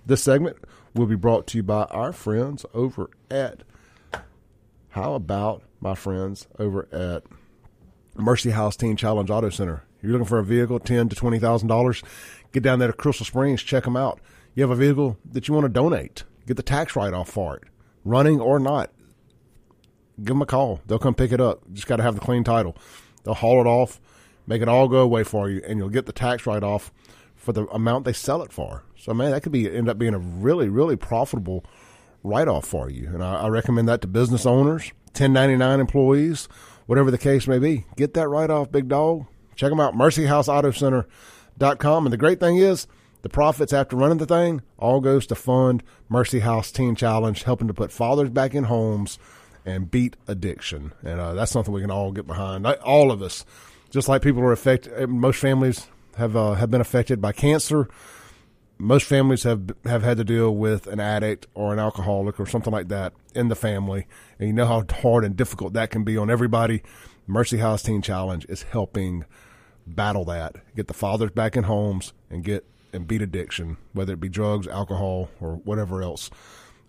[0.05, 0.57] This segment
[0.93, 3.63] will be brought to you by our friends over at,
[4.89, 7.23] how about my friends over at
[8.15, 9.83] Mercy House Teen Challenge Auto Center.
[10.01, 12.03] You're looking for a vehicle, ten to twenty thousand dollars.
[12.51, 14.19] Get down there to Crystal Springs, check them out.
[14.55, 17.55] You have a vehicle that you want to donate, get the tax write off for
[17.55, 17.63] it,
[18.03, 18.91] running or not.
[20.17, 20.81] Give them a call.
[20.87, 21.61] They'll come pick it up.
[21.71, 22.75] Just got to have the clean title.
[23.23, 24.01] They'll haul it off,
[24.45, 26.91] make it all go away for you, and you'll get the tax write off
[27.41, 28.83] for the amount they sell it for.
[28.97, 31.65] So man, that could be end up being a really really profitable
[32.23, 33.07] write off for you.
[33.07, 36.47] And I, I recommend that to business owners, 1099 employees,
[36.85, 37.85] whatever the case may be.
[37.95, 39.25] Get that write off, big dog.
[39.55, 42.05] Check them out, mercyhouseautocenter.com.
[42.05, 42.85] And the great thing is,
[43.21, 47.67] the profits after running the thing all goes to fund Mercy House Teen Challenge, helping
[47.67, 49.19] to put fathers back in homes
[49.65, 50.93] and beat addiction.
[51.03, 52.65] And uh, that's something we can all get behind.
[52.65, 53.45] All of us,
[53.91, 55.07] just like people are affected.
[55.07, 57.87] Most families have uh, have been affected by cancer
[58.81, 62.73] most families have have had to deal with an addict or an alcoholic or something
[62.73, 64.07] like that in the family,
[64.39, 66.81] and you know how hard and difficult that can be on everybody.
[67.27, 69.23] Mercy House Teen Challenge is helping
[69.85, 74.19] battle that, get the fathers back in homes, and get and beat addiction, whether it
[74.19, 76.31] be drugs, alcohol, or whatever else.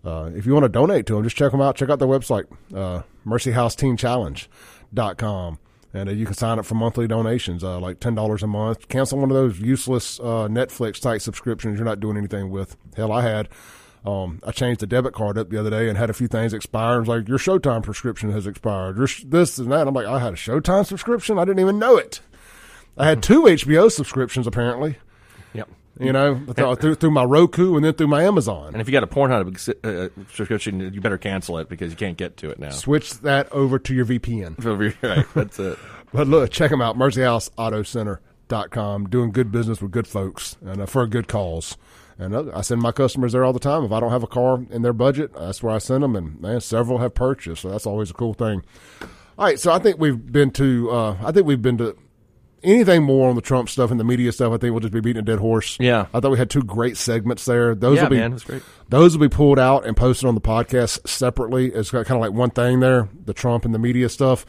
[0.05, 1.77] Uh, if you want to donate to them, just check them out.
[1.77, 5.59] Check out their website, uh, mercyhouseteenchallenge.com.
[5.94, 8.89] And uh, you can sign up for monthly donations, uh, like $10 a month.
[8.89, 12.77] Cancel one of those useless uh, Netflix type subscriptions you're not doing anything with.
[12.97, 13.48] Hell, I had
[14.05, 16.52] Um, I changed the debit card up the other day and had a few things
[16.52, 16.97] expire.
[16.97, 18.97] It was like your Showtime prescription has expired.
[18.97, 19.86] Your sh- this and that.
[19.86, 21.39] I'm like, I had a Showtime subscription.
[21.39, 22.20] I didn't even know it.
[22.98, 24.97] I had two HBO subscriptions apparently.
[25.52, 25.69] Yep.
[26.01, 28.69] You know, th- through, through my Roku and then through my Amazon.
[28.73, 32.16] And if you got a Pornhub uh, subscription, you better cancel it because you can't
[32.16, 32.70] get to it now.
[32.70, 34.56] Switch that over to your VPN.
[35.02, 35.78] Right, that's it.
[36.14, 39.09] But look, check them out, mercyhouseautocenter.com.
[39.09, 41.78] Doing good business with good folks and uh, for good cause.
[42.19, 43.82] And uh, I send my customers there all the time.
[43.85, 46.14] If I don't have a car in their budget, that's where I send them.
[46.14, 48.62] And man, several have purchased, so that's always a cool thing.
[49.39, 50.90] All right, so I think we've been to.
[50.90, 51.97] Uh, I think we've been to
[52.63, 54.53] anything more on the Trump stuff and the media stuff.
[54.53, 55.77] I think we'll just be beating a dead horse.
[55.81, 56.07] Yeah.
[56.13, 57.75] I thought we had two great segments there.
[57.75, 58.39] Those Yeah, will be man,
[58.89, 61.73] those will be pulled out and posted on the podcast separately.
[61.73, 64.47] It's kind of like one thing there, the Trump and the media stuff.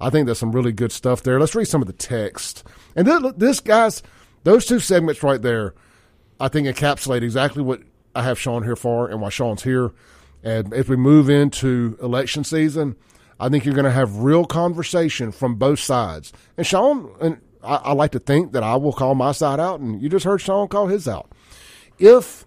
[0.00, 1.40] I think there's some really good stuff there.
[1.40, 2.64] Let's read some of the text.
[2.94, 4.02] And this, this guys,
[4.44, 5.74] those two segments right there,
[6.38, 7.80] I think encapsulate exactly what
[8.14, 9.92] I have Shaun here for and why Shaun's here.
[10.42, 12.96] And as we move into election season,
[13.40, 16.32] I think you're going to have real conversation from both sides.
[16.56, 19.80] And Shaun, and I, I like to think that I will call my side out,
[19.80, 21.30] and you just heard Shaun call his out.
[21.98, 22.46] If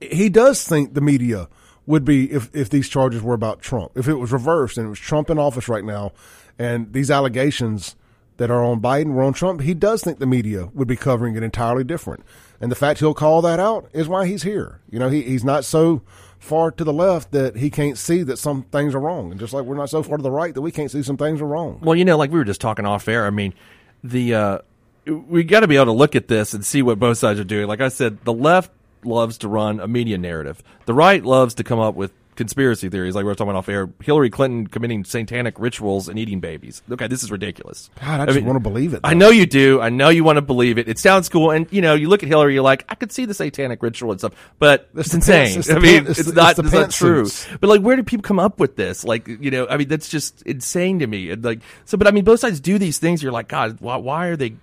[0.00, 1.48] he does think the media
[1.86, 3.92] would be if, if these charges were about Trump.
[3.96, 6.12] If it was reversed and it was Trump in office right now
[6.58, 7.96] and these allegations
[8.36, 11.34] that are on Biden were on Trump, he does think the media would be covering
[11.34, 12.24] it entirely different.
[12.60, 14.80] And the fact he'll call that out is why he's here.
[14.90, 16.02] You know, he, he's not so
[16.38, 19.30] far to the left that he can't see that some things are wrong.
[19.30, 21.16] And just like we're not so far to the right that we can't see some
[21.16, 21.80] things are wrong.
[21.82, 23.26] Well, you know, like we were just talking off air.
[23.26, 23.54] I mean,
[24.02, 24.58] the uh,
[25.06, 27.44] we got to be able to look at this and see what both sides are
[27.44, 27.66] doing.
[27.66, 28.70] Like I said, the left
[29.04, 30.62] loves to run a media narrative.
[30.86, 33.68] The right loves to come up with conspiracy theories, like we were talking about off
[33.68, 33.90] air.
[34.00, 36.80] Hillary Clinton committing satanic rituals and eating babies.
[36.90, 37.90] Okay, this is ridiculous.
[38.00, 39.00] God, I just want to believe it.
[39.04, 39.80] I know you do.
[39.80, 40.88] I know you want to believe it.
[40.88, 43.26] It sounds cool, and you know, you look at Hillary, you're like, I could see
[43.26, 45.52] the satanic ritual and stuff, but It's it's, insane.
[45.52, 47.28] pants- it's I mean, it's, it's not, the it's not true.
[47.60, 49.04] But like, where do people come up with this?
[49.04, 51.30] Like, you know, I mean, that's just insane to me.
[51.30, 53.22] And like, so, but I mean, both sides do these things.
[53.22, 54.54] You're like, God, why, why are they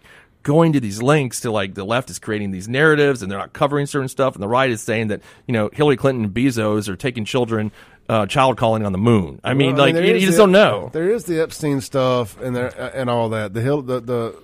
[0.45, 3.51] going to these links to like the left is creating these narratives and they're not
[3.51, 6.87] covering certain stuff, and the right is saying that you know Hillary Clinton and Bezos
[6.87, 7.73] are taking children.
[8.07, 9.41] Uh, child calling on the moon.
[9.43, 10.91] I mean, Well, like there you, you just the- don't know.
[10.93, 13.55] There is the Epstein stuff and there and all that.
[13.55, 14.35] The hill, the the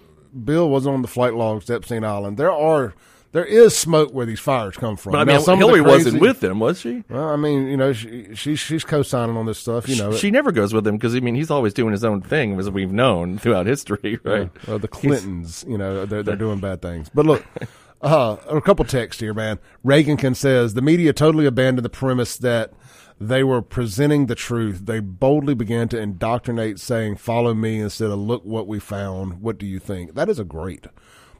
[0.43, 2.37] bill was on the flight logs to Epstein Island.
[2.37, 2.95] There are
[3.31, 5.13] there is smoke where these fires come from.
[5.13, 7.03] But I Now, mean, some Hillary crazy- wasn't with them, was she?
[7.09, 9.87] Well, I mean, you know, she, she she's co-signing on this stuff.
[9.87, 12.21] You know, she never goes with him because I mean he's always doing his own
[12.21, 14.49] thing, as we've known throughout history, right?
[14.67, 17.09] Uh, the Clintons, you know, they're, they're doing bad things.
[17.13, 17.45] But look,
[18.01, 19.59] uh, a couple texts here, man.
[19.85, 22.73] Reagankin says the media totally abandoned the premise that
[23.19, 24.87] they were presenting the truth.
[24.87, 29.57] They boldly began to indoctrinate, saying, "Follow me," instead of "Look what we found." What
[29.59, 30.15] do you think?
[30.15, 30.87] That is a great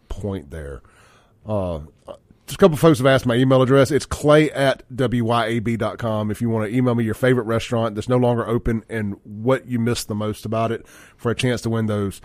[0.07, 0.81] point there.
[1.45, 1.79] Uh,
[2.45, 3.91] just a couple folks have asked my email address.
[3.91, 6.31] It's clay at wyab.com.
[6.31, 9.65] If you want to email me your favorite restaurant that's no longer open and what
[9.67, 10.85] you missed the most about it
[11.17, 12.19] for a chance to win those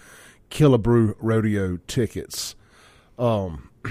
[0.50, 2.54] Killebrew Rodeo tickets.
[3.18, 3.70] Um,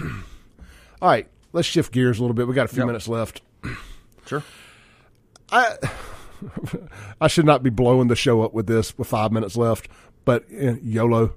[1.02, 2.48] all right, let's shift gears a little bit.
[2.48, 2.88] We got a few Yep.
[2.88, 3.42] minutes left.
[4.26, 4.44] Sure.
[5.52, 5.76] I
[7.22, 9.88] I should not be blowing the show up with this with five minutes left,
[10.26, 11.34] but eh, YOLO.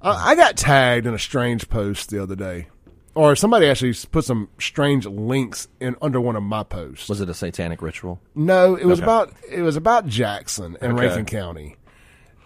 [0.00, 2.68] I, I got tagged in a strange post the other day,
[3.16, 7.08] or somebody actually put some strange links in under one of my posts.
[7.08, 8.20] Was it a satanic ritual?
[8.36, 9.04] No, it was Okay.
[9.04, 11.06] about it was about Jackson and Okay.
[11.08, 11.76] Rankin County,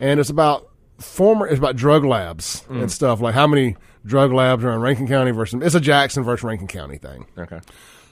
[0.01, 0.67] and it's about
[0.99, 1.47] former.
[1.47, 2.83] It's about drug labs Mm.
[2.83, 3.77] and stuff like how many
[4.07, 7.27] drug labs are in Rankin County versus it's a Jackson versus Rankin County thing.
[7.39, 7.61] Okay.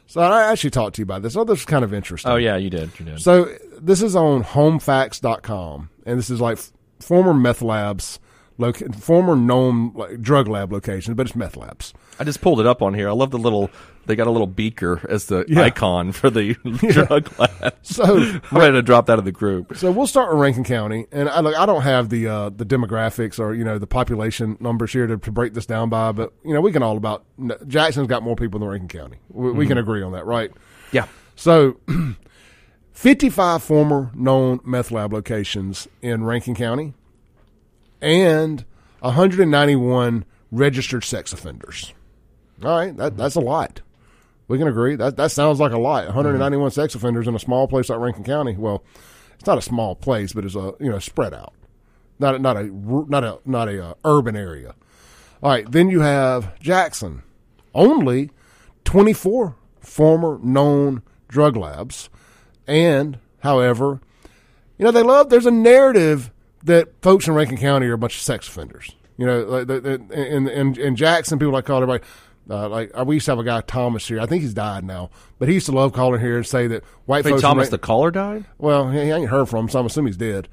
[0.07, 1.37] So I actually talked to you about this.
[1.37, 2.31] Oh, this is kind of interesting.
[2.33, 2.91] Oh yeah, you did.
[2.99, 3.21] You did.
[3.21, 3.49] So
[3.79, 8.19] this is on homefacts.com, and this is like f- former meth labs,
[8.59, 11.95] loca- former known like, drug lab locations, but it's meth labs.
[12.21, 13.09] I just pulled it up on here.
[13.09, 13.71] I love the little.
[14.07, 15.63] They got a little beaker as the Yeah.
[15.63, 16.55] icon for the
[16.91, 17.75] drug lab.
[17.83, 18.05] So
[18.51, 19.77] I'm ready to drop that in the group.
[19.77, 22.65] So we'll start with Rankin County, and I, look, I don't have the uh, the
[22.67, 26.33] demographics or you know the population numbers here to, to break this down by, but
[26.45, 27.25] you know we can all about
[27.67, 29.19] Jackson's got more people than Rankin County.
[29.31, 30.51] We, we can agree on that, right?
[30.93, 31.07] Yeah.
[31.37, 31.77] So,
[32.93, 36.95] 55 former known meth lab locations in Rankin County,
[38.01, 38.65] and
[39.01, 41.93] 191 registered sex offenders.
[42.65, 43.81] All right, that, that's a lot.
[44.49, 46.07] We can agree that that sounds like a lot.
[46.07, 48.57] 191 sex offenders in a small place like Rankin County.
[48.57, 48.83] Well,
[49.35, 51.53] it's not a small place, but it's a you know spread out,
[52.19, 54.75] not a, not a not a not a uh, urban area.
[55.43, 57.23] All right, then you have Jackson,
[57.75, 58.31] only
[58.85, 62.09] 24 former known drug labs,
[62.66, 64.01] and however,
[64.79, 65.29] you know they love.
[65.29, 66.33] There's a narrative
[66.65, 68.91] that folks in Rankin County are a bunch of sex offenders.
[69.17, 69.95] You know, like the, the,
[70.37, 72.05] in, in in Jackson, people like call everybody
[72.49, 74.21] Uh, like we used to have a guy Thomas here.
[74.21, 76.85] I think he's died now, but he used to love calling here and say that
[77.07, 77.43] white Wait, folks.
[77.43, 78.45] Thomas in the caller died.
[78.59, 80.49] well, he ain't heard from him, so I'm assuming he's dead.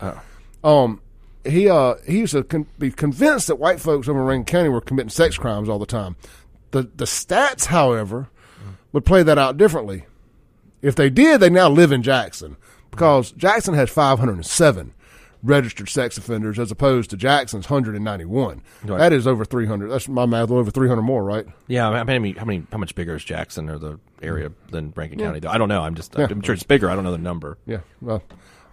[0.64, 1.02] Um,
[1.46, 4.70] he uh he used to con- be convinced that white folks over in Rankin County
[4.70, 6.16] were committing sex crimes all the time.
[6.72, 8.30] The the stats, however,
[8.92, 10.06] would play that out differently.
[10.82, 12.58] If they did, they now live in Jackson
[12.92, 14.94] because Jackson has 507
[15.46, 18.62] registered sex offenders as opposed to Jackson's 191.
[18.84, 18.98] Right.
[18.98, 19.90] That is over 300.
[19.90, 20.52] That's my math.
[20.52, 21.46] Over 300 more, right?
[21.68, 22.34] Yeah, how many?
[22.34, 22.66] How many?
[22.72, 25.40] How much bigger is Jackson or the area than Rankin County?
[25.40, 25.82] Though I don't know.
[25.82, 26.18] I'm just.
[26.18, 26.90] I'm sure it's bigger.
[26.90, 27.58] I don't know the number.
[27.66, 27.80] Yeah.
[28.02, 28.24] Well,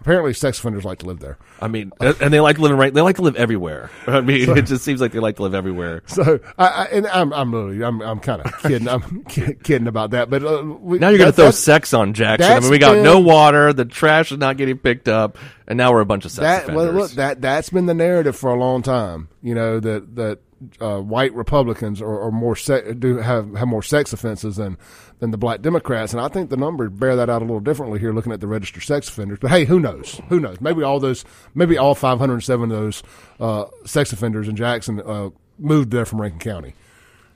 [0.03, 1.37] apparently sex offenders like to live there.
[1.61, 2.93] I mean, and they like living right.
[2.93, 3.89] They like to live everywhere.
[4.07, 6.03] I mean, it just seems like they like to live everywhere.
[6.13, 8.87] So, I, I, and I'm, I'm literally, I'm, I'm kind of kidding.
[8.87, 10.29] I'm kidding about that.
[10.29, 12.51] But uh, we, Now you're gonna throw sex on Jackson.
[12.51, 13.71] I mean, we got been- no water.
[13.73, 16.63] The trash is not getting picked up, and now we're a bunch of sex that
[16.63, 16.75] offenders.
[16.75, 19.29] well, look that that's been the narrative for a long time.
[19.41, 20.39] You know that that
[20.79, 24.77] uh, white Republicans are, are more se- do have have more sex offenses than
[25.19, 27.99] than the black Democrats, and I think the numbers bear that out a little differently
[27.99, 29.39] here, looking at the registered sex offenders.
[29.39, 30.19] But hey, who knows?
[30.29, 30.59] Who knows?
[30.59, 31.23] Maybe all those,
[31.55, 33.03] maybe all 507 of those
[33.39, 35.29] uh, sex offenders in Jackson uh,
[35.59, 36.75] moved there from Rankin County.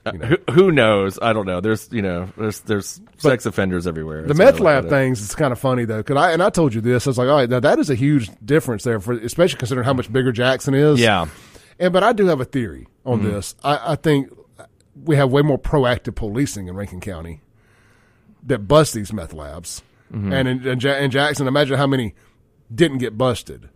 [0.06, 1.18] who, who knows?
[1.20, 1.60] I don't know.
[1.60, 4.22] There's you know there's there's sex offenders everywhere.
[4.22, 6.42] The That's how I meth lab things is kind of funny though, because I and
[6.42, 7.06] I told you this.
[7.06, 9.84] I was like, all right, now that is a huge difference there, for especially considering
[9.84, 11.00] how much bigger Jackson is.
[11.00, 11.26] Yeah.
[11.78, 13.28] And but I do have a theory on Mm-hmm.
[13.30, 13.54] this.
[13.62, 14.30] I, I think
[15.04, 17.40] we have way more proactive policing in Rankin County
[18.44, 19.82] that bust these meth labs,
[20.12, 20.32] Mm-hmm.
[20.32, 22.14] and in, in, Ja- in Jackson, imagine how many
[22.74, 23.68] didn't get busted.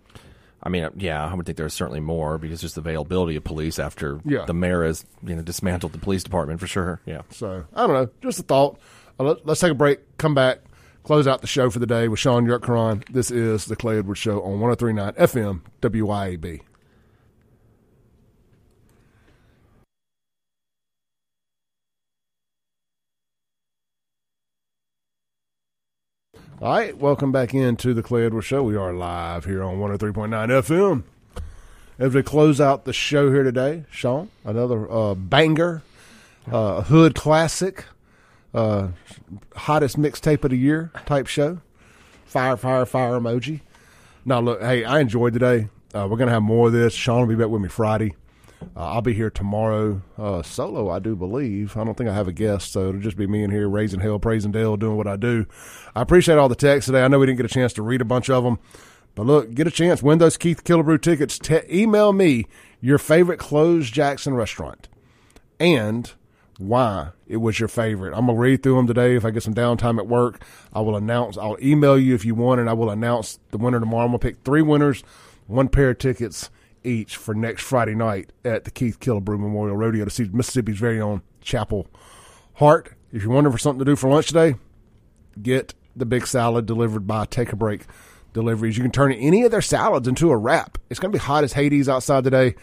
[0.62, 3.78] I mean, yeah, I would think there's certainly more because just the availability of police
[3.78, 4.44] after Yeah.
[4.46, 7.00] the mayor has you know dismantled the police department for sure.
[7.04, 7.22] Yeah.
[7.30, 8.78] So I don't know, just a thought.
[9.20, 10.60] Uh, let, us take a break, come back,
[11.02, 13.06] close out the show for the day with Shaun Yurtkuran.
[13.12, 16.60] This is the Clay Edwards Show on 103.9 FM WYAB.
[26.62, 28.62] All right, welcome back into the Clay Edwards Show.
[28.62, 31.02] We are live here on 103.9 FM.
[31.98, 35.82] As we close out the show here today, Shaun, another uh, banger,
[36.48, 37.86] uh, hood classic,
[38.55, 38.90] uh,
[39.56, 41.60] hottest mixtape of the year type show.
[42.26, 43.62] Fire, fire, fire emoji.
[44.24, 45.68] Now, look, hey, I enjoyed today.
[45.93, 46.94] Uh, we're going to have more of this.
[46.94, 48.14] Shaun will be back with me Friday.
[48.76, 51.76] Uh, I'll be here tomorrow uh, solo, I do believe.
[51.76, 54.01] I don't think I have a guest, so it'll just be me in here raising
[54.01, 55.47] hell, praising Dale, doing what I do.
[55.94, 57.02] I appreciate all the texts today.
[57.02, 58.59] I know we didn't get a chance to read a bunch of them,
[59.14, 60.02] but look, get a chance.
[60.02, 61.39] Win those Keith Killebrew tickets.
[61.39, 62.47] Te- email me
[62.80, 64.89] your favorite closed Jackson restaurant
[65.60, 66.12] and
[66.59, 68.14] why it was your favorite.
[68.14, 69.16] I'm gonna read through them today.
[69.16, 71.36] If I get some downtime at work, I will announce.
[71.36, 74.05] I'll email you if you want, and I will announce the winner tomorrow.
[74.05, 75.02] I'm gonna pick three winners,
[75.47, 76.51] one pair of tickets
[76.84, 81.00] each for next Friday night at the Keith Killebrew Memorial Rodeo to see Mississippi's very
[81.00, 81.88] own Chapel
[82.54, 82.94] Hart.
[83.12, 84.54] If you're wondering for something to do for lunch today,
[85.40, 87.86] get the big salad delivered by Take a Break
[88.32, 88.76] Deliveries.
[88.76, 90.78] You can turn any of their salads into a wrap.
[90.88, 92.54] It's going to be hot as Hades outside today.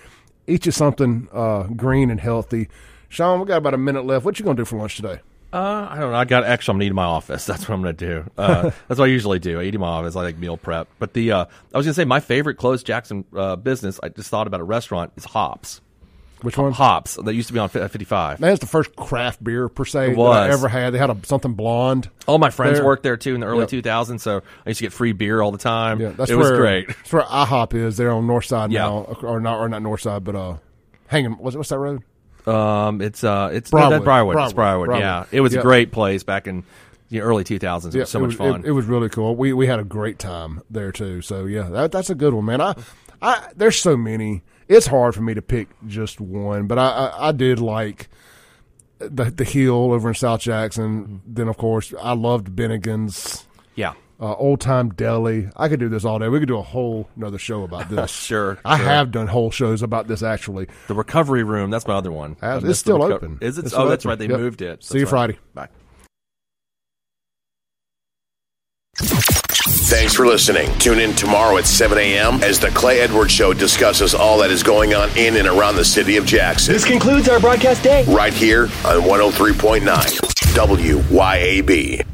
[0.47, 2.69] Eat you something uh, green and healthy.
[3.07, 4.25] Shaun, we got about a minute left.
[4.25, 5.19] What you going to do for lunch today?
[5.51, 6.17] Uh, I don't know.
[6.17, 6.73] I got actually.
[6.73, 7.45] I'm gonna eat in my office.
[7.47, 8.25] That's what I'm gonna do.
[8.37, 9.59] Uh, that's what I usually do.
[9.59, 10.15] I eat in my office.
[10.15, 10.87] I like meal prep.
[10.99, 13.99] But the uh, I was gonna say my favorite closed Jackson uh, business.
[14.03, 15.11] I just thought about a restaurant.
[15.17, 15.81] Is Hops.
[16.41, 16.71] Which one?
[16.71, 18.39] Hops that used to be on fi- 55.
[18.39, 20.93] That's the first craft beer per se that I ever had.
[20.93, 22.09] They had a, something blonde.
[22.27, 22.85] All my friends There.
[22.85, 23.83] worked there too in the early Yep.
[23.83, 25.99] 2000s, so I used to get free beer all the time.
[25.99, 26.87] Yeah, that's it where was great.
[26.87, 27.97] That's where IHOP is.
[27.97, 28.83] There on North Side Yeah.
[28.83, 30.57] now, or not, or not North Side, but uh,
[31.07, 31.33] hanging.
[31.33, 32.03] What's what's that road?
[32.49, 34.03] Um, it's uh, it's Briarwood.
[34.03, 34.33] Briarwood.
[34.33, 34.33] Briarwood.
[34.33, 34.45] Briarwood.
[34.47, 34.87] It's Briarwood.
[34.89, 35.27] Briarwood.
[35.31, 35.59] Yeah, it was Yeah.
[35.59, 36.63] a great place back in
[37.09, 37.87] the early 2000s.
[37.87, 38.61] It Yeah, was so it much was, fun.
[38.63, 39.35] It, it was really cool.
[39.35, 41.21] We we had a great time there too.
[41.21, 42.61] So yeah, that, that's a good one, man.
[42.61, 42.75] I,
[43.21, 44.43] I there's so many.
[44.67, 48.09] It's hard for me to pick just one, but I I, I did like
[48.99, 51.21] the the hill over in South Jackson.
[51.25, 53.45] Then of course I loved Bennigan's.
[54.19, 54.25] Yeah.
[54.27, 55.49] Uh, old time deli.
[55.55, 56.27] I could do this all day.
[56.27, 58.11] We could do a whole another show about this.
[58.11, 58.85] Sure, I sure.
[58.85, 60.67] have done whole shows about this actually.
[60.87, 61.69] The recovery room.
[61.69, 62.35] That's my other one.
[62.41, 63.37] Uh, I it's still reco- open.
[63.41, 63.65] Is it?
[63.65, 64.09] It's oh, that's open.
[64.09, 64.19] right.
[64.19, 64.39] They Yep.
[64.39, 64.83] moved it.
[64.83, 65.09] See you right.
[65.09, 65.39] Friday.
[65.53, 65.67] Bye.
[68.95, 70.69] Thanks for listening.
[70.77, 72.43] Tune in tomorrow at 7 a.m.
[72.43, 75.85] as the Clay Edwards Show discusses all that is going on in and around the
[75.85, 76.73] city of Jackson.
[76.73, 78.05] This concludes our broadcast day.
[78.07, 79.81] Right here on 103.9
[80.53, 82.05] WYAB.